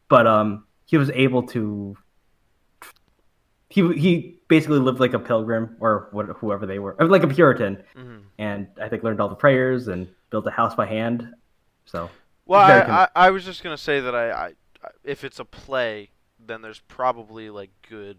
but 0.08 0.26
um, 0.26 0.64
he 0.86 0.96
was 0.96 1.10
able 1.10 1.42
to. 1.48 1.96
He 3.68 3.92
he 3.94 4.39
basically 4.50 4.80
lived 4.80 5.00
like 5.00 5.14
a 5.14 5.20
pilgrim 5.20 5.78
or 5.80 6.08
what, 6.12 6.26
whoever 6.38 6.66
they 6.66 6.78
were, 6.78 6.96
like 7.00 7.24
a 7.24 7.28
Puritan, 7.28 7.84
hmm 7.94 8.18
and 8.38 8.68
I 8.82 8.88
think 8.90 9.02
learned 9.04 9.20
all 9.20 9.30
the 9.30 9.36
prayers 9.36 9.88
and 9.88 10.08
built 10.30 10.46
a 10.46 10.50
house 10.50 10.74
by 10.74 10.86
hand. 10.86 11.34
So 11.86 12.10
Well, 12.46 12.60
I, 12.60 12.80
I, 12.80 13.08
I 13.26 13.30
was 13.30 13.44
just 13.44 13.62
gonna 13.62 13.78
say 13.78 14.00
that 14.00 14.14
I, 14.14 14.30
I, 14.30 14.54
if 15.04 15.24
it's 15.24 15.38
a 15.38 15.44
play, 15.44 16.10
then 16.38 16.62
there's 16.62 16.80
probably 16.80 17.50
like 17.50 17.70
good 17.88 18.18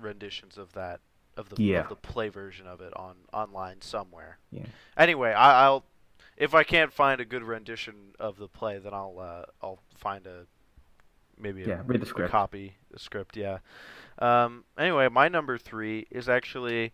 renditions 0.00 0.58
of 0.58 0.72
that 0.74 1.00
of 1.36 1.50
the 1.50 1.56
Yeah. 1.62 1.80
of 1.80 1.88
the 1.88 1.96
play 1.96 2.28
version 2.28 2.66
of 2.66 2.80
it 2.80 2.94
on 2.96 3.16
online 3.32 3.80
somewhere. 3.82 4.38
Yeah. 4.50 4.66
Anyway, 4.96 5.32
I, 5.32 5.64
I'll 5.64 5.84
if 6.36 6.54
I 6.54 6.64
can't 6.64 6.92
find 6.92 7.20
a 7.20 7.24
good 7.24 7.42
rendition 7.44 8.14
of 8.18 8.38
the 8.38 8.48
play, 8.48 8.78
then 8.78 8.94
I'll 8.94 9.18
uh, 9.20 9.44
I'll 9.62 9.80
find 9.96 10.26
a 10.26 10.46
maybe 11.38 11.62
a, 11.64 11.68
yeah, 11.68 11.82
read 11.86 12.00
the 12.00 12.06
a 12.06 12.08
script. 12.08 12.30
copy 12.30 12.76
the 12.90 12.98
script. 12.98 13.36
Yeah. 13.36 13.58
Um. 14.18 14.64
Anyway, 14.78 15.08
my 15.08 15.28
number 15.28 15.58
three 15.58 16.06
is 16.10 16.28
actually, 16.28 16.92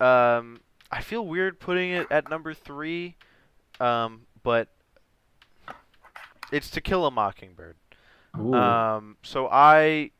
um, 0.00 0.60
I 0.90 1.00
feel 1.00 1.26
weird 1.26 1.58
putting 1.60 1.90
it 1.90 2.06
at 2.10 2.28
number 2.28 2.52
three, 2.54 3.16
um, 3.80 4.22
but 4.42 4.68
it's 6.52 6.70
To 6.70 6.80
Kill 6.80 7.06
a 7.06 7.10
Mockingbird. 7.10 7.76
Um, 8.34 9.16
so 9.22 9.48
I 9.50 10.10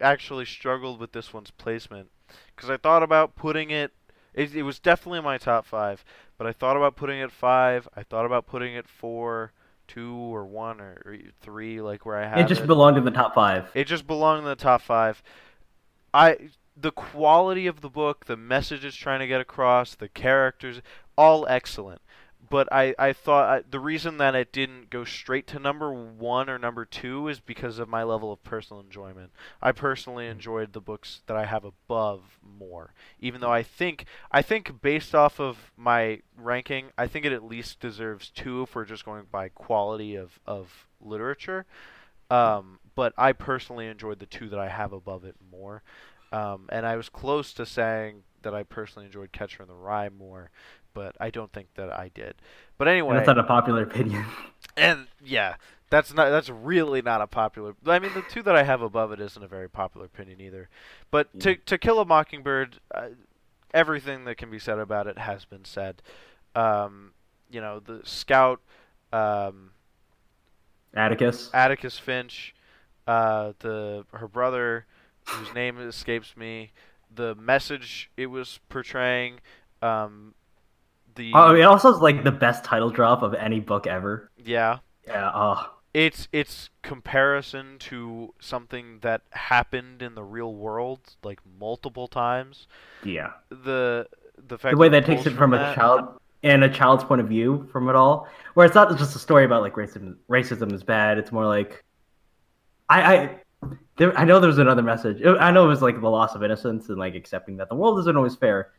actually 0.00 0.46
struggled 0.46 0.98
with 0.98 1.12
this 1.12 1.32
one's 1.32 1.50
placement 1.50 2.08
because 2.56 2.70
I 2.70 2.76
thought 2.76 3.02
about 3.02 3.36
putting 3.36 3.70
it, 3.70 3.92
it. 4.34 4.56
It 4.56 4.62
was 4.62 4.78
definitely 4.78 5.18
in 5.18 5.24
my 5.24 5.38
top 5.38 5.66
five, 5.66 6.04
but 6.38 6.46
I 6.46 6.52
thought 6.52 6.76
about 6.76 6.96
putting 6.96 7.20
it 7.20 7.30
five. 7.30 7.86
I 7.94 8.02
thought 8.02 8.24
about 8.24 8.46
putting 8.46 8.74
it 8.74 8.88
four, 8.88 9.52
two, 9.88 10.14
or 10.14 10.44
one, 10.44 10.80
or, 10.80 11.18
three, 11.40 11.80
like 11.80 12.06
where 12.06 12.16
I 12.16 12.26
have 12.26 12.38
it 12.38 12.48
just 12.48 12.66
belonged 12.66 12.96
in 12.96 13.04
the 13.04 13.10
top 13.10 13.34
five. 13.34 13.70
it 13.74 13.86
just 13.86 14.06
belonged 14.06 14.40
in 14.40 14.44
the 14.44 14.56
top 14.56 14.82
five. 14.82 15.22
I 16.14 16.50
the 16.76 16.92
quality 16.92 17.66
of 17.66 17.80
the 17.80 17.90
book, 17.90 18.26
the 18.26 18.36
message 18.36 18.84
it's 18.84 18.96
trying 18.96 19.20
to 19.20 19.26
get 19.26 19.40
across, 19.40 19.94
the 19.94 20.08
characters, 20.08 20.80
all 21.16 21.46
excellent. 21.46 22.00
But 22.52 22.70
I, 22.70 22.94
I 22.98 23.14
thought 23.14 23.48
I, 23.48 23.62
the 23.66 23.80
reason 23.80 24.18
that 24.18 24.34
it 24.34 24.52
didn't 24.52 24.90
go 24.90 25.04
straight 25.04 25.46
to 25.46 25.58
number 25.58 25.90
one 25.90 26.50
or 26.50 26.58
number 26.58 26.84
two 26.84 27.28
is 27.28 27.40
because 27.40 27.78
of 27.78 27.88
my 27.88 28.02
level 28.02 28.30
of 28.30 28.44
personal 28.44 28.82
enjoyment. 28.82 29.30
I 29.62 29.72
personally 29.72 30.26
enjoyed 30.26 30.74
the 30.74 30.80
books 30.82 31.22
that 31.28 31.36
I 31.38 31.46
have 31.46 31.64
above 31.64 32.38
more, 32.42 32.92
even 33.18 33.40
though 33.40 33.50
I 33.50 33.62
think 33.62 34.04
I 34.30 34.42
think 34.42 34.82
based 34.82 35.14
off 35.14 35.40
of 35.40 35.72
my 35.78 36.20
ranking, 36.36 36.88
I 36.98 37.06
think 37.06 37.24
it 37.24 37.32
at 37.32 37.42
least 37.42 37.80
deserves 37.80 38.28
two 38.28 38.60
if 38.64 38.74
we're 38.74 38.84
just 38.84 39.06
going 39.06 39.24
by 39.32 39.48
quality 39.48 40.14
of 40.16 40.38
of 40.46 40.86
literature. 41.00 41.64
Um, 42.30 42.80
but 42.94 43.14
I 43.16 43.32
personally 43.32 43.86
enjoyed 43.86 44.18
the 44.18 44.26
two 44.26 44.50
that 44.50 44.58
I 44.58 44.68
have 44.68 44.92
above 44.92 45.24
it 45.24 45.36
more. 45.50 45.82
Um, 46.32 46.66
and 46.68 46.84
I 46.84 46.96
was 46.96 47.08
close 47.08 47.54
to 47.54 47.64
saying 47.64 48.24
that 48.42 48.54
I 48.54 48.62
personally 48.62 49.06
enjoyed 49.06 49.32
Catcher 49.32 49.62
in 49.62 49.68
the 49.68 49.74
Rye 49.74 50.08
more, 50.08 50.50
but 50.94 51.16
I 51.20 51.30
don't 51.30 51.52
think 51.52 51.68
that 51.74 51.92
I 51.92 52.10
did. 52.14 52.34
But 52.78 52.88
And 52.88 52.92
anyway, 52.92 53.16
that's 53.16 53.26
not 53.26 53.38
a 53.38 53.44
popular 53.44 53.82
opinion. 53.82 54.24
and 54.76 55.06
yeah, 55.24 55.56
that's 55.90 56.12
not 56.14 56.30
that's 56.30 56.48
really 56.48 57.02
not 57.02 57.20
a 57.20 57.26
popular. 57.26 57.74
I 57.86 57.98
mean, 57.98 58.12
the 58.14 58.22
two 58.22 58.42
that 58.42 58.56
I 58.56 58.62
have 58.62 58.82
above 58.82 59.12
it 59.12 59.20
isn't 59.20 59.42
a 59.42 59.48
very 59.48 59.68
popular 59.68 60.06
opinion 60.06 60.40
either. 60.40 60.68
But 61.10 61.38
to 61.40 61.56
to 61.56 61.78
kill 61.78 62.00
a 62.00 62.04
mockingbird, 62.04 62.80
uh, 62.94 63.08
everything 63.74 64.24
that 64.24 64.36
can 64.36 64.50
be 64.50 64.58
said 64.58 64.78
about 64.78 65.06
it 65.06 65.18
has 65.18 65.44
been 65.44 65.64
said. 65.64 66.02
Um, 66.54 67.12
you 67.50 67.60
know, 67.60 67.80
the 67.80 68.00
scout, 68.04 68.60
um, 69.12 69.70
Atticus. 70.94 71.50
Atticus 71.52 71.98
Finch, 71.98 72.54
uh, 73.06 73.52
the 73.60 74.04
her 74.12 74.28
brother, 74.28 74.86
whose 75.26 75.52
name 75.54 75.78
escapes 75.78 76.36
me, 76.36 76.72
the 77.14 77.34
message 77.34 78.10
it 78.16 78.26
was 78.26 78.60
portraying, 78.68 79.40
um, 79.80 80.34
the 81.14 81.32
Oh, 81.34 81.54
it 81.54 81.62
also 81.62 81.92
is 81.94 82.00
like 82.00 82.24
the 82.24 82.32
best 82.32 82.64
title 82.64 82.90
drop 82.90 83.22
of 83.22 83.34
any 83.34 83.60
book 83.60 83.86
ever. 83.86 84.30
yeah, 84.36 84.78
Yeah. 85.06 85.30
Oh, 85.34 85.70
it's 85.94 86.26
it's 86.32 86.70
comparison 86.82 87.76
to 87.80 88.32
something 88.40 88.98
that 89.02 89.22
happened 89.32 90.00
in 90.02 90.14
the 90.14 90.22
real 90.24 90.54
world 90.54 91.00
like 91.22 91.40
multiple 91.60 92.08
times. 92.08 92.66
yeah. 93.04 93.32
The 93.50 94.06
the 94.48 94.58
fact 94.58 94.72
The 94.74 94.78
way 94.78 94.88
that 94.88 95.04
that 95.06 95.14
takes 95.14 95.26
it 95.26 95.34
from 95.34 95.52
a 95.54 95.58
that- 95.58 95.74
child 95.76 96.18
and 96.44 96.64
a 96.64 96.68
child's 96.68 97.04
point 97.04 97.20
of 97.20 97.28
view 97.28 97.68
from 97.70 97.88
it 97.88 97.94
all, 97.94 98.26
where 98.54 98.66
it's 98.66 98.74
not 98.74 98.96
just 98.98 99.14
a 99.14 99.18
story 99.18 99.44
about 99.44 99.62
like 99.62 99.74
racism. 99.74 100.16
Racism 100.28 100.72
is 100.72 100.82
bad. 100.82 101.16
It's 101.18 101.30
more 101.30 101.46
like, 101.46 101.84
I, 102.88 103.14
I, 103.16 103.36
there, 103.96 104.18
I 104.18 104.24
know 104.24 104.40
there's 104.40 104.58
another 104.58 104.82
message. 104.82 105.22
I 105.24 105.52
know 105.52 105.64
it 105.64 105.68
was 105.68 105.82
like 105.82 106.00
the 106.00 106.08
loss 106.10 106.34
of 106.34 106.42
innocence 106.42 106.88
and 106.88 106.98
like 106.98 107.14
accepting 107.14 107.58
that 107.58 107.68
the 107.68 107.76
world 107.76 107.98
isn't 108.00 108.16
always 108.16 108.34
fair. 108.34 108.72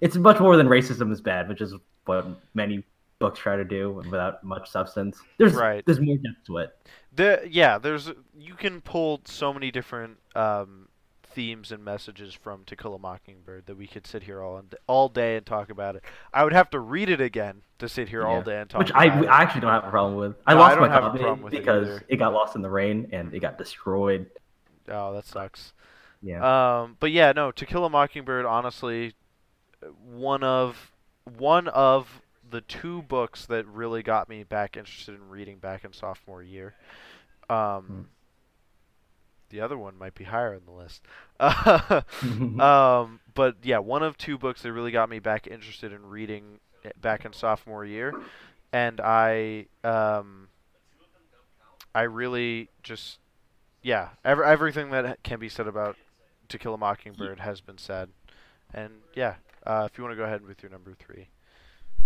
It's 0.00 0.16
much 0.16 0.40
more 0.40 0.56
than 0.56 0.66
racism 0.68 1.12
is 1.12 1.20
bad, 1.20 1.48
which 1.48 1.60
is 1.60 1.74
what 2.06 2.26
many 2.54 2.84
books 3.18 3.38
try 3.38 3.56
to 3.56 3.64
do 3.64 3.92
without 3.92 4.42
much 4.42 4.70
substance. 4.70 5.20
There's 5.38 5.52
Right. 5.54 5.84
there's 5.84 6.00
more 6.00 6.16
depth 6.16 6.46
to 6.46 6.58
it. 6.58 6.70
The 7.14 7.46
yeah, 7.50 7.78
there's 7.78 8.10
you 8.36 8.54
can 8.54 8.80
pull 8.80 9.20
so 9.26 9.52
many 9.52 9.70
different 9.70 10.18
um, 10.34 10.88
themes 11.22 11.70
and 11.70 11.84
messages 11.84 12.32
from 12.34 12.64
To 12.64 12.74
Kill 12.76 12.94
a 12.94 12.98
Mockingbird 12.98 13.66
that 13.66 13.76
we 13.76 13.86
could 13.86 14.06
sit 14.06 14.22
here 14.22 14.40
all 14.42 14.62
all 14.86 15.08
day 15.08 15.36
and 15.36 15.44
talk 15.44 15.70
about 15.70 15.96
it. 15.96 16.04
I 16.32 16.44
would 16.44 16.52
have 16.54 16.70
to 16.70 16.78
read 16.80 17.10
it 17.10 17.20
again 17.20 17.62
to 17.78 17.88
sit 17.88 18.08
here 18.08 18.24
all 18.26 18.42
day 18.42 18.60
and 18.60 18.70
talk 18.70 18.78
Which 18.80 18.90
about 18.90 19.02
I, 19.02 19.20
it. 19.22 19.26
I 19.26 19.42
actually 19.42 19.60
don't 19.62 19.70
have 19.72 19.84
a 19.84 19.90
problem 19.90 20.16
with. 20.16 20.36
I 20.46 20.54
No, 20.54 20.60
I 20.60 20.62
lost 20.62 20.78
don't 20.78 20.88
my 20.88 20.98
copy 21.00 21.46
it 21.46 21.50
because 21.50 21.88
either. 21.88 22.04
it, 22.08 22.16
got 22.16 22.32
lost 22.32 22.56
in 22.56 22.62
the 22.62 22.70
rain 22.70 23.08
and 23.12 23.32
it 23.34 23.40
got 23.40 23.58
destroyed. 23.58 24.30
oh, 24.88 25.12
that 25.14 25.26
sucks. 25.26 25.72
Yeah. 26.22 26.82
Um, 26.82 26.96
but 27.00 27.10
yeah, 27.12 27.32
no, 27.32 27.50
To 27.52 27.66
Kill 27.66 27.84
a 27.84 27.90
Mockingbird, 27.90 28.44
honestly, 28.46 29.14
one 30.04 30.42
of 30.42 30.92
one 31.24 31.68
of 31.68 32.22
the 32.48 32.60
two 32.60 33.02
books 33.02 33.46
that 33.46 33.66
really 33.66 34.02
got 34.02 34.28
me 34.28 34.42
back 34.42 34.76
interested 34.76 35.14
in 35.14 35.28
reading 35.28 35.58
back 35.58 35.84
in 35.84 35.92
sophomore 35.92 36.42
year. 36.42 36.74
Um, 37.48 37.84
Hmm. 37.86 38.02
The 39.50 39.60
other 39.60 39.76
one 39.76 39.98
might 39.98 40.14
be 40.14 40.24
higher 40.24 40.54
on 40.54 40.62
the 40.64 40.70
list. 40.70 41.02
um, 42.60 43.20
but 43.34 43.56
yeah, 43.62 43.78
one 43.78 44.02
of 44.04 44.16
two 44.16 44.38
books 44.38 44.62
that 44.62 44.72
really 44.72 44.92
got 44.92 45.08
me 45.10 45.18
back 45.18 45.46
interested 45.48 45.92
in 45.92 46.08
reading 46.08 46.60
back 47.00 47.24
in 47.24 47.32
sophomore 47.32 47.84
year, 47.84 48.14
and 48.72 49.00
I 49.00 49.66
um, 49.82 50.48
I 51.94 52.02
really 52.02 52.68
just 52.84 53.18
yeah, 53.82 54.10
ev- 54.24 54.38
everything 54.40 54.90
that 54.90 55.22
can 55.24 55.40
be 55.40 55.48
said 55.48 55.66
about 55.66 55.96
To 56.48 56.58
Kill 56.58 56.74
a 56.74 56.78
Mockingbird 56.78 57.40
has 57.40 57.60
been 57.60 57.78
said, 57.78 58.10
and 58.72 58.92
yeah, 59.14 59.34
uh, 59.66 59.88
if 59.90 59.96
you 59.96 60.04
want 60.04 60.12
to 60.12 60.16
go 60.16 60.24
ahead 60.24 60.44
with 60.44 60.62
your 60.62 60.70
number 60.70 60.94
three. 60.98 61.28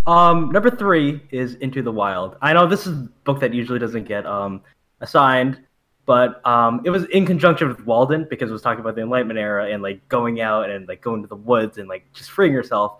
Um, 0.06 0.50
number 0.50 0.70
three 0.70 1.22
is 1.30 1.54
Into 1.56 1.82
the 1.82 1.92
Wild. 1.92 2.36
I 2.42 2.52
know 2.52 2.66
this 2.66 2.86
is 2.86 2.92
a 2.92 3.08
book 3.24 3.40
that 3.40 3.54
usually 3.54 3.78
doesn't 3.78 4.04
get 4.04 4.26
um 4.26 4.62
assigned, 5.00 5.60
but 6.06 6.46
um, 6.46 6.82
it 6.84 6.90
was 6.90 7.04
in 7.06 7.24
conjunction 7.24 7.68
with 7.68 7.84
Walden 7.86 8.26
because 8.28 8.50
it 8.50 8.52
was 8.52 8.62
talking 8.62 8.80
about 8.80 8.96
the 8.96 9.02
Enlightenment 9.02 9.38
era 9.38 9.70
and 9.70 9.82
like 9.82 10.06
going 10.08 10.40
out 10.40 10.68
and 10.68 10.86
like 10.86 11.00
going 11.00 11.22
to 11.22 11.28
the 11.28 11.36
woods 11.36 11.78
and 11.78 11.88
like 11.88 12.12
just 12.12 12.30
freeing 12.30 12.52
yourself. 12.52 12.98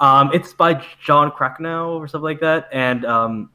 Um, 0.00 0.30
it's 0.34 0.52
by 0.52 0.84
Jon 1.02 1.30
Krakauer 1.30 2.02
or 2.02 2.08
something 2.08 2.24
like 2.24 2.40
that, 2.40 2.68
and 2.72 3.04
um, 3.06 3.50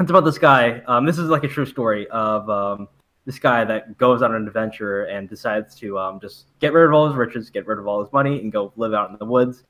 it's 0.00 0.10
about 0.10 0.24
this 0.24 0.38
guy. 0.38 0.80
Um, 0.86 1.04
this 1.04 1.18
is 1.18 1.28
like 1.28 1.44
a 1.44 1.48
true 1.48 1.66
story 1.66 2.06
of 2.08 2.48
um, 2.48 2.88
this 3.28 3.38
guy 3.38 3.62
that 3.62 3.98
goes 3.98 4.22
on 4.22 4.34
an 4.34 4.46
adventure 4.46 5.04
and 5.04 5.28
decides 5.28 5.74
to 5.74 5.98
um, 5.98 6.18
just 6.18 6.46
get 6.60 6.72
rid 6.72 6.86
of 6.86 6.94
all 6.94 7.06
his 7.06 7.14
riches, 7.14 7.50
get 7.50 7.66
rid 7.66 7.78
of 7.78 7.86
all 7.86 8.02
his 8.02 8.10
money, 8.10 8.40
and 8.40 8.50
go 8.50 8.72
live 8.76 8.94
out 8.94 9.10
in 9.10 9.18
the 9.18 9.24
woods. 9.26 9.64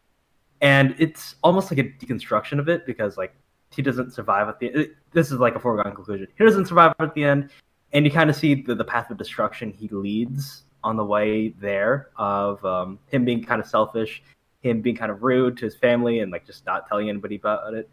And 0.61 0.95
it's 1.01 1.35
almost 1.43 1.69
like 1.73 1.81
a 1.81 1.83
deconstruction 1.83 2.61
of 2.61 2.69
it 2.69 2.87
because 2.87 3.17
like 3.17 3.35
he 3.73 3.83
doesn't 3.83 4.13
survive 4.13 4.47
at 4.47 4.61
the 4.61 4.73
end. 4.73 4.91
This 5.11 5.33
is 5.33 5.41
like 5.41 5.57
a 5.57 5.59
foregone 5.59 5.93
conclusion. 5.93 6.29
He 6.39 6.45
doesn't 6.45 6.67
survive 6.67 6.95
at 7.01 7.13
the 7.15 7.25
end, 7.25 7.51
and 7.93 8.05
you 8.05 8.13
kind 8.13 8.31
of 8.31 8.37
see 8.37 8.55
the, 8.63 8.77
the 8.77 8.85
path 8.85 9.11
of 9.11 9.19
destruction 9.19 9.73
he 9.73 9.89
leads 9.89 10.63
on 10.85 10.97
the 10.97 11.05
way 11.05 11.49
there 11.61 12.11
of 12.15 12.65
um, 12.65 13.01
him 13.09 13.25
being 13.25 13.43
kind 13.43 13.61
of 13.61 13.67
selfish, 13.67 14.23
him 14.61 14.81
being 14.83 14.95
kind 14.95 15.11
of 15.11 15.25
rude 15.25 15.57
to 15.57 15.65
his 15.65 15.75
family, 15.75 16.21
and 16.21 16.31
like 16.31 16.47
just 16.47 16.65
not 16.65 16.87
telling 16.87 17.09
anybody 17.09 17.35
about 17.35 17.75
it. 17.75 17.91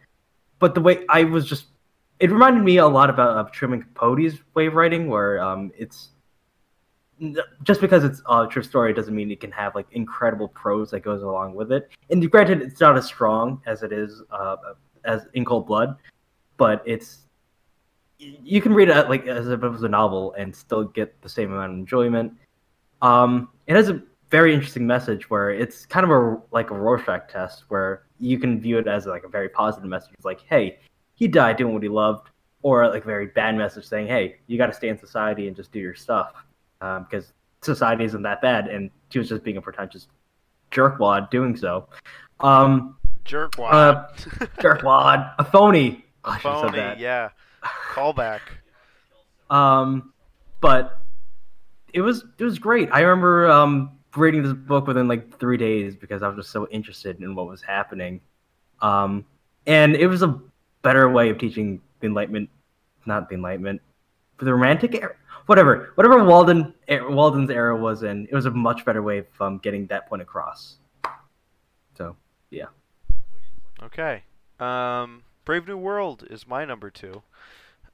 But 0.59 0.75
the 0.75 0.81
way 0.81 1.05
I 1.09 1.23
was 1.23 1.47
just 1.47 1.65
it 2.19 2.31
reminded 2.31 2.63
me 2.63 2.77
a 2.77 2.87
lot 2.87 3.09
about 3.09 3.37
uh, 3.37 3.49
Truman 3.51 3.81
Capote's 3.81 4.35
way 4.53 4.67
of 4.67 4.73
writing, 4.73 5.09
where 5.09 5.39
um, 5.39 5.71
it's 5.77 6.09
just 7.63 7.81
because 7.81 8.03
it's 8.03 8.21
a 8.29 8.47
true 8.49 8.63
story 8.63 8.93
doesn't 8.93 9.15
mean 9.15 9.31
it 9.31 9.39
can 9.39 9.51
have 9.51 9.73
like 9.75 9.87
incredible 9.91 10.49
prose 10.49 10.91
that 10.91 11.01
goes 11.01 11.23
along 11.23 11.55
with 11.55 11.71
it. 11.71 11.89
And 12.09 12.29
granted, 12.29 12.61
it's 12.61 12.79
not 12.79 12.97
as 12.97 13.05
strong 13.05 13.61
as 13.65 13.83
it 13.83 13.91
is 13.91 14.21
uh, 14.31 14.57
as 15.03 15.27
In 15.33 15.45
Cold 15.45 15.67
Blood, 15.67 15.95
but 16.57 16.81
it's 16.85 17.19
you 18.17 18.61
can 18.61 18.73
read 18.73 18.89
it 18.89 19.09
like 19.09 19.27
as 19.27 19.49
if 19.49 19.63
it 19.63 19.69
was 19.69 19.83
a 19.83 19.89
novel 19.89 20.33
and 20.37 20.55
still 20.55 20.85
get 20.85 21.21
the 21.21 21.29
same 21.29 21.51
amount 21.51 21.73
of 21.73 21.77
enjoyment. 21.77 22.33
Um, 23.01 23.49
it 23.67 23.75
has 23.75 23.89
a 23.89 24.01
very 24.29 24.53
interesting 24.53 24.87
message 24.87 25.29
where 25.29 25.51
it's 25.51 25.85
kind 25.85 26.05
of 26.05 26.11
a 26.11 26.41
like 26.51 26.71
a 26.71 26.75
Rorschach 26.75 27.29
test 27.29 27.65
where 27.67 28.03
you 28.19 28.39
can 28.39 28.59
view 28.59 28.77
it 28.77 28.87
as 28.87 29.05
like 29.05 29.23
a 29.23 29.27
very 29.27 29.49
positive 29.49 29.89
message. 29.89 30.11
It's 30.13 30.25
like, 30.25 30.41
hey, 30.49 30.79
he 31.15 31.27
died 31.27 31.57
doing 31.57 31.73
what 31.73 31.83
he 31.83 31.89
loved, 31.89 32.29
or 32.61 32.87
like 32.87 33.03
a 33.03 33.07
very 33.07 33.27
bad 33.27 33.55
message 33.55 33.85
saying, 33.85 34.07
"Hey, 34.07 34.37
you 34.47 34.57
got 34.57 34.67
to 34.67 34.73
stay 34.73 34.89
in 34.89 34.97
society 34.97 35.47
and 35.47 35.55
just 35.55 35.71
do 35.71 35.79
your 35.79 35.95
stuff," 35.95 36.33
um, 36.81 37.03
because 37.09 37.33
society 37.61 38.03
isn't 38.05 38.21
that 38.23 38.41
bad, 38.41 38.67
and 38.67 38.91
he 39.09 39.19
was 39.19 39.29
just 39.29 39.43
being 39.43 39.57
a 39.57 39.61
pretentious 39.61 40.07
jerkwad 40.71 41.29
doing 41.31 41.55
so. 41.55 41.87
Um, 42.39 42.97
jerkwad, 43.25 43.73
uh, 43.73 44.07
jerkwad, 44.59 45.33
a 45.39 45.43
phony. 45.43 46.01
Oh, 46.27 46.39
phony, 46.41 46.79
yeah. 46.97 47.29
Callback. 47.93 48.39
um, 49.51 50.11
but 50.59 50.99
it 51.93 52.01
was 52.01 52.25
it 52.39 52.43
was 52.43 52.57
great. 52.57 52.89
I 52.91 53.01
remember 53.01 53.47
um 53.47 53.91
reading 54.15 54.41
this 54.41 54.53
book 54.53 54.87
within 54.87 55.07
like 55.07 55.37
three 55.39 55.57
days 55.57 55.95
because 55.95 56.23
I 56.23 56.27
was 56.27 56.37
just 56.37 56.49
so 56.49 56.67
interested 56.69 57.19
in 57.21 57.35
what 57.35 57.47
was 57.47 57.61
happening. 57.61 58.21
Um, 58.81 59.25
and 59.67 59.95
it 59.95 60.07
was 60.07 60.23
a 60.23 60.41
better 60.85 61.09
way 61.09 61.31
of 61.31 61.39
teaching 61.39 61.81
the 61.99 62.05
Enlightenment, 62.05 62.47
not 63.07 63.27
the 63.27 63.35
Enlightenment, 63.35 63.81
for 64.37 64.45
the 64.45 64.53
Romantic 64.53 64.93
era, 64.93 65.15
whatever, 65.47 65.91
whatever 65.95 66.23
Walden 66.23 66.73
Walden's 66.87 67.49
era 67.49 67.75
was 67.75 68.03
in. 68.03 68.27
It 68.29 68.35
was 68.35 68.45
a 68.45 68.51
much 68.51 68.85
better 68.85 69.01
way 69.01 69.17
of 69.17 69.25
um, 69.41 69.57
getting 69.57 69.87
that 69.87 70.07
point 70.07 70.21
across. 70.21 70.77
So, 71.97 72.15
yeah. 72.51 72.67
Okay. 73.81 74.23
Um, 74.59 75.23
Brave 75.43 75.67
New 75.67 75.77
World 75.77 76.23
is 76.29 76.47
my 76.47 76.65
number 76.65 76.91
two. 76.91 77.23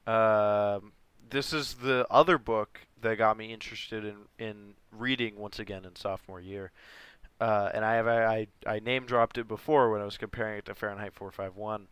Um, 0.06 0.92
this 1.30 1.54
is 1.54 1.74
the 1.74 2.06
other 2.10 2.36
book 2.36 2.80
that 3.00 3.16
got 3.16 3.38
me 3.38 3.52
interested 3.52 4.04
in 4.04 4.16
in 4.38 4.74
reading 4.90 5.36
once 5.36 5.58
again 5.58 5.86
in 5.86 5.96
sophomore 5.96 6.40
year. 6.40 6.72
Uh, 7.40 7.70
and 7.72 7.84
I 7.84 7.94
have 7.94 8.06
I, 8.06 8.48
I 8.66 8.80
name 8.80 9.06
dropped 9.06 9.38
it 9.38 9.48
before 9.48 9.90
when 9.90 10.02
I 10.02 10.04
was 10.04 10.18
comparing 10.18 10.58
it 10.58 10.66
to 10.66 10.74
Fahrenheit 10.74 11.14
451. 11.14 11.88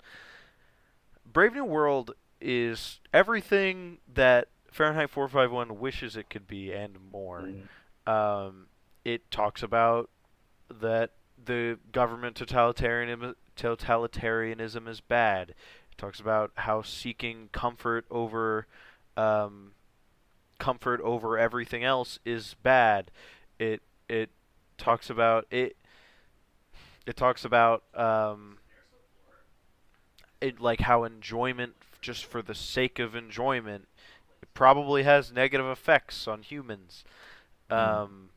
Brave 1.33 1.55
New 1.55 1.65
World 1.65 2.13
is 2.41 3.01
everything 3.13 3.99
that 4.13 4.49
Fahrenheit 4.71 5.11
451 5.11 5.79
wishes 5.79 6.17
it 6.17 6.31
could 6.31 6.47
be 6.47 6.73
and 6.73 6.97
more. 7.13 7.49
Mm. 8.07 8.11
Um, 8.11 8.67
it 9.05 9.31
talks 9.31 9.63
about 9.63 10.11
that 10.81 11.13
the 11.43 11.79
government 11.93 12.37
totalitarianism, 12.37 13.35
totalitarianism 13.57 14.89
is 14.89 15.01
bad. 15.01 15.51
It 15.51 15.99
talks 15.99 16.21
about 16.21 16.53
how 16.55 16.83
seeking 16.83 17.49
comfort 17.53 18.07
over 18.11 18.67
um, 19.17 19.73
comfort 20.59 21.01
over 21.03 21.39
everything 21.39 21.85
else 21.85 22.19
is 22.25 22.55
bad. 22.63 23.11
It 23.59 23.83
it 24.09 24.31
talks 24.79 25.11
about 25.11 25.47
it. 25.51 25.77
It 27.07 27.17
talks 27.17 27.45
about 27.45 27.83
um, 27.95 28.59
it, 30.41 30.61
like 30.61 30.81
how 30.81 31.05
enjoyment 31.05 31.75
just 32.01 32.25
for 32.25 32.41
the 32.43 32.55
sake 32.55 32.99
of 32.99 33.15
enjoyment 33.15 33.87
it 34.43 34.49
probably 34.55 35.03
has 35.03 35.33
negative 35.33 35.67
effects 35.67 36.27
on 36.27 36.43
humans. 36.43 37.05
Mm. 37.71 37.77
Um, 37.77 38.29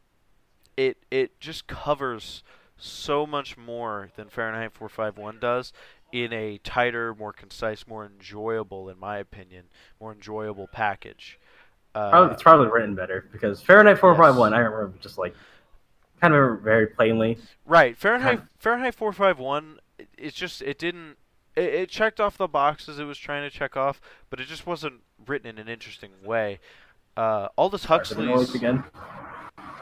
it 0.76 0.98
it 1.12 1.40
just 1.40 1.68
covers 1.68 2.44
so 2.78 3.26
much 3.26 3.58
more 3.58 4.10
than 4.16 4.28
Fahrenheit 4.30 4.74
451 4.74 5.40
does 5.40 5.72
in 6.12 6.32
a 6.32 6.60
tighter, 6.60 7.16
more 7.16 7.34
concise, 7.34 7.88
more 7.88 8.06
enjoyable, 8.06 8.90
in 8.90 9.00
my 9.00 9.18
opinion, 9.18 9.66
more 10.00 10.12
enjoyable 10.12 10.68
package. 10.68 11.40
Uh, 11.96 12.30
it's 12.32 12.44
probably 12.44 12.68
written 12.68 12.96
better 12.96 13.28
because 13.32 13.62
Fahrenheit 13.62 14.00
451, 14.00 14.52
yes. 14.52 14.58
I 14.58 14.60
remember 14.62 14.98
just 15.00 15.18
like 15.18 15.36
kind 16.22 16.34
of 16.34 16.62
very 16.62 16.88
plainly. 16.88 17.38
Right, 17.66 17.96
Fahrenheit 17.98 18.38
kind 18.38 18.40
of, 18.40 18.60
Fahrenheit 18.60 18.96
451. 18.96 19.80
It's 20.18 20.36
just 20.36 20.62
it 20.62 20.80
didn't 20.80 21.18
it, 21.56 21.64
it 21.64 21.90
checked 21.90 22.20
off 22.20 22.38
the 22.38 22.48
boxes 22.48 23.00
it 23.00 23.06
was 23.06 23.18
trying 23.18 23.50
to 23.50 23.56
check 23.56 23.76
off, 23.78 24.02
but 24.30 24.40
it 24.40 24.48
just 24.48 24.66
wasn't 24.68 25.02
written 25.26 25.48
in 25.48 25.58
an 25.58 25.68
interesting 25.68 26.12
way. 26.24 26.60
Uh, 27.16 27.48
Aldous 27.58 27.86
Huxley's. 27.86 28.56
again. 28.56 28.84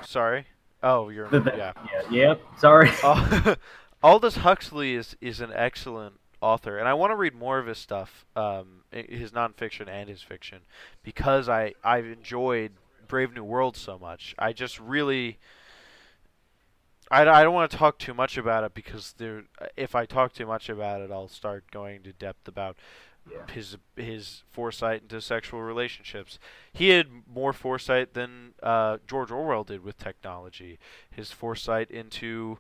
Sorry. 0.06 0.48
Oh, 0.84 1.10
you're 1.10 1.30
the, 1.30 1.40
the, 1.40 1.54
yeah. 1.56 1.74
yeah. 1.92 2.10
Yep. 2.10 2.42
Sorry. 2.58 2.92
Uh, 3.04 3.56
Aldous 4.04 4.36
Huxley 4.38 4.96
is 4.96 5.16
is 5.22 5.42
an 5.42 5.52
excellent 5.56 6.16
author, 6.42 6.78
and 6.80 6.88
I 6.88 6.94
want 6.94 7.12
to 7.12 7.16
read 7.16 7.36
more 7.36 7.60
of 7.60 7.68
his 7.68 7.78
stuff, 7.78 8.26
um, 8.36 8.84
his 8.92 9.32
nonfiction 9.32 9.88
and 9.88 10.10
his 10.10 10.22
fiction, 10.22 10.60
because 11.04 11.48
I 11.48 11.74
I've 11.84 12.08
enjoyed 12.08 12.72
Brave 13.08 13.34
New 13.34 13.44
World 13.44 13.78
so 13.78 14.00
much. 14.00 14.34
I 14.40 14.54
just 14.54 14.80
really 14.80 15.38
I, 17.12 17.22
I 17.28 17.44
don't 17.44 17.54
want 17.54 17.70
to 17.72 17.78
talk 17.78 18.00
too 18.00 18.14
much 18.14 18.38
about 18.38 18.64
it 18.64 18.74
because 18.74 19.14
there, 19.18 19.44
if 19.76 19.96
I 19.96 20.06
talk 20.06 20.34
too 20.34 20.46
much 20.46 20.70
about 20.70 21.02
it, 21.02 21.12
I'll 21.12 21.28
start 21.28 21.70
going 21.72 22.04
to 22.04 22.14
depth 22.14 22.48
about 22.48 22.78
yeah. 23.30 23.54
his 23.54 23.78
his 23.96 24.44
foresight 24.50 25.04
into 25.04 25.22
sexual 25.22 25.62
relationships. 25.62 26.40
He 26.74 26.90
had 26.90 27.08
more 27.32 27.54
foresight 27.54 28.14
than 28.14 28.54
uh, 28.64 28.98
George 29.08 29.30
Orwell 29.30 29.64
did 29.64 29.84
with 29.84 29.98
technology. 29.98 30.80
His 31.10 31.32
foresight 31.32 31.92
into 31.92 32.58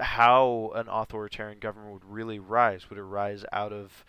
how 0.00 0.72
an 0.74 0.88
authoritarian 0.88 1.58
government 1.58 1.92
would 1.92 2.04
really 2.04 2.38
rise. 2.38 2.88
Would 2.90 2.98
it 2.98 3.02
rise 3.02 3.44
out 3.52 3.72
of 3.72 4.04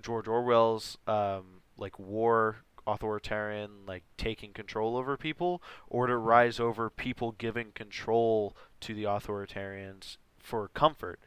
George 0.00 0.28
Orwell's 0.28 0.98
um, 1.06 1.62
like 1.76 1.98
war 1.98 2.58
authoritarian 2.86 3.70
like 3.86 4.02
taking 4.16 4.52
control 4.52 4.96
over 4.96 5.16
people 5.18 5.62
or 5.88 6.06
to 6.06 6.16
rise 6.16 6.58
over 6.58 6.88
people 6.88 7.32
giving 7.32 7.70
control 7.72 8.56
to 8.80 8.94
the 8.94 9.04
authoritarians 9.04 10.16
for 10.38 10.68
comfort. 10.68 11.20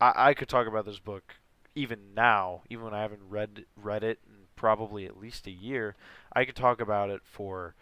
I, 0.00 0.12
I 0.16 0.34
could 0.34 0.48
talk 0.48 0.66
about 0.66 0.86
this 0.86 0.98
book 0.98 1.36
even 1.74 2.14
now 2.14 2.62
even 2.70 2.82
when 2.82 2.94
i 2.94 3.02
haven't 3.02 3.20
read 3.28 3.66
read 3.76 4.02
it 4.02 4.18
in 4.26 4.46
probably 4.56 5.04
at 5.06 5.20
least 5.20 5.46
a 5.46 5.50
year. 5.52 5.94
I 6.32 6.44
could 6.44 6.56
talk 6.56 6.80
about 6.80 7.10
it 7.10 7.20
for 7.22 7.74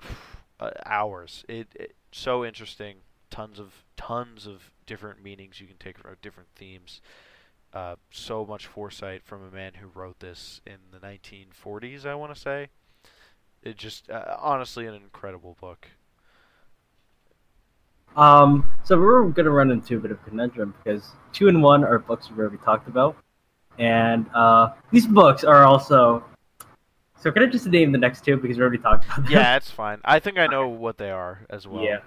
uh, 0.60 0.70
hours. 0.86 1.44
It, 1.48 1.68
it 1.74 1.96
so 2.12 2.44
interesting. 2.44 2.98
Tons 3.30 3.58
of 3.58 3.84
tons 3.96 4.46
of 4.46 4.70
different 4.86 5.22
meanings 5.22 5.60
you 5.60 5.66
can 5.66 5.76
take 5.76 5.98
from 5.98 6.16
different 6.22 6.48
themes. 6.56 7.00
Uh, 7.72 7.96
so 8.10 8.44
much 8.44 8.66
foresight 8.66 9.22
from 9.22 9.44
a 9.44 9.54
man 9.54 9.74
who 9.74 9.86
wrote 9.86 10.18
this 10.18 10.60
in 10.66 10.78
the 10.90 10.98
1940s, 10.98 12.04
I 12.04 12.16
want 12.16 12.34
to 12.34 12.40
say. 12.40 12.68
It 13.62 13.76
just, 13.76 14.10
uh, 14.10 14.36
honestly, 14.40 14.86
an 14.86 14.94
incredible 14.94 15.56
book. 15.60 15.86
Um, 18.16 18.70
so 18.84 18.98
we're 18.98 19.22
going 19.28 19.46
to 19.46 19.52
run 19.52 19.70
into 19.70 19.96
a 19.96 20.00
bit 20.00 20.10
of 20.10 20.22
conundrum 20.24 20.74
because 20.82 21.10
two 21.32 21.48
and 21.48 21.62
one 21.62 21.84
are 21.84 21.98
books 21.98 22.28
we've 22.28 22.38
already 22.38 22.58
talked 22.58 22.88
about. 22.88 23.16
And 23.78 24.26
uh, 24.34 24.72
these 24.90 25.06
books 25.06 25.44
are 25.44 25.64
also 25.64 26.24
So 27.16 27.30
can 27.30 27.42
I 27.42 27.46
just 27.46 27.66
name 27.66 27.92
the 27.92 27.98
next 27.98 28.24
two 28.24 28.36
because 28.36 28.56
we 28.56 28.62
already 28.62 28.78
talked 28.78 29.04
about 29.04 29.16
them? 29.24 29.32
Yeah, 29.32 29.42
that's 29.42 29.70
fine. 29.70 30.00
I 30.04 30.20
think 30.20 30.38
I 30.38 30.46
know 30.46 30.68
what 30.68 30.96
they 30.96 31.10
are 31.10 31.46
as 31.50 31.66
well. 31.68 31.84
Yeah. 31.84 32.00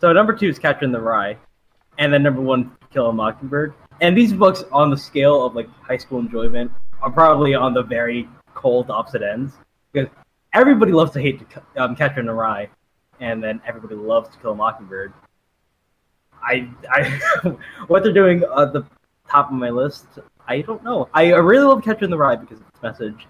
So 0.00 0.12
number 0.12 0.34
two 0.34 0.48
is 0.48 0.58
Catcher 0.58 0.84
in 0.84 0.92
the 0.92 1.00
Rye, 1.00 1.38
and 1.98 2.12
then 2.12 2.22
number 2.22 2.42
one, 2.42 2.70
Kill 2.92 3.08
a 3.08 3.12
Mockingbird. 3.12 3.72
And 4.02 4.14
these 4.16 4.34
books, 4.34 4.62
on 4.72 4.90
the 4.90 4.96
scale 4.96 5.44
of 5.44 5.54
like 5.54 5.68
high 5.80 5.96
school 5.96 6.18
enjoyment, 6.18 6.70
are 7.00 7.10
probably 7.10 7.54
on 7.54 7.72
the 7.72 7.82
very 7.82 8.28
cold 8.54 8.90
opposite 8.90 9.22
ends 9.22 9.54
because 9.92 10.10
everybody 10.52 10.92
loves 10.92 11.12
to 11.12 11.20
hate 11.20 11.42
um, 11.78 11.96
Catcher 11.96 12.20
in 12.20 12.26
the 12.26 12.34
Rye, 12.34 12.68
and 13.20 13.42
then 13.42 13.60
everybody 13.66 13.94
loves 13.94 14.28
to 14.30 14.38
Kill 14.38 14.52
a 14.52 14.54
Mockingbird. 14.54 15.12
I, 16.42 16.68
I, 16.90 17.56
what 17.86 18.02
they're 18.02 18.12
doing 18.12 18.42
at 18.42 18.72
the 18.72 18.86
top 19.28 19.50
of 19.50 19.56
my 19.56 19.70
list, 19.70 20.06
I 20.46 20.60
don't 20.60 20.82
know. 20.84 21.08
I 21.12 21.30
really 21.30 21.64
love 21.64 21.82
Catcher 21.82 22.04
in 22.04 22.10
the 22.10 22.18
Rye 22.18 22.36
because 22.36 22.60
of 22.60 22.68
its 22.68 22.82
message, 22.82 23.26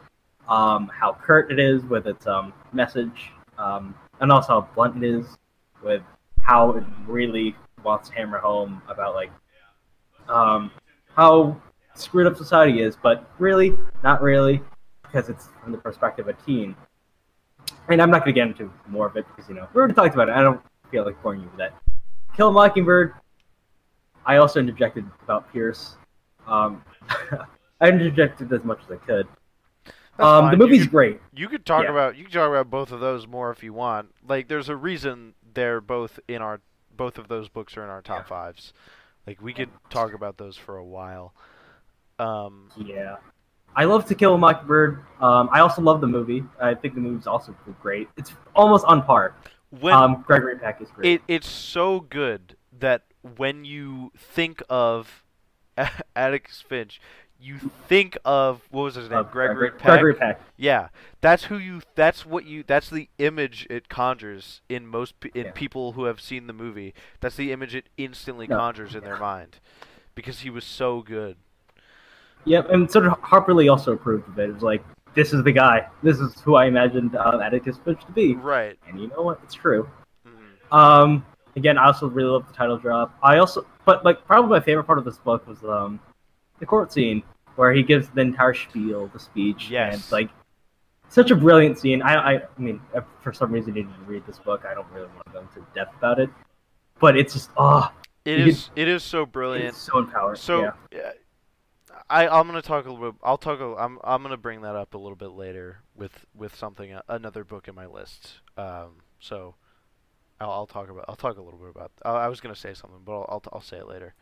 um, 0.49 0.91
how 0.95 1.13
curt 1.13 1.51
it 1.51 1.59
is 1.59 1.83
with 1.85 2.07
its 2.07 2.27
um, 2.27 2.53
message, 2.73 3.31
um, 3.59 3.95
and 4.21 4.31
also 4.31 4.61
how 4.61 4.69
blunt 4.75 5.03
it 5.03 5.09
is 5.09 5.27
with 5.83 6.03
how 6.41 6.73
it 6.73 6.85
really 7.07 7.57
wants 7.83 8.09
to 8.09 8.15
hammer 8.15 8.39
home 8.39 8.83
about 8.89 9.15
like 9.15 9.31
um, 10.29 10.71
how 11.15 11.61
screwed 11.95 12.27
up 12.27 12.37
society 12.37 12.81
is, 12.81 12.97
but 13.03 13.29
really, 13.39 13.75
not 14.03 14.23
really, 14.23 14.61
because 15.03 15.29
it's 15.29 15.49
from 15.63 15.73
the 15.73 15.79
perspective 15.79 16.29
of 16.29 16.37
a 16.37 16.43
teen. 16.45 16.77
And 17.89 18.01
I'm 18.03 18.11
not 18.11 18.25
going 18.25 18.35
to 18.35 18.41
get 18.41 18.49
into 18.49 18.73
more 18.89 19.07
of 19.07 19.17
it 19.17 19.27
because 19.29 19.49
you 19.49 19.55
know 19.55 19.69
we 19.73 19.79
already 19.79 19.95
talked 19.95 20.15
about 20.15 20.29
it. 20.29 20.33
I 20.33 20.43
don't 20.43 20.61
feel 20.91 21.05
like 21.05 21.21
boring 21.23 21.41
you 21.41 21.47
with 21.49 21.59
that. 21.59 21.75
Kill 22.37 22.49
a 22.49 22.53
Mockingbird. 22.53 23.15
I 24.25 24.37
also 24.39 24.59
interjected 24.61 25.05
about 25.23 25.53
Pierce. 25.53 25.97
Um, 26.47 26.85
I 27.81 27.89
interjected 27.89 28.53
as 28.53 28.65
much 28.65 28.81
as 28.85 28.91
I 28.93 28.97
could. 29.07 29.29
Um, 30.19 30.47
the 30.47 30.53
You 30.53 30.57
movie's 30.59 30.83
could- 30.83 30.91
great. 30.91 31.21
You 31.35 31.49
could 31.49 31.65
talk 31.67 31.85
Yeah. 31.85 31.91
about 31.91 32.17
you 32.17 32.25
could 32.25 32.33
talk 32.33 32.49
about 32.49 32.71
both 32.71 32.91
of 32.91 33.01
those 33.01 33.27
more 33.27 33.51
if 33.51 33.63
you 33.63 33.73
want. 33.73 34.15
Like, 34.27 34.49
there's 34.49 34.69
a 34.69 34.77
reason 34.77 35.35
they're 35.55 35.81
both 35.81 36.19
in 36.27 36.43
our 36.43 36.61
both 36.97 37.19
of 37.19 37.29
those 37.29 37.49
books 37.51 37.77
are 37.77 37.85
in 37.85 37.91
our 37.91 38.01
top 38.03 38.23
Yeah. 38.23 38.29
fives. 38.29 38.73
Like, 39.27 39.43
we 39.43 39.53
could 39.53 39.69
talk 39.91 40.15
about 40.15 40.39
those 40.39 40.57
for 40.57 40.77
a 40.77 40.85
while. 40.85 41.35
Um, 42.19 42.71
Yeah. 42.77 43.17
I 43.77 43.85
love 43.85 44.07
To 44.07 44.15
Kill 44.15 44.35
a 44.35 44.39
Mockingbird. 44.39 45.05
Um, 45.21 45.49
I 45.53 45.61
also 45.61 45.83
love 45.83 46.01
the 46.01 46.07
movie. 46.07 46.43
I 46.61 46.75
think 46.75 46.95
the 46.95 47.01
movie's 47.01 47.27
also 47.27 47.55
great. 47.83 48.09
It's 48.17 48.33
almost 48.55 48.85
on 48.87 49.03
par. 49.03 49.35
when 49.81 49.93
um, 49.93 50.25
Gregory 50.27 50.59
Peck 50.59 50.81
is 50.81 50.89
great. 50.91 51.15
it 51.15 51.23
it's 51.29 51.49
so 51.49 52.01
good 52.01 52.57
that 52.79 53.03
when 53.37 53.65
you 53.65 54.13
think 54.17 54.63
of 54.71 55.23
Atticus 56.17 56.63
Finch, 56.67 57.01
you 57.39 57.59
think 57.87 58.17
of 58.25 58.63
what 58.71 58.83
was 58.85 58.95
his 58.95 59.11
name, 59.11 59.19
Uh, 59.19 59.23
Gregory 59.25 59.71
Peck. 59.71 59.83
Gregory 59.83 60.15
Peck. 60.15 60.41
Yeah, 60.57 60.89
that's 61.21 61.45
who 61.45 61.59
you. 61.59 61.83
That's 61.95 62.25
what 62.25 62.47
you. 62.47 62.63
That's 62.67 62.89
the 62.89 63.11
image 63.19 63.67
it 63.69 63.91
conjures 63.91 64.63
in 64.71 64.87
most 64.87 65.15
in 65.35 65.47
Yeah. 65.47 65.51
people 65.53 65.93
who 65.93 66.05
have 66.05 66.19
seen 66.21 66.47
the 66.47 66.55
movie. 66.55 66.95
That's 67.21 67.37
the 67.37 67.53
image 67.53 67.75
it 67.75 67.89
instantly 67.99 68.47
No. 68.47 68.57
conjures 68.57 68.95
in 68.95 69.05
their 69.05 69.19
mind, 69.19 69.59
because 70.15 70.41
he 70.41 70.49
was 70.51 70.65
so 70.65 71.03
good. 71.03 71.37
Yep, 72.47 72.71
and 72.71 72.91
sort 72.91 73.07
of 73.07 73.19
Harper 73.21 73.53
Lee 73.53 73.69
also 73.69 73.93
approved 73.93 74.29
of 74.29 74.39
it. 74.39 74.49
It 74.49 74.55
was 74.55 74.63
like, 74.63 74.83
this 75.15 75.33
is 75.33 75.43
the 75.45 75.53
guy. 75.53 75.87
This 76.03 76.19
is 76.19 76.41
who 76.41 76.55
I 76.55 76.67
imagined 76.67 77.17
uh, 77.17 77.41
Atticus 77.43 77.79
Finch 77.85 78.05
to 78.07 78.13
be. 78.13 78.35
Right. 78.35 78.79
And 78.89 79.01
you 79.01 79.09
know 79.09 79.23
what? 79.23 79.41
It's 79.43 79.55
true. 79.55 79.89
Mhm. 80.27 80.75
Um, 80.77 81.27
again, 81.57 81.77
I 81.79 81.87
also 81.87 82.09
really 82.09 82.31
love 82.31 82.47
the 82.47 82.55
title 82.55 82.79
drop. 82.79 83.17
I 83.23 83.39
also, 83.39 83.67
but 83.85 84.05
like, 84.05 84.25
probably 84.27 84.51
my 84.51 84.61
favorite 84.61 84.85
part 84.85 84.99
of 84.99 85.05
this 85.05 85.19
book 85.19 85.47
was 85.47 85.63
um, 85.65 85.99
the 86.61 86.67
court 86.67 86.93
scene 86.93 87.23
where 87.57 87.73
he 87.73 87.83
gives 87.83 88.09
the 88.11 88.21
entire 88.21 88.55
spiel, 88.55 89.07
the 89.09 89.19
speech, 89.19 89.69
Yes. 89.71 89.93
and 89.93 90.01
it's 90.03 90.13
like, 90.13 90.29
such 91.09 91.31
a 91.31 91.37
brilliant 91.37 91.79
scene. 91.79 92.03
I, 92.03 92.15
I, 92.15 92.33
I 92.35 92.43
mean, 92.59 92.81
for 93.23 93.33
some 93.33 93.53
reason 93.53 93.75
you 93.77 93.85
didn't 93.85 94.07
read 94.07 94.27
this 94.27 94.39
book, 94.41 94.65
I 94.69 94.75
don't 94.75 94.89
really 94.93 95.07
want 95.07 95.25
to 95.27 95.33
go 95.33 95.41
into 95.41 95.65
depth 95.75 95.97
about 95.97 96.19
it, 96.19 96.29
but 97.01 97.17
it's 97.17 97.33
just, 97.33 97.51
oh, 97.57 97.91
it 98.25 98.41
is. 98.41 98.71
Could, 98.75 98.83
it 98.83 98.89
is 98.89 99.03
so 99.05 99.25
brilliant. 99.25 99.69
it's 99.69 99.79
so 99.79 99.99
empowering. 99.99 100.37
So, 100.37 100.63
yeah. 100.65 100.73
yeah, 100.93 101.13
I 102.09 102.29
I'm 102.29 102.47
gonna 102.47 102.63
talk 102.63 102.87
a 102.87 102.91
little 102.91 103.13
bit. 103.13 103.21
I'll 103.23 103.39
talk. 103.39 103.61
A, 103.61 103.75
I'm 103.77 103.99
I'm 104.05 104.23
gonna 104.23 104.37
bring 104.37 104.63
that 104.63 104.77
up 104.77 104.95
a 104.95 104.99
little 104.99 105.17
bit 105.17 105.31
later 105.31 105.81
with 105.95 106.27
with 106.35 106.55
something 106.55 106.93
uh, 106.93 107.03
another 107.09 107.45
book 107.45 107.69
in 107.69 107.75
my 107.75 107.87
list. 107.87 108.41
Um, 108.57 109.03
so 109.19 109.55
I'll, 110.41 110.51
I'll 110.51 110.67
talk 110.67 110.89
about. 110.89 111.07
I'll 111.09 111.17
talk 111.17 111.37
a 111.37 111.43
little 111.43 111.59
bit 111.59 111.71
about. 111.71 111.91
I, 112.05 112.11
I 112.13 112.29
was 112.29 112.41
gonna 112.41 112.55
say 112.55 112.75
something, 112.75 113.01
but 113.05 113.13
I'll 113.13 113.27
I'll, 113.29 113.43
I'll 113.55 113.61
say 113.61 113.79
it 113.79 113.89
later. 113.89 114.15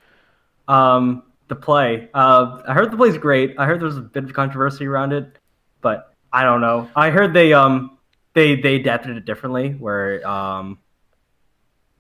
Um, 0.66 1.24
the 1.49 1.57
play. 1.57 2.09
Uh, 2.14 2.62
I 2.66 2.72
heard 2.72 2.91
the 2.91 2.97
play's 2.97 3.18
great. 3.18 3.55
I 3.59 3.66
heard 3.66 3.80
there's 3.80 3.99
a 3.99 4.03
bit 4.03 4.24
of 4.24 4.32
controversy 4.32 4.87
around 4.87 5.12
it, 5.12 5.39
but 5.82 6.14
I 6.32 6.43
don't 6.43 6.61
know. 6.61 6.89
I 6.97 7.11
heard 7.11 7.35
they 7.35 7.53
um 7.53 7.99
they 8.32 8.57
they 8.57 8.76
adapted 8.76 9.16
it 9.16 9.26
differently. 9.26 9.70
Where 9.72 10.26
um, 10.26 10.78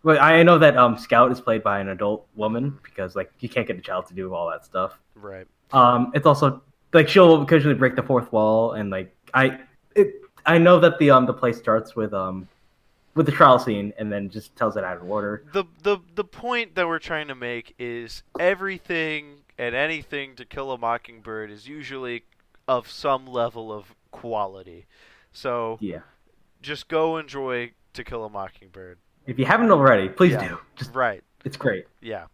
well, 0.02 0.18
I 0.18 0.42
know 0.42 0.58
that 0.58 0.76
um 0.78 0.96
Scout 0.96 1.30
is 1.30 1.40
played 1.40 1.62
by 1.62 1.80
an 1.80 1.88
adult 1.90 2.26
woman 2.34 2.78
because 2.82 3.14
like 3.14 3.30
you 3.40 3.50
can't 3.50 3.66
get 3.66 3.76
a 3.76 3.82
child 3.82 4.06
to 4.06 4.14
do 4.14 4.32
all 4.34 4.50
that 4.50 4.64
stuff. 4.64 4.98
Right. 5.14 5.46
Um, 5.74 6.12
it's 6.14 6.26
also 6.26 6.62
like 6.92 7.08
she'll 7.08 7.42
occasionally 7.42 7.74
break 7.74 7.96
the 7.96 8.02
fourth 8.02 8.32
wall 8.32 8.72
and 8.72 8.90
like 8.90 9.14
I 9.34 9.58
it 9.94 10.14
I 10.46 10.58
know 10.58 10.78
that 10.80 10.98
the 10.98 11.10
um 11.10 11.26
the 11.26 11.32
play 11.34 11.52
starts 11.52 11.96
with 11.96 12.14
um 12.14 12.48
with 13.14 13.26
the 13.26 13.32
trial 13.32 13.58
scene 13.58 13.92
and 13.98 14.10
then 14.12 14.30
just 14.30 14.54
tells 14.56 14.76
it 14.76 14.84
out 14.84 14.96
of 14.96 15.10
order. 15.10 15.44
The 15.52 15.64
the 15.82 15.98
the 16.14 16.24
point 16.24 16.74
that 16.76 16.86
we're 16.86 16.98
trying 17.00 17.28
to 17.28 17.34
make 17.34 17.74
is 17.78 18.22
everything 18.38 19.40
and 19.58 19.74
anything 19.74 20.36
to 20.36 20.44
kill 20.44 20.72
a 20.72 20.78
mockingbird 20.78 21.50
is 21.50 21.68
usually 21.68 22.24
of 22.66 22.88
some 22.90 23.26
level 23.26 23.72
of 23.72 23.94
quality. 24.10 24.86
So 25.32 25.78
Yeah. 25.80 26.00
just 26.62 26.88
go 26.88 27.16
enjoy 27.18 27.72
To 27.94 28.02
Kill 28.04 28.24
a 28.24 28.30
Mockingbird. 28.30 28.98
If 29.26 29.38
you 29.38 29.44
haven't 29.44 29.70
already, 29.70 30.08
please 30.08 30.32
Yeah. 30.32 30.48
do. 30.48 30.58
Just 30.76 30.94
Right. 30.94 31.22
it's 31.44 31.56
great. 31.56 31.86
Yeah. 32.00 32.24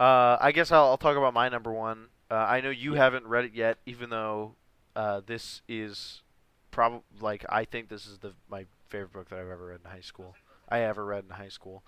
Uh, 0.00 0.36
I 0.40 0.50
guess 0.52 0.72
I'll, 0.72 0.86
I'll 0.86 0.96
talk 0.98 1.16
about 1.16 1.34
my 1.34 1.48
number 1.48 1.70
one. 1.72 2.08
Uh, 2.32 2.46
I 2.48 2.62
know 2.62 2.70
you 2.70 2.94
Yeah. 2.94 3.00
haven't 3.04 3.26
read 3.26 3.44
it 3.44 3.52
yet, 3.54 3.76
even 3.84 4.08
though 4.08 4.54
uh, 4.96 5.20
this 5.26 5.60
is 5.68 6.22
probably 6.70 7.02
like 7.20 7.44
I 7.50 7.66
think 7.66 7.90
this 7.90 8.06
is 8.06 8.18
the 8.18 8.32
my 8.50 8.64
favorite 8.88 9.12
book 9.12 9.28
that 9.28 9.38
I've 9.38 9.50
ever 9.50 9.66
read 9.66 9.80
in 9.84 9.90
high 9.90 10.00
school. 10.00 10.34
I 10.68 10.80
ever 10.80 11.04
read 11.04 11.24
in 11.24 11.30
high 11.36 11.48
school. 11.50 11.82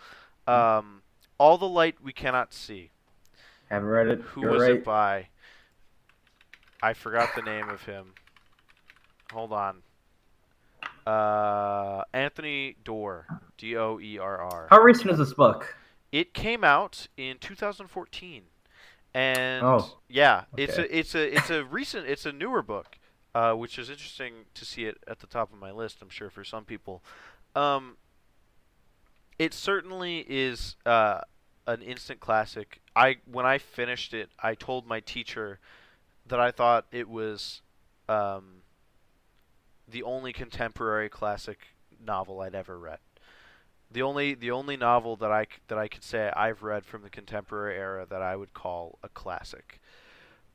Um, 0.46 1.00
All 1.38 1.56
the 1.56 1.68
light 1.68 1.96
we 2.02 2.12
cannot 2.12 2.52
see. 2.52 2.90
Haven't 3.70 3.88
read 3.88 4.08
it. 4.08 4.20
Who 4.20 4.42
You're 4.42 4.50
was 4.52 4.62
right. 4.62 4.72
it 4.72 4.84
by? 4.84 5.28
I 6.82 6.92
forgot 6.92 7.30
the 7.34 7.40
name 7.42 7.70
of 7.70 7.84
him. 7.84 8.12
Hold 9.32 9.52
on. 9.52 9.82
Uh, 11.06 12.02
Anthony 12.12 12.76
Doerr. 12.84 13.26
D 13.56 13.76
O 13.78 13.98
E 13.98 14.18
R 14.18 14.38
R. 14.38 14.66
How 14.68 14.80
recent 14.80 15.10
is 15.10 15.16
this 15.18 15.32
book? 15.32 15.74
It 16.12 16.34
came 16.34 16.62
out 16.64 17.08
in 17.16 17.38
2014, 17.38 18.42
and 19.14 19.64
Oh, 19.64 19.98
yeah, 20.08 20.44
it's 20.56 20.76
a 20.76 20.98
it's 20.98 21.14
a 21.14 21.36
it's 21.36 21.50
a 21.50 21.64
recent 21.64 22.06
it's 22.06 22.26
a 22.26 22.32
newer 22.32 22.62
book, 22.62 22.98
uh, 23.34 23.52
which 23.54 23.78
is 23.78 23.88
interesting 23.88 24.46
to 24.54 24.64
see 24.64 24.84
it 24.84 24.98
at 25.06 25.20
the 25.20 25.26
top 25.26 25.52
of 25.52 25.58
my 25.58 25.70
list. 25.70 25.98
I'm 26.02 26.08
sure 26.10 26.30
for 26.30 26.42
some 26.44 26.64
people, 26.64 27.02
um, 27.54 27.96
it 29.38 29.54
certainly 29.54 30.26
is 30.28 30.76
uh, 30.84 31.20
an 31.66 31.80
instant 31.82 32.20
classic. 32.20 32.80
I 32.96 33.16
when 33.30 33.46
I 33.46 33.58
finished 33.58 34.12
it, 34.14 34.30
I 34.40 34.54
told 34.54 34.86
my 34.86 35.00
teacher 35.00 35.60
that 36.26 36.40
I 36.40 36.50
thought 36.50 36.86
it 36.90 37.08
was 37.08 37.62
um, 38.08 38.62
the 39.88 40.02
only 40.02 40.32
contemporary 40.32 41.08
classic 41.08 41.68
novel 42.04 42.40
I'd 42.40 42.54
ever 42.54 42.78
read. 42.78 42.98
The 43.94 44.02
only 44.02 44.34
the 44.34 44.50
only 44.50 44.76
novel 44.76 45.16
that 45.16 45.32
I 45.32 45.46
that 45.68 45.78
I 45.78 45.88
could 45.88 46.04
say 46.04 46.30
I've 46.36 46.62
read 46.62 46.84
from 46.84 47.02
the 47.02 47.10
contemporary 47.10 47.76
era 47.78 48.06
that 48.10 48.22
I 48.22 48.36
would 48.36 48.52
call 48.52 48.98
a 49.02 49.08
classic. 49.08 49.80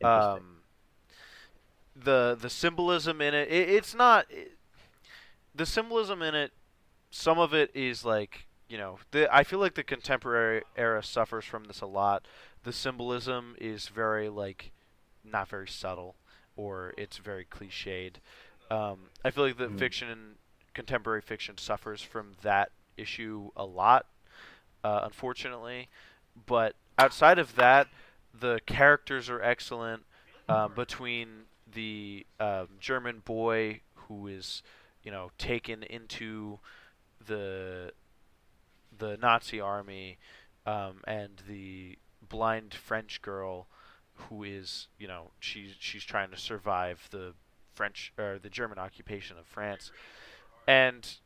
Um, 0.04 0.58
the 1.96 2.38
the 2.40 2.50
symbolism 2.50 3.22
in 3.22 3.34
it, 3.34 3.48
it 3.50 3.70
it's 3.70 3.96
not 3.96 4.26
it, 4.30 4.58
the 5.56 5.66
symbolism 5.66 6.22
in 6.22 6.36
it. 6.36 6.52
Some 7.12 7.40
of 7.40 7.54
it 7.54 7.72
is 7.74 8.06
like 8.06 8.46
you 8.68 8.78
know 8.78 9.00
the 9.12 9.34
I 9.34 9.44
feel 9.44 9.60
like 9.60 9.76
the 9.76 9.84
contemporary 9.84 10.64
era 10.76 11.04
suffers 11.04 11.46
from 11.46 11.66
this 11.66 11.82
a 11.82 11.86
lot. 11.88 12.26
The 12.64 12.74
symbolism 12.74 13.56
is 13.60 13.88
very 13.88 14.30
like 14.30 14.72
not 15.24 15.48
very 15.48 15.68
subtle 15.68 16.16
or 16.56 16.94
it's 16.98 17.18
very 17.18 17.46
cliched. 17.46 18.16
Um, 18.70 19.10
I 19.24 19.32
feel 19.32 19.46
like 19.46 19.58
the 19.58 19.68
Mm. 19.68 19.80
fiction 19.80 20.10
and 20.10 20.36
contemporary 20.74 21.22
fiction 21.22 21.58
suffers 21.58 22.02
from 22.02 22.34
that 22.44 22.72
issue 23.00 23.52
a 23.56 23.66
lot, 23.66 24.06
uh, 24.84 25.02
unfortunately. 25.04 25.90
But 26.46 26.76
outside 26.98 27.40
of 27.40 27.56
that, 27.56 27.88
the 28.38 28.60
characters 28.66 29.30
are 29.30 29.42
excellent. 29.42 30.04
Uh, 30.48 30.68
between 30.68 31.44
the 31.72 32.26
um, 32.40 32.68
German 32.80 33.22
boy 33.24 33.82
who 33.94 34.26
is, 34.26 34.64
you 35.04 35.12
know, 35.12 35.30
taken 35.38 35.84
into 35.84 36.58
the 37.28 37.92
the 38.98 39.16
Nazi 39.18 39.62
army, 39.62 40.18
um, 40.66 41.02
and 41.06 41.44
the 41.48 42.00
blind 42.28 42.74
French 42.74 43.22
girl 43.22 43.68
who 44.16 44.44
is, 44.44 44.88
you 44.98 45.08
know, 45.08 45.32
she's 45.40 45.76
she's 45.80 46.04
trying 46.04 46.32
to 46.32 46.38
survive 46.38 47.08
the 47.12 47.34
French 47.74 48.12
or 48.18 48.40
the 48.42 48.50
German 48.50 48.80
occupation 48.80 49.38
of 49.38 49.46
France, 49.46 49.92
and 50.68 51.18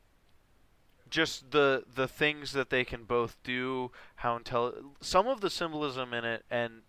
just 1.14 1.52
the 1.52 1.84
the 1.94 2.08
things 2.08 2.50
that 2.54 2.70
they 2.70 2.84
can 2.84 3.04
both 3.04 3.36
do, 3.44 3.92
how 4.16 4.36
intel 4.36 4.74
some 5.00 5.28
of 5.28 5.40
the 5.40 5.48
symbolism 5.48 6.12
in 6.12 6.24
it 6.24 6.44
and 6.50 6.82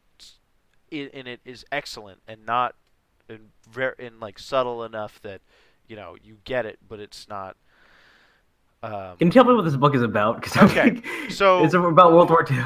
in, 0.89 1.09
in 1.09 1.27
it 1.27 1.41
is 1.45 1.63
excellent 1.71 2.21
and 2.27 2.43
not 2.43 2.73
in 3.29 3.51
very 3.69 3.93
in 3.99 4.19
like 4.19 4.39
subtle 4.39 4.83
enough 4.83 5.21
that 5.21 5.41
you 5.87 5.95
know 5.95 6.15
you 6.23 6.37
get 6.43 6.65
it, 6.65 6.79
but 6.89 6.99
it's 6.99 7.29
not. 7.29 7.55
Um, 8.81 9.17
Can 9.17 9.27
you 9.27 9.31
tell 9.31 9.45
me 9.45 9.53
what 9.53 9.63
this 9.65 9.75
book 9.75 9.93
is 9.93 10.01
about? 10.01 10.41
Cause 10.41 10.71
Okay, 10.71 10.91
like, 10.91 11.31
so- 11.31 11.63
it's 11.63 11.75
about 11.75 12.11
World 12.11 12.31
War 12.31 12.43
II. 12.49 12.63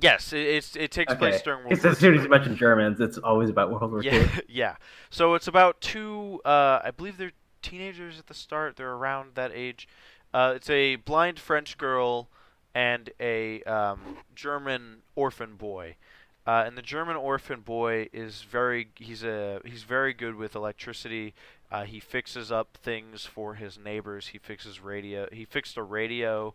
yes, 0.00 0.32
it, 0.32 0.38
it's 0.46 0.76
it 0.76 0.92
takes 0.92 1.12
place 1.14 1.42
during 1.42 1.60
World 1.60 1.70
Because 1.70 1.82
War 1.84 1.92
as 1.92 1.98
soon 1.98 2.14
as 2.16 2.22
you 2.22 2.28
mention 2.28 2.54
Germans, 2.56 3.00
it's 3.00 3.18
always 3.18 3.50
about 3.50 3.72
World 3.72 3.90
War 3.90 4.00
Yeah, 4.00 4.14
II. 4.14 4.28
yeah. 4.48 4.76
So 5.10 5.34
it's 5.34 5.48
about 5.48 5.80
two. 5.80 6.40
Uh, 6.44 6.78
I 6.84 6.92
believe 6.92 7.18
they're 7.18 7.32
teenagers 7.62 8.16
at 8.20 8.28
the 8.28 8.34
start. 8.34 8.76
They're 8.76 8.92
around 8.92 9.34
that 9.34 9.50
age. 9.52 9.88
Uh, 10.32 10.52
it's 10.56 10.70
a 10.70 10.96
blind 10.96 11.38
French 11.38 11.76
girl 11.76 12.28
and 12.74 13.10
a 13.18 13.62
um, 13.64 14.18
German 14.34 14.98
orphan 15.16 15.56
boy. 15.56 15.96
Uh, 16.46 16.64
and 16.66 16.76
the 16.76 16.82
German 16.82 17.16
orphan 17.16 17.60
boy 17.60 18.08
is 18.12 18.42
very. 18.42 18.88
He's 18.96 19.22
a. 19.22 19.60
He's 19.64 19.82
very 19.82 20.14
good 20.14 20.36
with 20.36 20.54
electricity. 20.54 21.34
Uh, 21.70 21.84
he 21.84 22.00
fixes 22.00 22.50
up 22.50 22.78
things 22.82 23.24
for 23.26 23.54
his 23.54 23.78
neighbors. 23.78 24.28
He 24.28 24.38
fixes 24.38 24.80
radio. 24.80 25.28
He 25.30 25.44
fixed 25.44 25.76
a 25.76 25.82
radio 25.82 26.54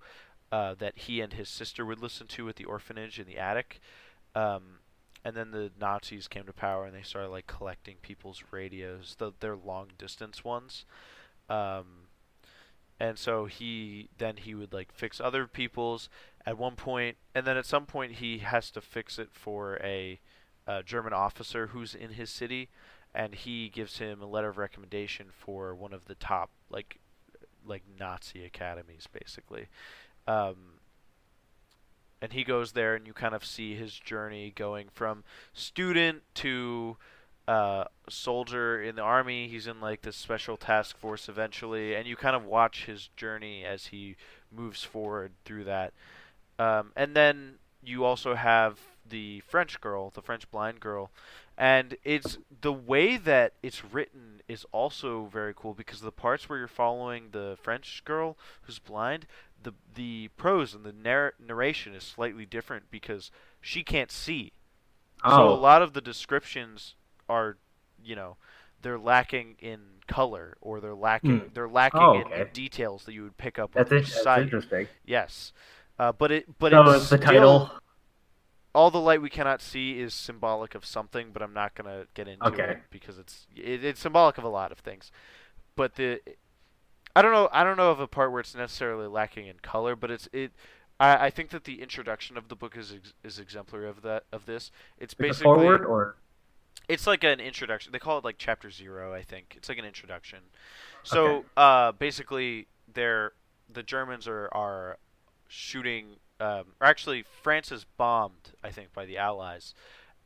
uh, 0.52 0.74
that 0.76 0.98
he 0.98 1.22
and 1.22 1.34
his 1.34 1.50
sister 1.50 1.86
would 1.86 2.02
listen 2.02 2.28
to 2.28 2.50
at 2.50 2.56
the 2.56 2.66
orphanage 2.66 3.20
in 3.20 3.28
the 3.28 3.38
attic. 3.38 3.80
Um, 4.34 4.80
and 5.24 5.36
then 5.36 5.52
the 5.52 5.72
Nazis 5.80 6.28
came 6.28 6.44
to 6.44 6.54
power 6.54 6.86
and 6.86 6.96
they 6.96 7.02
started 7.02 7.30
like 7.30 7.48
collecting 7.48 7.96
people's 8.02 8.44
radios, 8.52 9.16
the, 9.18 9.32
their 9.40 9.56
long 9.56 9.88
distance 9.98 10.44
ones. 10.44 10.86
Um, 11.50 12.05
and 13.00 13.18
so 13.18 13.46
he 13.46 14.10
then 14.18 14.38
he 14.38 14.56
would 14.56 14.74
like 14.74 14.92
fix 14.94 15.20
other 15.20 15.48
people's 15.48 16.10
at 16.46 16.58
one 16.58 16.76
point, 16.76 17.18
and 17.34 17.46
then 17.46 17.58
at 17.58 17.66
some 17.66 17.86
point 17.86 18.14
he 18.14 18.40
has 18.40 18.72
to 18.72 18.82
fix 18.82 19.18
it 19.18 19.30
for 19.32 19.80
a, 19.84 20.20
a 20.68 20.84
German 20.84 21.14
officer 21.14 21.68
who's 21.68 21.96
in 21.96 22.12
his 22.12 22.30
city, 22.30 22.70
and 23.14 23.34
he 23.34 23.70
gives 23.70 23.98
him 23.98 24.22
a 24.22 24.28
letter 24.28 24.50
of 24.50 24.58
recommendation 24.58 25.28
for 25.32 25.74
one 25.74 25.94
of 25.94 26.06
the 26.06 26.16
top 26.16 26.52
like 26.70 27.00
like 27.66 27.84
Nazi 28.00 28.44
academies 28.46 29.08
basically. 29.12 29.68
Um, 30.28 30.80
and 32.22 32.34
he 32.34 32.44
goes 32.44 32.72
there 32.72 32.96
and 32.96 33.06
you 33.06 33.14
kind 33.14 33.36
of 33.36 33.46
see 33.46 33.76
his 33.76 33.94
journey 33.94 34.52
going 34.56 34.88
from 34.92 35.24
student 35.54 36.24
to 36.36 36.98
uh, 37.48 37.86
soldier 38.10 38.82
in 38.82 38.96
the 38.96 39.02
army. 39.02 39.48
He's 39.48 39.68
in 39.68 39.82
like 39.82 40.02
this 40.02 40.16
special 40.16 40.58
task 40.58 40.98
force 40.98 41.30
eventually 41.30 41.96
and 41.96 42.08
you 42.08 42.16
kind 42.16 42.36
of 42.36 42.46
watch 42.46 42.86
his 42.86 43.10
journey 43.16 43.64
as 43.66 43.88
he 43.88 44.16
moves 44.52 44.84
forward 44.84 45.34
through 45.46 45.66
that. 45.66 45.94
Um, 46.60 46.92
and 46.96 47.16
then 47.16 47.56
you 47.84 48.04
also 48.06 48.36
have 48.36 48.80
the 49.08 49.40
french 49.42 49.80
girl 49.82 50.10
the 50.10 50.22
french 50.22 50.50
blind 50.50 50.80
girl 50.80 51.12
and 51.58 51.96
it's 52.04 52.40
the 52.62 52.74
way 52.74 53.18
that 53.18 53.54
it's 53.62 53.84
written 53.86 54.42
is 54.48 54.66
also 54.72 55.26
very 55.26 55.54
cool 55.56 55.76
because 55.76 56.02
the 56.02 56.12
parts 56.12 56.50
where 56.50 56.58
you're 56.58 56.68
following 56.68 57.30
the 57.32 57.56
french 57.62 58.02
girl 58.04 58.36
who's 58.64 58.80
blind 58.80 59.28
the 59.62 59.74
the 59.94 60.30
prose 60.38 60.74
and 60.74 60.84
the 60.84 60.92
narr- 60.94 61.34
narration 61.40 61.94
is 61.94 62.04
slightly 62.04 62.46
different 62.46 62.90
because 62.92 63.32
she 63.62 63.84
can't 63.84 64.12
see. 64.12 64.54
So 65.28 65.50
a 65.50 65.54
Oh, 65.54 65.56
lot 65.56 65.82
of 65.82 65.94
the 65.94 66.02
descriptions 66.02 66.96
are, 67.30 67.58
you 68.04 68.16
know, 68.16 68.38
they're 68.82 69.00
lacking 69.00 69.56
in 69.60 69.80
color 70.08 70.58
or 70.62 70.80
they're 70.80 70.94
lacking 70.94 71.40
Hmm. 71.40 71.48
they're 71.54 71.68
lacking 71.70 72.00
Oh, 72.02 72.22
in, 72.22 72.32
in 72.32 72.48
details 72.54 73.06
that 73.06 73.14
you 73.14 73.24
would 73.24 73.38
pick 73.38 73.58
up 73.58 73.72
that's, 73.74 73.90
your 73.90 74.00
that's 74.24 74.42
interesting. 74.42 74.88
Yes. 75.06 75.54
Uh, 75.98 76.12
but 76.12 76.32
it 76.32 76.46
but 76.60 76.72
so 76.72 76.82
it's 76.92 77.10
the 77.10 77.18
still- 77.18 77.20
title. 77.20 77.72
all 78.76 78.92
the 78.92 79.00
light 79.00 79.22
we 79.22 79.30
cannot 79.30 79.62
see 79.62 80.00
is 80.00 80.14
symbolic 80.14 80.76
of 80.76 80.86
something, 80.86 81.32
but 81.32 81.42
I'm 81.42 81.54
not 81.54 81.74
gonna 81.76 82.06
get 82.14 82.28
into 82.28 82.46
Okay. 82.48 82.64
it 82.72 82.80
because 82.92 83.18
it's 83.18 83.48
it, 83.56 83.84
it's 83.84 84.00
symbolic 84.02 84.38
of 84.38 84.44
a 84.44 84.50
lot 84.50 84.72
of 84.72 84.80
things. 84.80 85.12
But 85.76 85.96
the 85.96 86.22
I 87.16 87.22
don't 87.22 87.32
know 87.32 87.50
I 87.52 87.64
don't 87.64 87.78
know 87.78 87.90
of 87.92 88.00
a 88.00 88.08
part 88.08 88.32
where 88.32 88.42
it's 88.42 88.54
necessarily 88.54 89.08
lacking 89.08 89.48
in 89.48 89.56
color, 89.64 89.96
but 89.96 90.12
it's 90.12 90.28
it. 90.34 90.52
I, 91.00 91.26
I 91.26 91.30
think 91.30 91.50
that 91.50 91.64
the 91.64 91.82
introduction 91.82 92.38
of 92.38 92.50
the 92.50 92.56
book 92.56 92.78
is 92.78 92.94
ex- 92.94 93.14
is 93.24 93.40
exemplary 93.40 93.90
of 93.90 94.02
that 94.04 94.26
of 94.32 94.46
this. 94.46 94.70
It's 95.00 95.14
Like 95.18 95.30
basically 95.30 95.44
forward 95.46 95.86
or 95.86 96.18
it's 96.88 97.08
like 97.08 97.24
an 97.24 97.40
introduction. 97.40 97.92
They 97.92 98.00
call 98.00 98.18
it 98.18 98.24
like 98.24 98.36
chapter 98.38 98.70
zero, 98.70 99.14
I 99.14 99.22
think. 99.24 99.54
It's 99.58 99.70
like 99.70 99.78
an 99.78 99.86
introduction. 99.86 100.40
So 101.04 101.28
Okay. 101.38 101.48
uh, 101.58 101.92
basically, 101.94 102.68
they're 102.94 103.34
the 103.72 103.84
Germans 103.84 104.28
are 104.28 104.50
are 104.54 104.98
shooting. 105.48 106.18
Um, 106.40 106.74
or 106.82 106.88
actually, 106.88 107.24
France 107.42 107.72
is 107.72 107.86
bombed, 107.98 108.52
I 108.64 108.70
think, 108.70 108.92
by 108.94 109.06
the 109.06 109.18
Allies, 109.18 109.74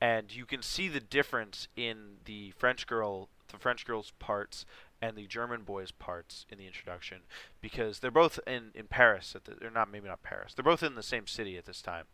and 0.01 0.33
you 0.35 0.45
can 0.45 0.63
see 0.63 0.87
the 0.87 0.99
difference 0.99 1.67
in 1.75 2.17
the 2.25 2.49
French 2.57 2.87
girl, 2.87 3.29
the 3.51 3.59
French 3.59 3.85
girl's 3.85 4.11
parts, 4.17 4.65
and 5.03 5.15
the 5.15 5.27
German 5.27 5.61
boy's 5.61 5.91
parts 5.91 6.47
in 6.49 6.57
the 6.57 6.65
introduction, 6.65 7.19
because 7.61 7.99
they're 7.99 8.09
both 8.09 8.39
in 8.47 8.71
in 8.73 8.87
Paris 8.87 9.35
at 9.35 9.45
the. 9.45 9.53
They're 9.53 9.69
not 9.69 9.91
maybe 9.91 10.07
not 10.07 10.23
Paris. 10.23 10.53
They're 10.55 10.63
both 10.63 10.81
in 10.81 10.95
the 10.95 11.03
same 11.03 11.27
city 11.27 11.57
at 11.57 11.65
this 11.65 11.81
time. 11.81 12.05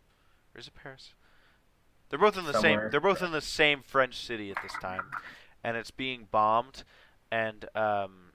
Or 0.54 0.60
is 0.60 0.68
it 0.68 0.76
Paris? 0.76 1.14
They're 2.10 2.20
both 2.20 2.38
in 2.38 2.46
the 2.46 2.54
Somewhere. 2.54 2.82
same. 2.84 2.92
They're 2.92 3.00
both 3.02 3.22
in 3.22 3.32
the 3.32 3.42
same 3.42 3.82
French 3.82 4.18
city 4.18 4.52
at 4.52 4.58
this 4.62 4.74
time, 4.82 5.06
and 5.64 5.76
it's 5.78 5.92
being 5.92 6.28
bombed, 6.32 6.84
and 7.32 7.66
um, 7.76 8.32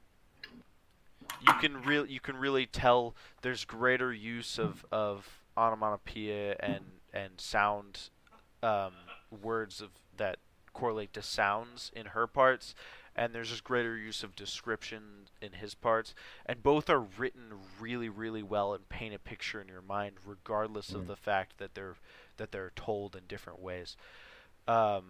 you 1.47 1.53
can 1.61 1.83
real 1.83 2.07
you 2.07 2.21
can 2.21 2.37
really 2.37 2.67
tell 2.67 3.15
there's 3.43 3.65
greater 3.65 4.13
use 4.13 4.59
of 4.59 4.85
of 4.93 5.41
onomatopoeia 5.57 6.57
and 6.61 6.85
and 7.13 7.41
sound 7.41 8.11
um, 8.63 8.93
words 9.43 9.81
of 9.81 9.91
that 10.17 10.37
correlate 10.73 11.13
to 11.13 11.23
sounds 11.23 11.91
in 11.95 12.07
her 12.07 12.27
parts 12.27 12.75
and 13.17 13.35
there's 13.35 13.51
just 13.51 13.65
greater 13.65 13.97
use 13.97 14.23
of 14.23 14.37
description 14.37 15.03
in 15.43 15.53
his 15.55 15.75
parts 15.75 16.15
and 16.47 16.63
both 16.63 16.89
are 16.89 17.01
written 17.01 17.53
really 17.81 18.09
really 18.09 18.43
well 18.43 18.73
and 18.73 18.89
paint 18.89 19.13
a 19.13 19.19
picture 19.19 19.61
in 19.61 19.67
your 19.67 19.83
mind 19.83 20.15
regardless 20.25 20.91
of 20.93 21.03
Mm. 21.03 21.07
the 21.09 21.17
fact 21.17 21.59
that 21.59 21.75
they're 21.75 21.97
that 22.41 22.53
they're 22.53 22.73
told 22.77 23.15
in 23.17 23.23
different 23.29 23.61
ways 23.61 23.97
um 24.69 25.05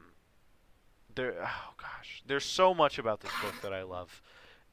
there 1.14 1.34
oh 1.42 1.72
gosh 1.80 2.22
there's 2.26 2.44
so 2.44 2.74
much 2.74 2.98
about 2.98 3.20
this 3.20 3.32
book 3.42 3.54
that 3.62 3.72
I 3.72 3.82
love 3.82 4.22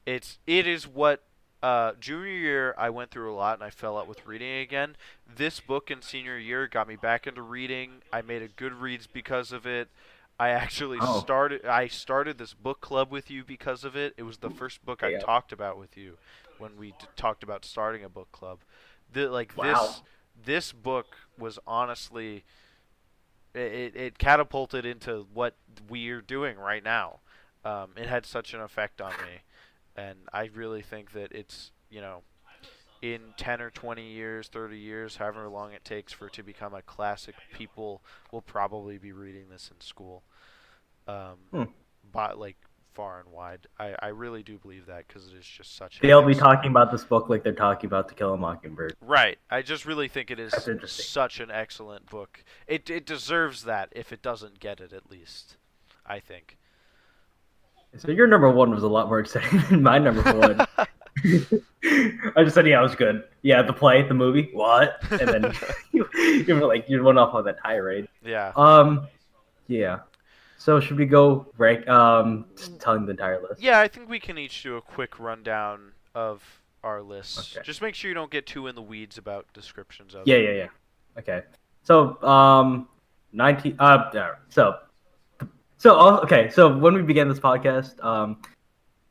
it's 0.06 0.38
it 0.46 0.66
is 0.66 0.86
what 0.86 1.24
uh, 1.62 1.92
junior 1.98 2.28
year 2.28 2.74
I 2.78 2.90
went 2.90 3.10
through 3.10 3.32
a 3.32 3.36
lot 3.36 3.54
and 3.54 3.64
I 3.64 3.70
fell 3.70 3.98
out 3.98 4.06
with 4.08 4.26
reading 4.26 4.60
again. 4.60 4.96
This 5.26 5.60
book 5.60 5.90
in 5.90 6.02
senior 6.02 6.38
year 6.38 6.68
got 6.68 6.86
me 6.88 6.96
back 6.96 7.26
into 7.26 7.42
reading. 7.42 8.02
I 8.12 8.22
made 8.22 8.42
a 8.42 8.48
Goodreads 8.48 9.08
because 9.12 9.52
of 9.52 9.66
it. 9.66 9.88
I 10.38 10.50
actually 10.50 11.00
Oh. 11.00 11.20
started 11.20 11.64
I 11.66 11.88
started 11.88 12.38
this 12.38 12.54
book 12.54 12.80
club 12.80 13.10
with 13.10 13.30
you 13.30 13.44
because 13.44 13.84
of 13.84 13.96
it. 13.96 14.14
It 14.16 14.22
was 14.22 14.38
the 14.38 14.50
first 14.50 14.84
book 14.84 15.02
I 15.02 15.10
Yeah. 15.12 15.18
talked 15.18 15.52
about 15.52 15.78
with 15.78 15.96
you 15.96 16.18
when 16.58 16.76
we 16.76 16.92
d- 16.92 17.06
talked 17.16 17.42
about 17.42 17.64
starting 17.64 18.04
a 18.04 18.08
book 18.08 18.30
club. 18.32 18.60
The, 19.12 19.28
like 19.28 19.54
Wow. 19.56 19.64
this 19.64 20.02
this 20.44 20.72
book 20.72 21.16
was 21.38 21.58
honestly 21.66 22.44
it, 23.54 23.96
it 23.96 24.18
catapulted 24.18 24.84
into 24.84 25.26
what 25.32 25.54
we're 25.88 26.20
doing 26.20 26.56
right 26.58 26.84
now. 26.84 27.20
Um, 27.64 27.90
it 27.96 28.06
had 28.06 28.24
such 28.26 28.54
an 28.54 28.60
effect 28.60 29.00
on 29.00 29.10
me, 29.10 29.42
and 29.96 30.16
I 30.32 30.50
really 30.54 30.82
think 30.82 31.12
that 31.12 31.32
it's 31.32 31.72
you 31.90 32.00
know, 32.00 32.22
in 33.02 33.20
ten 33.36 33.60
or 33.60 33.70
twenty 33.70 34.12
years, 34.12 34.48
thirty 34.48 34.78
years, 34.78 35.16
however 35.16 35.48
long 35.48 35.72
it 35.72 35.84
takes 35.84 36.12
for 36.12 36.26
it 36.26 36.32
to 36.34 36.42
become 36.42 36.74
a 36.74 36.82
classic, 36.82 37.34
people 37.52 38.02
will 38.30 38.42
probably 38.42 38.98
be 38.98 39.12
reading 39.12 39.48
this 39.50 39.70
in 39.72 39.80
school. 39.80 40.22
Um, 41.06 41.38
Hmm. 41.50 41.64
but 42.12 42.38
like 42.38 42.56
far 42.98 43.20
and 43.20 43.32
wide, 43.32 43.68
I, 43.78 43.94
I 44.02 44.08
really 44.08 44.42
do 44.42 44.58
believe 44.58 44.86
that 44.86 45.06
because 45.06 45.28
it 45.28 45.34
is 45.38 45.46
just 45.46 45.76
such. 45.76 46.00
they'll 46.00 46.26
be 46.26 46.34
talking 46.34 46.72
about 46.72 46.90
this 46.90 47.04
book 47.04 47.28
like 47.28 47.44
they're 47.44 47.52
talking 47.52 47.86
about 47.86 48.08
To 48.08 48.14
Kill 48.16 48.34
a 48.34 48.36
Mockingbird. 48.36 48.96
Right. 49.00 49.38
I 49.48 49.62
just 49.62 49.86
really 49.86 50.08
think 50.08 50.32
it 50.32 50.40
is 50.40 50.52
such 50.84 51.38
an 51.38 51.48
excellent 51.48 52.06
book. 52.06 52.42
It 52.66 52.90
it 52.90 53.06
deserves 53.06 53.62
that 53.62 53.90
if 53.92 54.12
it 54.12 54.20
doesn't 54.20 54.58
get 54.58 54.80
it 54.80 54.92
at 54.92 55.08
least. 55.08 55.58
I 56.04 56.18
think. 56.18 56.58
So 57.98 58.10
your 58.10 58.26
number 58.26 58.50
one 58.50 58.72
was 58.72 58.82
a 58.82 58.88
lot 58.88 59.06
more 59.06 59.20
exciting 59.20 59.62
than 59.70 59.80
my 59.80 59.98
number 60.00 60.22
one. 60.32 60.66
I 62.36 62.42
just 62.42 62.56
said, 62.56 62.66
yeah, 62.66 62.80
it 62.80 62.82
was 62.82 62.96
good. 62.96 63.22
Yeah, 63.42 63.62
the 63.62 63.72
play, 63.72 64.02
the 64.02 64.14
movie, 64.14 64.50
what? 64.52 64.98
And 65.12 65.28
then 65.28 65.52
you, 65.92 66.08
you 66.14 66.54
were 66.56 66.66
like, 66.66 66.88
you 66.88 67.00
went 67.04 67.18
off 67.18 67.32
on 67.32 67.44
that 67.44 67.58
tirade. 67.62 68.08
yeah. 68.24 68.52
Um, 68.56 69.06
yeah. 69.68 70.00
So 70.60 70.80
should 70.80 70.98
we 70.98 71.06
go 71.06 71.46
rank? 71.56 71.86
Um, 71.88 72.44
telling 72.80 73.04
the 73.06 73.12
entire 73.12 73.40
list. 73.40 73.62
Yeah, 73.62 73.78
I 73.80 73.88
think 73.88 74.08
we 74.08 74.18
can 74.18 74.36
each 74.38 74.62
do 74.62 74.76
a 74.76 74.82
quick 74.82 75.18
rundown 75.20 75.92
of 76.14 76.42
our 76.82 77.00
lists. 77.00 77.56
Okay. 77.56 77.64
Just 77.64 77.80
make 77.80 77.94
sure 77.94 78.08
you 78.08 78.14
don't 78.14 78.30
get 78.30 78.44
too 78.46 78.66
in 78.66 78.74
the 78.74 78.82
weeds 78.82 79.18
about 79.18 79.46
descriptions 79.54 80.14
of 80.14 80.26
Yeah, 80.26 80.36
it. 80.36 80.44
yeah, 80.56 80.62
yeah. 80.64 80.68
Okay. 81.20 81.42
So, 81.84 82.20
um, 82.22 82.88
nineteen. 83.32 83.76
Uh, 83.78 84.10
so, 84.48 84.76
so 85.76 85.96
oh, 85.98 86.16
okay. 86.24 86.50
So 86.50 86.76
when 86.76 86.92
we 86.94 87.02
began 87.02 87.28
this 87.28 87.40
podcast, 87.40 88.02
um, 88.04 88.42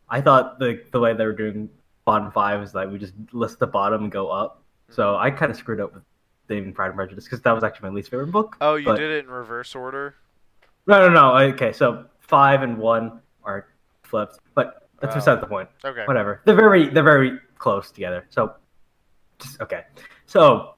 I 0.09 0.19
thought 0.21 0.59
the 0.59 0.83
the 0.91 0.99
way 0.99 1.13
they 1.13 1.25
were 1.25 1.33
doing 1.33 1.69
bottom 2.05 2.29
five 2.31 2.61
is 2.61 2.73
like 2.73 2.89
we 2.91 2.97
just 2.99 3.13
list 3.31 3.59
the 3.59 3.67
bottom 3.67 4.03
and 4.03 4.11
go 4.11 4.29
up. 4.29 4.61
So 4.89 5.13
Mm-hmm. 5.13 5.23
I 5.23 5.31
kind 5.31 5.51
of 5.51 5.57
screwed 5.57 5.79
up 5.79 5.93
with 5.93 6.03
Saving 6.49 6.73
Pride 6.73 6.87
and 6.87 6.95
Prejudice 6.95 7.23
because 7.23 7.41
that 7.41 7.51
was 7.53 7.63
actually 7.63 7.89
my 7.89 7.95
least 7.95 8.09
favorite 8.11 8.31
book. 8.31 8.57
Oh, 8.61 8.75
you 8.75 8.85
but- 8.85 8.97
did 8.97 9.11
it 9.11 9.25
in 9.25 9.31
reverse 9.31 9.75
order. 9.75 10.15
No, 10.87 11.07
no, 11.07 11.09
no. 11.09 11.37
Okay, 11.53 11.73
so 11.73 12.05
five 12.19 12.61
and 12.63 12.77
one 12.77 13.19
are 13.43 13.67
flipped, 14.03 14.39
but 14.55 14.87
that's 15.01 15.13
Oh. 15.13 15.19
beside 15.19 15.41
the 15.41 15.47
point. 15.47 15.69
Okay. 15.83 16.05
Whatever. 16.05 16.41
They're 16.45 16.55
very 16.55 16.89
they're 16.89 17.03
very 17.03 17.39
close 17.57 17.91
together. 17.91 18.25
So, 18.29 18.53
just 19.39 19.61
okay. 19.61 19.83
So, 20.25 20.75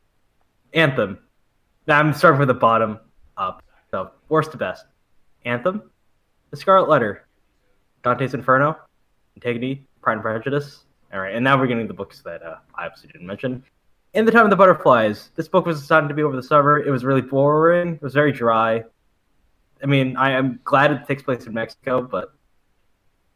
Anthem. 0.73 1.19
Now 1.87 1.99
I'm 1.99 2.13
starting 2.13 2.39
with 2.39 2.47
the 2.49 2.53
bottom 2.53 2.99
up. 3.37 3.63
So 3.91 4.11
worst 4.29 4.51
to 4.51 4.57
best. 4.57 4.85
Anthem, 5.45 5.81
The 6.51 6.57
Scarlet 6.57 6.89
Letter, 6.89 7.27
Dante's 8.03 8.33
Inferno, 8.33 8.77
Antigone, 9.37 9.85
Pride 10.01 10.13
and 10.13 10.21
Prejudice. 10.21 10.85
All 11.13 11.19
right, 11.21 11.33
and 11.33 11.43
now 11.43 11.57
we're 11.57 11.65
getting 11.65 11.87
the 11.87 11.93
books 11.93 12.21
that 12.21 12.43
uh, 12.43 12.57
I 12.75 12.85
obviously 12.85 13.09
didn't 13.11 13.25
mention. 13.25 13.63
In 14.13 14.25
the 14.25 14.31
Time 14.31 14.43
of 14.43 14.49
the 14.51 14.55
Butterflies. 14.55 15.31
This 15.35 15.47
book 15.47 15.65
was 15.65 15.79
designed 15.79 16.09
to 16.09 16.15
be 16.15 16.21
over 16.23 16.35
the 16.35 16.43
summer. 16.43 16.79
It 16.79 16.91
was 16.91 17.03
really 17.05 17.21
boring. 17.21 17.95
It 17.95 18.01
was 18.01 18.13
very 18.13 18.31
dry. 18.31 18.83
I 19.81 19.85
mean, 19.85 20.17
I 20.17 20.31
am 20.31 20.59
glad 20.63 20.91
it 20.91 21.07
takes 21.07 21.23
place 21.23 21.45
in 21.45 21.53
Mexico, 21.53 22.01
but 22.01 22.33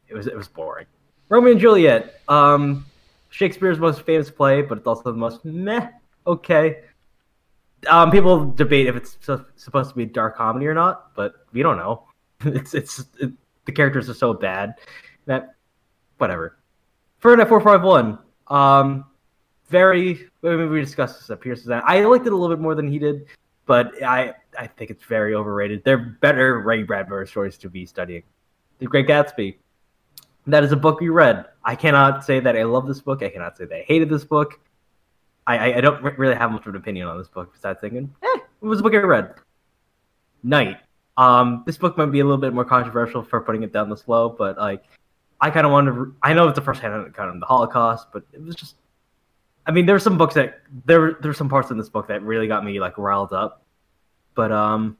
it 0.07 0.13
was 0.13 0.27
it 0.27 0.35
was 0.35 0.47
boring. 0.47 0.85
Romeo 1.29 1.51
and 1.51 1.59
Juliet, 1.59 2.21
um, 2.27 2.85
Shakespeare's 3.29 3.79
most 3.79 4.01
famous 4.01 4.29
play, 4.29 4.61
but 4.61 4.77
it's 4.77 4.87
also 4.87 5.11
the 5.11 5.17
most 5.17 5.43
meh. 5.45 5.87
Okay. 6.27 6.81
Um, 7.87 8.11
people 8.11 8.51
debate 8.51 8.87
if 8.87 8.95
it's 8.95 9.17
su- 9.21 9.45
supposed 9.55 9.89
to 9.89 9.95
be 9.95 10.05
dark 10.05 10.37
comedy 10.37 10.67
or 10.67 10.73
not, 10.73 11.15
but 11.15 11.45
we 11.51 11.61
don't 11.61 11.77
know. 11.77 12.03
It's 12.45 12.73
it's 12.73 13.05
it, 13.19 13.31
the 13.65 13.71
characters 13.71 14.09
are 14.09 14.13
so 14.13 14.33
bad 14.33 14.75
that 15.25 15.55
whatever. 16.17 16.57
Fahrenheit 17.19 17.47
451, 17.47 18.19
um, 18.47 19.05
very. 19.69 20.29
Mean, 20.41 20.69
we 20.69 20.81
discussed 20.81 21.19
this 21.19 21.29
at 21.29 21.45
end. 21.45 21.81
I 21.85 22.03
liked 22.03 22.27
it 22.27 22.33
a 22.33 22.35
little 22.35 22.53
bit 22.53 22.61
more 22.61 22.75
than 22.75 22.91
he 22.91 22.99
did, 22.99 23.27
but 23.65 24.03
I 24.03 24.33
I 24.57 24.67
think 24.67 24.91
it's 24.91 25.03
very 25.03 25.35
overrated. 25.35 25.83
They're 25.83 25.97
better 25.97 26.59
Ray 26.59 26.83
Bradbury 26.83 27.27
stories 27.27 27.57
to 27.59 27.69
be 27.69 27.85
studying. 27.85 28.23
The 28.79 28.85
Great 28.85 29.07
Gatsby. 29.07 29.57
That 30.47 30.63
is 30.63 30.71
a 30.71 30.75
book 30.75 30.99
we 30.99 31.09
read. 31.09 31.45
I 31.63 31.75
cannot 31.75 32.25
say 32.25 32.39
that 32.39 32.57
I 32.57 32.63
love 32.63 32.87
this 32.87 32.99
book. 32.99 33.23
I 33.23 33.29
cannot 33.29 33.57
say 33.57 33.65
that 33.65 33.75
I 33.75 33.83
hated 33.83 34.09
this 34.09 34.25
book. 34.25 34.59
I, 35.45 35.73
I, 35.73 35.81
don't 35.81 36.01
re- 36.01 36.13
really 36.17 36.35
have 36.35 36.51
much 36.51 36.61
of 36.61 36.67
an 36.67 36.75
opinion 36.75 37.07
on 37.07 37.17
this 37.17 37.27
book 37.27 37.53
besides 37.53 37.79
thinking, 37.81 38.13
eh, 38.23 38.39
it 38.61 38.65
was 38.65 38.79
a 38.79 38.83
book 38.83 38.93
I 38.93 38.97
read. 38.97 39.35
Night. 40.41 40.77
Um, 41.17 41.63
this 41.65 41.77
book 41.77 41.97
might 41.97 42.07
be 42.07 42.21
a 42.21 42.23
little 42.23 42.37
bit 42.37 42.53
more 42.53 42.65
controversial 42.65 43.21
for 43.21 43.41
putting 43.41 43.63
it 43.63 43.71
down 43.71 43.89
this 43.89 44.07
low, 44.07 44.29
but 44.29 44.57
like, 44.57 44.83
I 45.39 45.49
kind 45.49 45.65
of 45.65 45.71
wanted. 45.71 45.91
To, 45.91 46.15
I 46.23 46.33
know 46.33 46.47
it's 46.47 46.57
a 46.57 46.61
first-hand 46.61 47.07
account 47.07 47.33
of 47.33 47.39
the 47.39 47.45
Holocaust, 47.45 48.07
but 48.13 48.23
it 48.31 48.41
was 48.41 48.55
just. 48.55 48.75
I 49.65 49.71
mean, 49.71 49.85
there 49.85 49.95
were 49.95 49.99
some 49.99 50.17
books 50.17 50.33
that 50.35 50.61
there 50.85 51.17
there's 51.21 51.37
some 51.37 51.49
parts 51.49 51.69
in 51.69 51.77
this 51.77 51.89
book 51.89 52.07
that 52.07 52.21
really 52.23 52.47
got 52.47 52.63
me 52.63 52.79
like 52.79 52.97
riled 52.97 53.33
up, 53.33 53.62
but 54.35 54.51
um, 54.51 54.97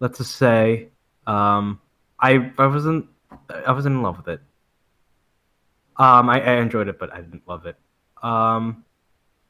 let's 0.00 0.18
just 0.18 0.36
say, 0.36 0.88
um, 1.26 1.80
I 2.20 2.52
I 2.58 2.66
wasn't 2.66 3.06
I 3.48 3.72
wasn't 3.72 3.96
in 3.96 4.02
love 4.02 4.16
with 4.18 4.28
it. 4.28 4.40
Um, 5.98 6.28
I, 6.28 6.40
I 6.40 6.52
enjoyed 6.60 6.88
it, 6.88 6.98
but 6.98 7.12
I 7.12 7.20
didn't 7.20 7.42
love 7.48 7.66
it. 7.66 7.76
Um, 8.22 8.84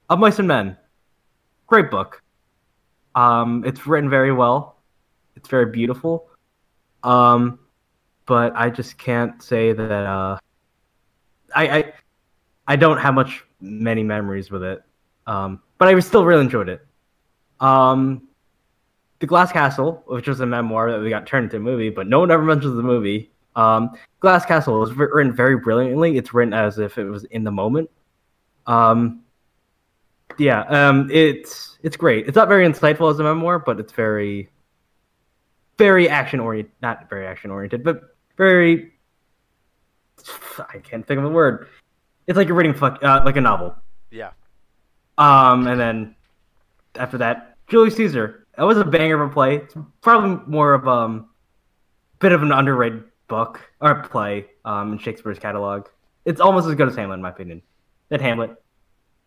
Of 0.09 0.19
Mice 0.19 0.39
and 0.39 0.47
Men, 0.49 0.77
great 1.67 1.91
book. 1.91 2.23
Um, 3.15 3.65
it's 3.67 3.87
written 3.87 4.09
very 4.09 4.33
well. 4.33 4.77
It's 5.35 5.49
very 5.49 5.67
beautiful. 5.67 6.29
Um, 7.03 7.59
but 8.27 8.53
I 8.57 8.71
just 8.71 8.99
can't 8.99 9.43
say 9.43 9.73
that. 9.73 9.91
Uh, 9.91 10.39
I, 11.55 11.79
I 11.79 11.93
I 12.69 12.77
don't 12.77 12.99
have 12.99 13.15
much 13.15 13.45
many 13.61 14.03
memories 14.03 14.51
with 14.51 14.63
it. 14.63 14.83
Um, 15.27 15.63
but 15.79 15.89
I 15.89 15.99
still 16.01 16.25
really 16.25 16.43
enjoyed 16.43 16.69
it. 16.69 16.87
Um, 17.61 18.26
the 19.19 19.27
Glass 19.27 19.53
Castle, 19.53 20.03
which 20.07 20.29
was 20.29 20.41
a 20.41 20.47
memoir 20.47 20.91
that 20.93 21.01
we 21.01 21.11
got 21.11 21.27
turned 21.27 21.45
into 21.45 21.57
a 21.57 21.61
movie, 21.61 21.91
but 21.91 22.07
no 22.07 22.21
one 22.21 22.31
ever 22.31 22.43
mentions 22.43 22.77
the 22.77 22.83
movie. 22.83 23.31
Um, 23.55 23.91
Glass 24.21 24.45
Castle 24.45 24.79
was 24.79 24.93
written 24.93 25.33
very 25.33 25.57
brilliantly. 25.57 26.19
It's 26.19 26.35
written 26.35 26.53
as 26.53 26.79
if 26.79 26.99
it 26.99 27.05
was 27.05 27.25
in 27.25 27.45
the 27.45 27.51
moment. 27.51 27.91
Um, 28.67 29.23
yeah, 30.39 30.63
um, 30.63 31.09
it's 31.11 31.79
it's 31.83 31.97
great. 31.97 32.27
It's 32.27 32.37
not 32.37 32.49
very 32.49 32.69
insightful 32.69 33.11
as 33.11 33.19
a 33.19 33.23
memoir, 33.23 33.59
but 33.59 33.81
it's 33.81 33.93
very, 33.93 34.51
very 35.79 36.09
action 36.09 36.41
oriented. 36.41 36.73
Not 36.83 37.09
very 37.09 37.27
action 37.27 37.51
oriented, 37.51 37.83
but 37.83 38.17
very. 38.37 38.93
I 40.59 40.79
can't 40.79 41.07
think 41.07 41.19
of 41.19 41.25
the 41.25 41.31
word. 41.31 41.69
It's 42.27 42.37
like 42.37 42.49
you're 42.49 42.57
reading 42.57 42.75
fuck, 42.75 43.03
uh, 43.03 43.23
like 43.25 43.37
a 43.37 43.41
novel. 43.41 43.77
Yeah. 44.11 44.31
Um, 45.17 45.67
and 45.67 45.81
then 45.81 46.17
after 46.97 47.19
that, 47.19 47.57
Julius 47.69 47.97
Caesar. 47.97 48.46
That 48.57 48.65
was 48.65 48.79
a 48.79 48.85
banger 48.85 49.23
of 49.23 49.31
a 49.31 49.33
play. 49.33 49.57
It's 49.57 49.75
probably 50.01 50.45
more 50.47 50.75
of 50.75 50.89
um, 50.89 51.29
bit 52.19 52.33
of 52.33 52.43
an 52.43 52.53
underrated 52.53 53.05
book 53.29 53.61
or 53.81 54.03
play 54.03 54.47
um, 54.65 54.93
in 54.93 54.99
Shakespeare's 54.99 55.39
catalog. 55.39 55.89
It's 56.25 56.41
almost 56.41 56.67
as 56.67 56.75
good 56.75 56.89
as 56.89 56.97
Hamlet, 56.97 57.17
in 57.17 57.23
my 57.23 57.31
opinion. 57.31 57.63
Then 58.09 58.21
Hamlet, 58.21 58.51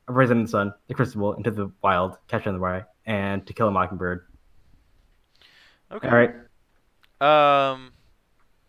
A 0.07 0.13
Raisin 0.13 0.37
in 0.37 0.43
the 0.43 0.49
Sun, 0.49 0.73
The 0.87 0.93
Crucible, 0.93 1.33
Into 1.33 1.51
the 1.51 1.71
Wild, 1.81 2.17
Catcher 2.27 2.49
in 2.49 2.55
the 2.55 2.59
Rye, 2.59 2.83
and 3.05 3.45
To 3.45 3.53
Kill 3.53 3.67
a 3.67 3.71
Mockingbird. 3.71 4.25
Okay. 5.91 6.07
All 6.07 6.15
right. 6.15 7.71
Um, 7.71 7.91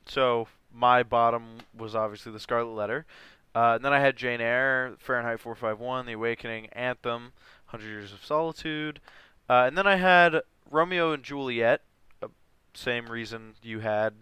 so 0.07 0.49
my 0.73 1.03
bottom 1.03 1.59
was 1.77 1.95
obviously 1.95 2.33
the 2.33 2.41
Scarlet 2.41 2.75
Letter. 2.75 3.07
Uh, 3.55 3.75
and 3.75 3.85
then 3.85 3.93
I 3.93 3.99
had 3.99 4.17
Jane 4.17 4.41
Eyre, 4.41 4.95
Fahrenheit 4.99 5.41
451, 5.41 6.07
The 6.07 6.13
Awakening, 6.13 6.67
Anthem, 6.69 7.33
Hundred 7.67 7.89
Years 7.89 8.13
of 8.13 8.25
Solitude. 8.25 9.01
Uh, 9.51 9.65
and 9.67 9.77
then 9.77 9.85
I 9.85 9.97
had 9.97 10.43
Romeo 10.71 11.11
and 11.11 11.25
Juliet. 11.25 11.81
Uh, 12.23 12.29
same 12.73 13.07
reason 13.07 13.55
you 13.65 13.81
had. 13.81 14.15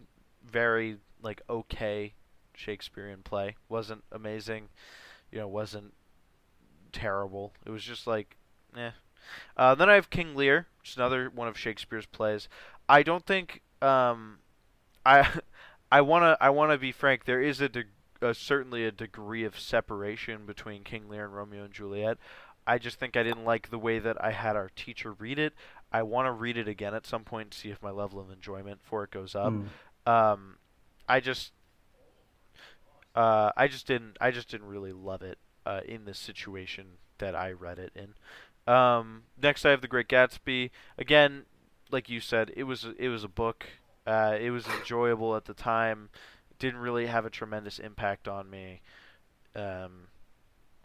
Very 0.42 0.96
like 1.22 1.42
okay 1.50 2.14
Shakespearean 2.54 3.20
play. 3.24 3.56
Wasn't 3.68 4.04
amazing. 4.10 4.70
You 5.30 5.40
know, 5.40 5.48
wasn't 5.48 5.92
terrible. 6.92 7.52
It 7.66 7.70
was 7.70 7.84
just 7.84 8.06
like, 8.06 8.38
eh. 8.74 8.92
Uh, 9.54 9.74
then 9.74 9.90
I 9.90 9.96
have 9.96 10.08
King 10.08 10.34
Lear, 10.34 10.66
which 10.80 10.92
is 10.92 10.96
another 10.96 11.28
one 11.28 11.46
of 11.46 11.58
Shakespeare's 11.58 12.06
plays. 12.06 12.48
I 12.88 13.02
don't 13.02 13.26
think 13.26 13.60
um, 13.82 14.38
I 15.04 15.28
I 15.92 16.00
wanna 16.00 16.38
I 16.40 16.48
wanna 16.48 16.78
be 16.78 16.90
frank. 16.90 17.26
There 17.26 17.42
is 17.42 17.60
a, 17.60 17.68
deg- 17.68 17.88
uh, 18.22 18.32
certainly 18.32 18.86
a 18.86 18.90
degree 18.90 19.44
of 19.44 19.58
separation 19.58 20.46
between 20.46 20.84
King 20.84 21.06
Lear 21.10 21.26
and 21.26 21.34
Romeo 21.34 21.64
and 21.64 21.74
Juliet. 21.74 22.16
I 22.68 22.76
just 22.76 23.00
think 23.00 23.16
I 23.16 23.22
didn't 23.22 23.46
like 23.46 23.70
the 23.70 23.78
way 23.78 23.98
that 23.98 24.22
I 24.22 24.30
had 24.30 24.54
our 24.54 24.70
teacher 24.76 25.12
read 25.12 25.38
it. 25.38 25.54
I 25.90 26.02
want 26.02 26.26
to 26.26 26.32
read 26.32 26.58
it 26.58 26.68
again 26.68 26.94
at 26.94 27.06
some 27.06 27.24
point 27.24 27.52
to 27.52 27.58
see 27.58 27.70
if 27.70 27.82
my 27.82 27.90
level 27.90 28.20
of 28.20 28.30
enjoyment 28.30 28.80
for 28.82 29.02
it 29.04 29.10
goes 29.10 29.34
up. 29.34 29.54
Mm. 29.54 29.68
Um, 30.06 30.56
I 31.08 31.20
just 31.20 31.52
uh, 33.14 33.52
I 33.56 33.68
just 33.68 33.86
didn't 33.86 34.18
I 34.20 34.30
just 34.30 34.50
didn't 34.50 34.68
really 34.68 34.92
love 34.92 35.22
it 35.22 35.38
uh, 35.64 35.80
in 35.86 36.04
the 36.04 36.12
situation 36.12 36.98
that 37.16 37.34
I 37.34 37.52
read 37.52 37.78
it 37.78 37.92
in. 37.96 38.14
Um, 38.72 39.22
next, 39.40 39.64
I 39.64 39.70
have 39.70 39.80
The 39.80 39.88
Great 39.88 40.08
Gatsby. 40.08 40.70
Again, 40.98 41.46
like 41.90 42.10
you 42.10 42.20
said, 42.20 42.52
it 42.54 42.64
was 42.64 42.86
it 42.98 43.08
was 43.08 43.24
a 43.24 43.28
book. 43.28 43.64
Uh, 44.06 44.36
it 44.38 44.50
was 44.50 44.66
enjoyable 44.66 45.34
at 45.36 45.46
the 45.46 45.54
time. 45.54 46.10
Didn't 46.58 46.80
really 46.80 47.06
have 47.06 47.24
a 47.24 47.30
tremendous 47.30 47.78
impact 47.78 48.28
on 48.28 48.50
me. 48.50 48.82
Um, 49.56 50.08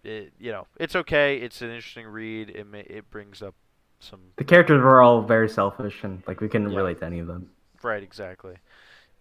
it, 0.03 0.33
you 0.39 0.51
know, 0.51 0.67
it's 0.79 0.95
okay. 0.95 1.37
It's 1.37 1.61
an 1.61 1.69
interesting 1.69 2.07
read. 2.07 2.49
It 2.49 2.67
may, 2.67 2.81
it 2.81 3.09
brings 3.09 3.41
up 3.41 3.55
some 3.99 4.19
The 4.35 4.43
characters 4.43 4.81
were 4.81 5.01
all 5.01 5.21
very 5.21 5.49
selfish, 5.49 6.03
and 6.03 6.21
like 6.27 6.41
we 6.41 6.49
can 6.49 6.69
Yeah. 6.69 6.77
relate 6.77 6.99
to 6.99 7.05
any 7.05 7.19
of 7.19 7.27
them. 7.27 7.49
Right, 7.81 8.03
exactly. 8.03 8.57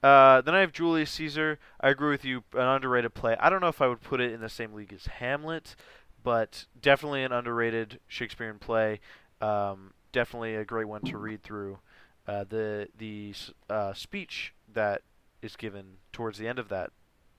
Uh, 0.03 0.41
then 0.41 0.55
I 0.55 0.61
have 0.61 0.73
Julius 0.73 1.11
Caesar. 1.13 1.59
I 1.81 1.89
agree 1.91 2.11
with 2.11 2.25
you, 2.25 2.43
an 2.55 2.67
underrated 2.67 3.15
play. 3.15 3.37
I 3.39 3.51
don't 3.51 3.61
know 3.61 3.69
if 3.69 3.81
I 3.81 3.87
would 3.87 4.01
put 4.01 4.21
it 4.21 4.33
in 4.33 4.41
the 4.41 4.49
same 4.49 4.73
league 4.73 4.93
as 4.93 5.07
Hamlet, 5.07 5.77
but 6.23 6.67
definitely 6.81 7.23
an 7.23 7.33
underrated 7.33 8.01
Shakespearean 8.09 8.59
play. 8.59 9.01
Um, 9.41 9.93
definitely 10.13 10.57
a 10.57 10.65
great 10.65 10.89
one 10.89 11.03
to 11.03 11.19
read 11.19 11.43
through. 11.43 11.79
Uh, 12.27 12.45
the 12.49 12.89
the 12.97 13.35
uh, 13.69 13.93
speech 13.95 14.55
that 14.73 15.03
is 15.41 15.57
given 15.57 15.99
towards 16.13 16.39
the 16.39 16.47
end 16.49 16.59
of 16.59 16.69
that, 16.69 16.91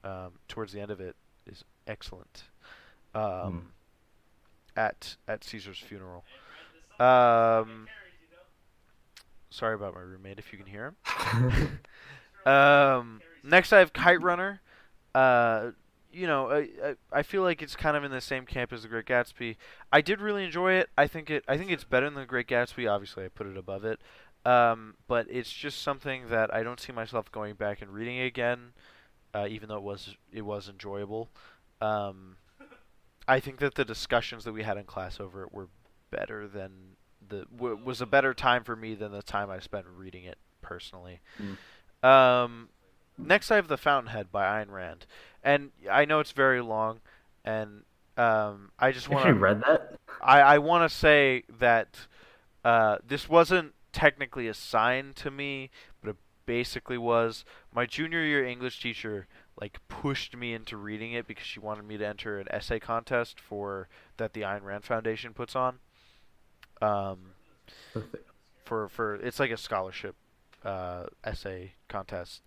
um, 0.03 0.33
towards 0.47 0.73
the 0.73 0.81
end 0.81 0.91
of 0.91 0.99
it, 0.99 1.15
is 1.45 1.63
excellent. 1.87 2.43
Um, 3.16 3.72
At 4.76 5.18
at 5.28 5.43
Caesar's 5.43 5.80
funeral. 5.80 6.24
Um, 6.99 7.88
sorry 9.49 9.76
about 9.76 9.93
my 9.95 10.01
roommate. 10.01 10.39
If 10.39 10.51
you 10.51 10.57
can 10.59 10.68
hear 10.68 10.93
him. 11.34 11.80
Um, 12.45 13.22
next, 13.41 13.72
I 13.72 13.80
have 13.80 13.93
Kite 13.93 14.22
Runner. 14.22 14.59
Uh, 15.16 15.72
you 16.11 16.28
know, 16.28 16.49
I, 16.51 16.68
I 16.84 16.95
I 17.14 17.24
feel 17.24 17.41
like 17.41 17.61
it's 17.61 17.76
kind 17.78 17.95
of 17.95 18.03
in 18.03 18.11
the 18.11 18.20
same 18.20 18.45
camp 18.45 18.74
as 18.74 18.82
The 18.82 18.89
Great 18.89 19.05
Gatsby. 19.05 19.55
I 19.93 20.01
did 20.01 20.20
really 20.20 20.43
enjoy 20.43 20.74
it. 20.74 20.89
I 20.97 21.07
think 21.07 21.30
it 21.30 21.45
I 21.47 21.57
think 21.57 21.72
it's 21.72 21.86
better 21.86 22.05
than 22.05 22.16
The 22.16 22.26
Great 22.26 22.47
Gatsby. 22.47 22.91
Obviously, 22.91 23.24
I 23.24 23.30
put 23.30 23.47
it 23.47 23.55
above 23.55 23.86
it. 23.86 24.01
Um, 24.45 24.95
but 25.07 25.26
it's 25.30 25.53
just 25.53 25.82
something 25.82 26.28
that 26.28 26.53
I 26.53 26.64
don't 26.64 26.82
see 26.82 26.91
myself 26.91 27.32
going 27.32 27.53
back 27.55 27.82
and 27.82 27.91
reading 27.91 28.20
again. 28.20 28.74
uh, 29.34 29.47
even 29.49 29.70
though 29.70 29.78
it 29.78 29.84
was 29.84 30.18
it 30.34 30.41
was 30.41 30.68
enjoyable. 30.68 31.30
Um, 31.80 32.36
I 33.28 33.39
think 33.39 33.59
that 33.59 33.76
the 33.76 33.86
discussions 33.86 34.43
that 34.43 34.53
we 34.53 34.63
had 34.63 34.78
in 34.78 34.84
class 34.84 35.19
over 35.19 35.43
it 35.43 35.53
were 35.53 35.67
better 36.11 36.47
than 36.47 36.71
the 37.28 37.45
w- 37.55 37.80
was 37.84 38.01
a 38.01 38.05
better 38.05 38.34
time 38.34 38.63
for 38.63 38.76
me 38.76 38.95
than 38.95 39.11
the 39.11 39.21
time 39.21 39.49
I 39.49 39.59
spent 39.59 39.86
reading 39.97 40.26
it 40.26 40.38
personally. 40.61 41.21
Um, 42.01 42.69
next, 43.17 43.51
I 43.51 43.55
have 43.55 43.67
The 43.67 43.78
Fountainhead 43.78 44.32
by 44.32 44.61
Ayn 44.61 44.69
Rand, 44.69 45.05
and 45.43 45.71
I 45.89 46.05
know 46.05 46.19
it's 46.19 46.32
very 46.32 46.61
long, 46.61 46.99
and 47.45 47.84
um, 48.17 48.71
I 48.78 48.91
just 48.91 49.09
want 49.09 49.26
to 49.26 49.34
read 49.34 49.61
that? 49.61 49.95
I, 50.21 50.41
I 50.41 50.57
want 50.57 50.89
to 50.89 50.95
say 50.95 51.43
that 51.59 52.07
uh, 52.63 52.97
this 53.05 53.30
wasn't 53.30 53.74
technically 53.91 54.47
assigned 54.47 55.15
to 55.17 55.32
me, 55.32 55.69
but 56.01 56.11
it 56.11 56.15
basically 56.45 56.97
was. 56.97 57.45
My 57.74 57.86
junior 57.86 58.24
year 58.24 58.45
English 58.45 58.82
teacher 58.82 59.28
like 59.59 59.79
pushed 59.87 60.35
me 60.35 60.53
into 60.53 60.77
reading 60.77 61.13
it 61.13 61.27
because 61.27 61.45
she 61.45 61.59
wanted 61.59 61.85
me 61.85 61.97
to 61.97 62.07
enter 62.07 62.39
an 62.39 62.47
essay 62.49 62.79
contest 62.79 63.39
for 63.39 63.87
that 64.17 64.33
the 64.33 64.41
Ayn 64.41 64.63
Rand 64.63 64.83
Foundation 64.83 65.33
puts 65.33 65.55
on. 65.55 65.79
Um, 66.81 67.33
for 68.65 68.89
for 68.89 69.15
it's 69.15 69.39
like 69.39 69.51
a 69.51 69.57
scholarship 69.57 70.15
uh, 70.63 71.05
essay 71.23 71.73
contest. 71.87 72.41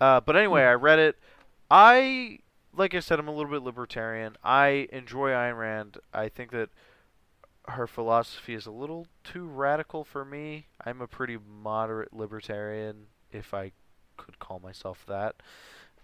Uh, 0.00 0.20
but 0.20 0.36
anyway, 0.36 0.62
I 0.62 0.74
read 0.74 0.98
it. 0.98 1.16
I 1.70 2.40
like 2.76 2.94
I 2.94 3.00
said, 3.00 3.18
I'm 3.18 3.28
a 3.28 3.34
little 3.34 3.50
bit 3.50 3.62
libertarian. 3.62 4.36
I 4.42 4.88
enjoy 4.92 5.30
Ayn 5.30 5.58
Rand. 5.58 5.98
I 6.12 6.28
think 6.28 6.50
that 6.52 6.70
her 7.68 7.86
philosophy 7.86 8.54
is 8.54 8.66
a 8.66 8.70
little 8.70 9.06
too 9.22 9.46
radical 9.46 10.04
for 10.04 10.24
me. 10.24 10.66
I'm 10.84 11.00
a 11.00 11.06
pretty 11.06 11.38
moderate 11.62 12.12
libertarian, 12.12 13.06
if 13.32 13.54
I 13.54 13.72
could 14.16 14.38
call 14.38 14.60
myself 14.60 15.04
that. 15.08 15.36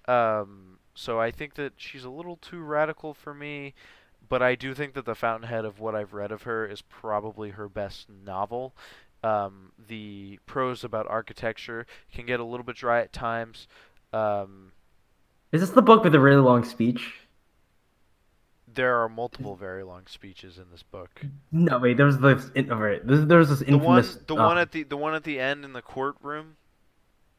Um, 0.09 0.79
so 0.95 1.21
I 1.21 1.31
think 1.31 1.55
that 1.55 1.75
she's 1.77 2.05
a 2.05 2.11
little 2.11 2.37
too 2.37 2.61
radical 2.61 3.13
for 3.15 3.35
me, 3.35 3.75
but 4.29 4.43
I 4.43 4.55
do 4.55 4.75
think 4.75 4.95
that 4.95 5.05
The 5.05 5.15
Fountainhead 5.15 5.65
of 5.65 5.79
what 5.81 5.95
I've 5.95 6.13
read 6.15 6.33
of 6.33 6.43
her 6.43 6.67
is 6.67 6.83
probably 6.83 7.51
her 7.51 7.69
best 7.69 8.09
novel. 8.09 8.75
Um, 9.23 9.73
the 9.89 10.39
prose 10.47 10.85
about 10.85 11.07
architecture 11.09 11.87
can 12.15 12.27
get 12.27 12.39
a 12.41 12.45
little 12.45 12.65
bit 12.65 12.77
dry 12.77 13.01
at 13.01 13.13
times. 13.13 13.67
Um, 14.13 14.73
Is 15.53 15.61
this 15.61 15.71
the 15.71 15.83
book 15.83 16.05
with 16.05 16.13
the 16.13 16.21
really 16.21 16.41
long 16.43 16.65
speech? 16.65 17.15
there 18.69 19.03
are 19.03 19.09
multiple 19.09 19.57
very 19.57 19.83
long 19.83 20.03
speeches 20.07 20.59
in 20.59 20.65
this 20.71 20.83
book. 20.83 21.23
No, 21.51 21.79
wait. 21.79 21.97
There 21.97 22.05
was 22.05 22.19
this. 22.21 22.51
oh, 22.71 22.77
right, 22.77 23.01
There 23.07 23.39
was 23.39 23.49
this 23.49 23.61
The 23.61 23.79
one, 23.79 23.99
infamous. 24.01 24.19
the 24.27 24.35
uh, 24.35 24.47
one 24.47 24.59
at 24.59 24.71
the 24.73 24.83
the 24.83 24.97
one 24.99 25.15
at 25.15 25.25
the 25.25 25.41
end 25.41 25.65
in 25.65 25.73
the 25.73 25.81
courtroom. 25.81 26.57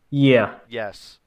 Yeah. 0.10 0.56
Yes. 0.68 1.20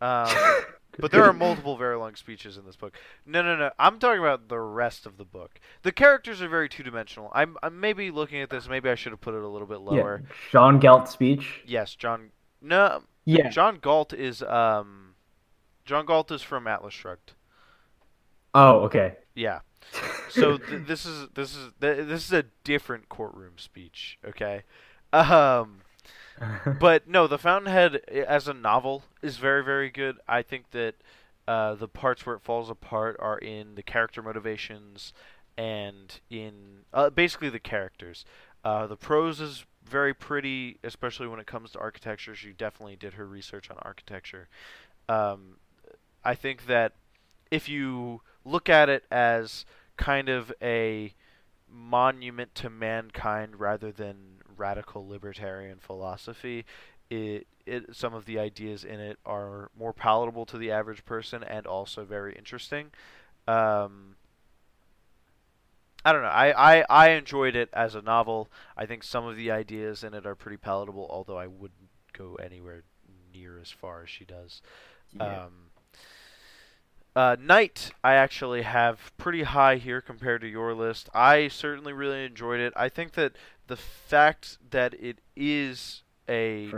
Um, 0.00 0.26
but 0.98 1.10
there 1.10 1.24
are 1.24 1.32
multiple 1.32 1.76
very 1.76 1.96
long 1.96 2.14
speeches 2.16 2.56
in 2.56 2.64
this 2.64 2.76
book. 2.76 2.94
No, 3.26 3.42
no, 3.42 3.56
no. 3.56 3.70
I'm 3.78 3.98
talking 3.98 4.20
about 4.20 4.48
the 4.48 4.58
rest 4.60 5.06
of 5.06 5.16
the 5.16 5.24
book. 5.24 5.58
The 5.82 5.92
characters 5.92 6.42
are 6.42 6.48
very 6.48 6.68
two 6.68 6.82
dimensional. 6.82 7.30
I'm, 7.34 7.56
I'm 7.62 7.80
maybe 7.80 8.10
looking 8.10 8.40
at 8.40 8.50
this. 8.50 8.68
Maybe 8.68 8.88
I 8.88 8.94
should 8.94 9.12
have 9.12 9.20
put 9.20 9.34
it 9.34 9.42
a 9.42 9.48
little 9.48 9.66
bit 9.68 9.80
lower. 9.80 10.22
Yeah. 10.24 10.34
Sean 10.50 10.78
Galt's 10.80 11.10
speech. 11.12 11.62
Yes, 11.66 11.94
John. 11.94 12.30
No, 12.60 13.02
Yeah. 13.24 13.50
John 13.50 13.78
Galt 13.80 14.12
is 14.12 14.42
um, 14.42 15.14
John 15.84 16.06
Galt 16.06 16.30
is 16.30 16.42
from 16.42 16.66
Atlas 16.66 16.94
Shrugged. 16.94 17.32
Oh, 18.54 18.80
okay. 18.80 19.14
Yeah. 19.34 19.60
So 20.30 20.56
th- 20.58 20.86
this 20.86 21.04
is 21.04 21.28
this 21.34 21.54
is 21.56 21.72
th- 21.80 22.06
this 22.06 22.24
is 22.24 22.32
a 22.32 22.44
different 22.64 23.08
courtroom 23.08 23.54
speech. 23.56 24.18
Okay. 24.26 24.62
Um. 25.12 25.81
but 26.80 27.08
no, 27.08 27.26
The 27.26 27.38
Fountainhead 27.38 27.96
as 28.08 28.48
a 28.48 28.54
novel 28.54 29.04
is 29.22 29.36
very, 29.36 29.64
very 29.64 29.90
good. 29.90 30.18
I 30.28 30.42
think 30.42 30.70
that 30.70 30.94
uh, 31.46 31.74
the 31.74 31.88
parts 31.88 32.24
where 32.24 32.36
it 32.36 32.42
falls 32.42 32.70
apart 32.70 33.16
are 33.18 33.38
in 33.38 33.74
the 33.74 33.82
character 33.82 34.22
motivations 34.22 35.12
and 35.56 36.20
in 36.30 36.84
uh, 36.92 37.10
basically 37.10 37.50
the 37.50 37.60
characters. 37.60 38.24
Uh, 38.64 38.86
the 38.86 38.96
prose 38.96 39.40
is 39.40 39.66
very 39.84 40.14
pretty, 40.14 40.78
especially 40.84 41.26
when 41.26 41.40
it 41.40 41.46
comes 41.46 41.72
to 41.72 41.78
architecture. 41.78 42.34
She 42.34 42.52
definitely 42.52 42.96
did 42.96 43.14
her 43.14 43.26
research 43.26 43.70
on 43.70 43.76
architecture. 43.82 44.48
Um, 45.08 45.56
I 46.24 46.34
think 46.34 46.66
that 46.66 46.92
if 47.50 47.68
you 47.68 48.22
look 48.44 48.68
at 48.68 48.88
it 48.88 49.04
as 49.10 49.64
kind 49.96 50.28
of 50.28 50.52
a 50.62 51.14
monument 51.68 52.54
to 52.54 52.70
mankind 52.70 53.58
rather 53.58 53.90
than 53.90 54.31
radical 54.62 55.08
libertarian 55.08 55.78
philosophy, 55.80 56.64
it, 57.10 57.48
it 57.66 57.96
some 57.96 58.14
of 58.14 58.26
the 58.26 58.38
ideas 58.38 58.84
in 58.84 59.00
it 59.00 59.18
are 59.26 59.70
more 59.76 59.92
palatable 59.92 60.46
to 60.46 60.56
the 60.56 60.70
average 60.70 61.04
person 61.04 61.42
and 61.42 61.66
also 61.66 62.04
very 62.04 62.32
interesting. 62.36 62.92
Um, 63.48 64.14
I 66.04 66.12
don't 66.12 66.22
know. 66.22 66.28
I, 66.28 66.78
I, 66.78 66.84
I 66.88 67.10
enjoyed 67.10 67.56
it 67.56 67.70
as 67.72 67.96
a 67.96 68.02
novel. 68.02 68.48
I 68.76 68.86
think 68.86 69.02
some 69.02 69.26
of 69.26 69.36
the 69.36 69.50
ideas 69.50 70.04
in 70.04 70.14
it 70.14 70.26
are 70.26 70.36
pretty 70.36 70.58
palatable, 70.58 71.08
although 71.10 71.38
I 71.38 71.48
wouldn't 71.48 71.90
go 72.12 72.36
anywhere 72.36 72.82
near 73.34 73.58
as 73.58 73.70
far 73.70 74.04
as 74.04 74.10
she 74.10 74.24
does. 74.24 74.62
Yeah. 75.12 75.44
Um, 75.44 75.71
uh, 77.14 77.36
Night, 77.38 77.90
I 78.02 78.14
actually 78.14 78.62
have 78.62 79.12
pretty 79.18 79.42
high 79.42 79.76
here 79.76 80.00
compared 80.00 80.40
to 80.42 80.46
your 80.48 80.74
list. 80.74 81.08
I 81.14 81.48
certainly 81.48 81.92
really 81.92 82.24
enjoyed 82.24 82.60
it. 82.60 82.72
I 82.76 82.88
think 82.88 83.12
that 83.12 83.32
the 83.66 83.76
fact 83.76 84.58
that 84.70 84.94
it 84.94 85.18
is 85.36 86.02
a 86.28 86.68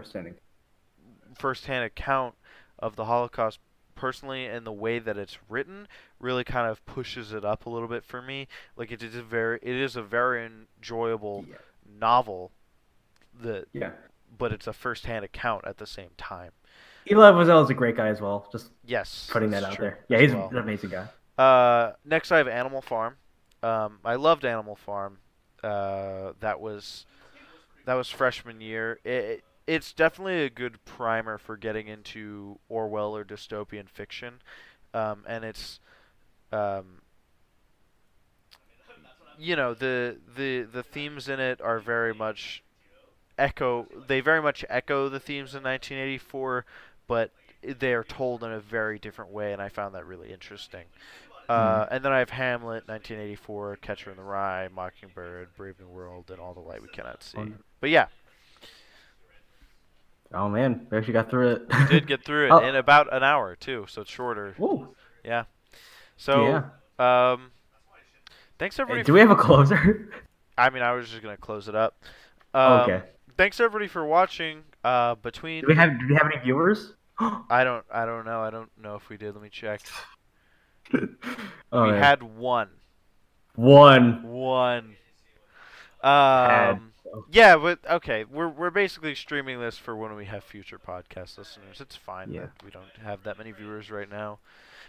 first-hand 1.38 1.84
account 1.84 2.34
of 2.78 2.96
the 2.96 3.04
Holocaust 3.04 3.58
personally 3.94 4.46
and 4.46 4.66
the 4.66 4.72
way 4.72 4.98
that 4.98 5.16
it's 5.16 5.38
written 5.48 5.86
really 6.18 6.42
kind 6.44 6.68
of 6.68 6.84
pushes 6.84 7.32
it 7.32 7.44
up 7.44 7.64
a 7.66 7.70
little 7.70 7.88
bit 7.88 8.04
for 8.04 8.20
me. 8.20 8.48
Like 8.76 8.90
it 8.90 9.02
is 9.02 9.14
a 9.14 9.22
very 9.22 9.58
it 9.62 9.76
is 9.76 9.94
a 9.96 10.02
very 10.02 10.44
enjoyable 10.80 11.44
Yeah. 11.48 11.56
novel 11.98 12.50
that 13.40 13.66
Yeah. 13.72 13.92
but 14.36 14.52
it's 14.52 14.66
a 14.66 14.72
first-hand 14.72 15.24
account 15.24 15.64
at 15.64 15.78
the 15.78 15.86
same 15.86 16.10
time. 16.16 16.50
Elie 17.10 17.32
Wiesel 17.32 17.64
is 17.64 17.70
a 17.70 17.74
great 17.74 17.96
guy 17.96 18.08
as 18.08 18.20
well. 18.20 18.48
Just 18.50 18.70
Yes. 18.84 19.28
putting 19.30 19.50
that 19.50 19.62
out 19.64 19.78
there. 19.78 19.98
Yeah, 20.08 20.18
he's 20.18 20.32
well. 20.34 20.48
an 20.48 20.58
amazing 20.58 20.90
guy. 20.90 21.08
Uh, 21.42 21.92
next, 22.04 22.32
I 22.32 22.38
have 22.38 22.48
Animal 22.48 22.80
Farm. 22.80 23.16
Um, 23.62 23.98
I 24.04 24.14
loved 24.14 24.44
Animal 24.44 24.76
Farm. 24.76 25.18
Uh, 25.62 26.32
that 26.40 26.60
was 26.60 27.06
that 27.86 27.94
was 27.94 28.08
freshman 28.10 28.60
year. 28.60 28.98
It, 29.04 29.44
it's 29.66 29.92
definitely 29.92 30.44
a 30.44 30.50
good 30.50 30.82
primer 30.84 31.38
for 31.38 31.56
getting 31.56 31.88
into 31.88 32.58
Orwell 32.68 33.16
or 33.16 33.24
dystopian 33.24 33.88
fiction, 33.88 34.42
um, 34.92 35.24
and 35.26 35.44
it's 35.44 35.80
um, 36.52 37.00
you 39.38 39.56
know 39.56 39.74
the 39.74 40.18
the 40.36 40.62
the 40.62 40.82
themes 40.82 41.28
in 41.28 41.40
it 41.40 41.60
are 41.60 41.80
very 41.80 42.12
much 42.14 42.62
echo. 43.38 43.86
They 44.06 44.20
very 44.20 44.42
much 44.42 44.64
echo 44.68 45.08
the 45.08 45.18
themes 45.20 45.54
in 45.54 45.62
1984, 45.62 46.64
but 47.06 47.30
they 47.62 47.92
are 47.94 48.04
told 48.04 48.42
in 48.44 48.52
a 48.52 48.60
very 48.60 48.98
different 48.98 49.30
way, 49.30 49.52
and 49.52 49.60
I 49.62 49.68
found 49.68 49.94
that 49.94 50.06
really 50.06 50.32
interesting. 50.32 50.84
Uh, 51.48 51.86
and 51.90 52.02
then 52.04 52.10
I 52.12 52.20
have 52.20 52.30
Hamlet, 52.30 52.88
1984, 52.88 53.76
Catcher 53.82 54.10
in 54.10 54.16
the 54.16 54.22
Rye, 54.22 54.68
Mockingbird, 54.74 55.48
Brave 55.56 55.78
New 55.78 55.88
World, 55.88 56.30
and 56.30 56.40
All 56.40 56.54
the 56.54 56.60
Light 56.60 56.80
We 56.80 56.88
Cannot 56.88 57.22
See. 57.22 57.52
But 57.80 57.90
yeah, 57.90 58.06
Oh 60.32 60.48
man, 60.48 60.86
we 60.90 60.98
actually 60.98 61.12
got 61.12 61.30
through 61.30 61.52
it. 61.52 61.62
we 61.68 61.86
did 61.86 62.06
get 62.06 62.24
through 62.24 62.46
it 62.46 62.50
Oh. 62.52 62.58
in 62.58 62.74
about 62.74 63.12
an 63.12 63.22
hour 63.22 63.54
too, 63.56 63.86
so 63.88 64.02
it's 64.02 64.10
shorter. 64.10 64.54
Whoa. 64.56 64.94
Yeah. 65.24 65.44
So, 66.16 66.64
yeah. 66.98 67.32
um, 67.32 67.50
thanks 68.58 68.76
Hey, 68.76 68.82
everybody. 68.82 69.04
do 69.04 69.12
we 69.12 69.20
have 69.20 69.30
a 69.30 69.36
closer? 69.36 70.08
I 70.58 70.70
mean, 70.70 70.82
I 70.82 70.92
was 70.92 71.08
just 71.08 71.22
gonna 71.22 71.36
close 71.36 71.68
it 71.68 71.74
up. 71.76 72.02
Um, 72.52 72.80
okay. 72.82 73.02
Thanks 73.36 73.60
everybody 73.60 73.86
for 73.88 74.04
watching. 74.04 74.62
Uh, 74.84 75.14
between 75.16 75.62
Do 75.62 75.68
we 75.68 75.74
have 75.76 75.98
do 75.98 76.06
we 76.08 76.14
have 76.14 76.26
any 76.26 76.36
viewers? 76.42 76.92
I 77.18 77.64
don't 77.64 77.84
I 77.92 78.04
don't 78.04 78.24
know 78.24 78.40
I 78.42 78.50
don't 78.50 78.70
know 78.80 78.96
if 78.96 79.08
we 79.08 79.16
did. 79.16 79.34
Let 79.34 79.42
me 79.42 79.48
check. 79.50 79.80
oh, 81.72 81.90
we 81.92 81.98
had 81.98 82.22
one. 82.22 82.68
one. 83.54 84.22
One. 84.24 84.96
Um. 86.02 86.92
Yeah, 87.30 87.56
but 87.56 87.78
okay, 87.88 88.24
we're 88.24 88.48
we're 88.48 88.70
basically 88.70 89.14
streaming 89.14 89.60
this 89.60 89.78
for 89.78 89.96
when 89.96 90.14
we 90.16 90.24
have 90.26 90.42
future 90.44 90.78
podcast 90.78 91.38
listeners. 91.38 91.80
It's 91.80 91.94
fine 91.96 92.32
Yeah. 92.32 92.40
that 92.42 92.64
we 92.64 92.70
don't 92.70 92.84
have 93.04 93.22
that 93.22 93.38
many 93.38 93.52
viewers 93.52 93.90
right 93.90 94.10
now. 94.10 94.38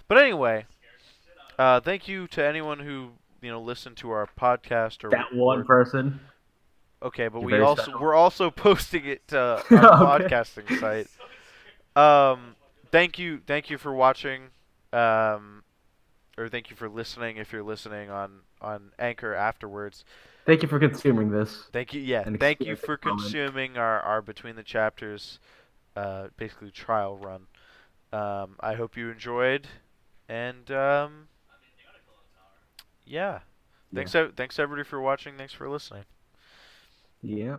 But 0.08 0.18
anyway, 0.18 0.66
uh, 1.60 1.80
thank 1.82 2.08
you 2.08 2.28
to 2.30 2.44
anyone 2.44 2.80
who 2.80 3.12
you 3.42 3.52
know 3.52 3.62
listened 3.62 3.98
to 3.98 4.10
our 4.10 4.28
podcast 4.40 5.04
or 5.04 5.12
That 5.12 5.34
one 5.34 5.60
or- 5.62 5.66
person. 5.66 6.20
Okay, 7.06 7.28
but 7.28 7.42
You're 7.42 7.50
we 7.60 7.60
also 7.60 7.84
special. 7.84 8.00
we're 8.02 8.16
also 8.16 8.50
posting 8.66 9.06
it 9.06 9.28
to 9.30 9.38
our 9.72 10.18
Okay. 10.20 10.26
podcasting 10.26 10.80
site. 10.80 11.08
Um, 11.96 12.56
thank 12.92 13.20
you, 13.20 13.40
thank 13.46 13.70
you 13.70 13.78
for 13.78 13.94
watching, 13.94 14.50
um, 14.92 15.64
or 16.38 16.50
thank 16.50 16.70
you 16.72 16.76
for 16.76 16.90
listening 16.90 17.38
if 17.38 17.54
you're 17.54 17.64
listening 17.64 18.10
on 18.10 18.40
on 18.60 18.92
Anchor 18.98 19.36
afterwards. 19.36 20.04
Thank 20.48 20.64
you 20.64 20.68
for 20.68 20.80
consuming 20.80 21.30
this. 21.32 21.64
Thank 21.72 21.94
you, 21.94 22.02
yeah, 22.02 22.24
thank 22.40 22.62
you 22.62 22.76
for 22.76 23.00
moment. 23.04 23.20
consuming 23.20 23.78
our 23.78 24.00
our 24.02 24.22
between 24.22 24.56
the 24.56 24.64
chapters, 24.64 25.40
uh, 25.96 26.28
basically 26.38 26.72
trial 26.72 27.18
run. 27.18 27.48
Um, 28.12 28.56
I 28.60 28.74
hope 28.74 28.98
you 28.98 29.10
enjoyed, 29.12 29.68
and 30.28 30.70
um, 30.72 31.28
yeah, 33.06 33.40
thanks. 33.94 34.16
ev- 34.16 34.34
Thanks 34.36 34.58
everybody 34.58 34.88
for 34.88 35.00
watching. 35.00 35.38
Thanks 35.38 35.54
for 35.54 35.70
listening. 35.70 36.04
Yeah. 37.26 37.58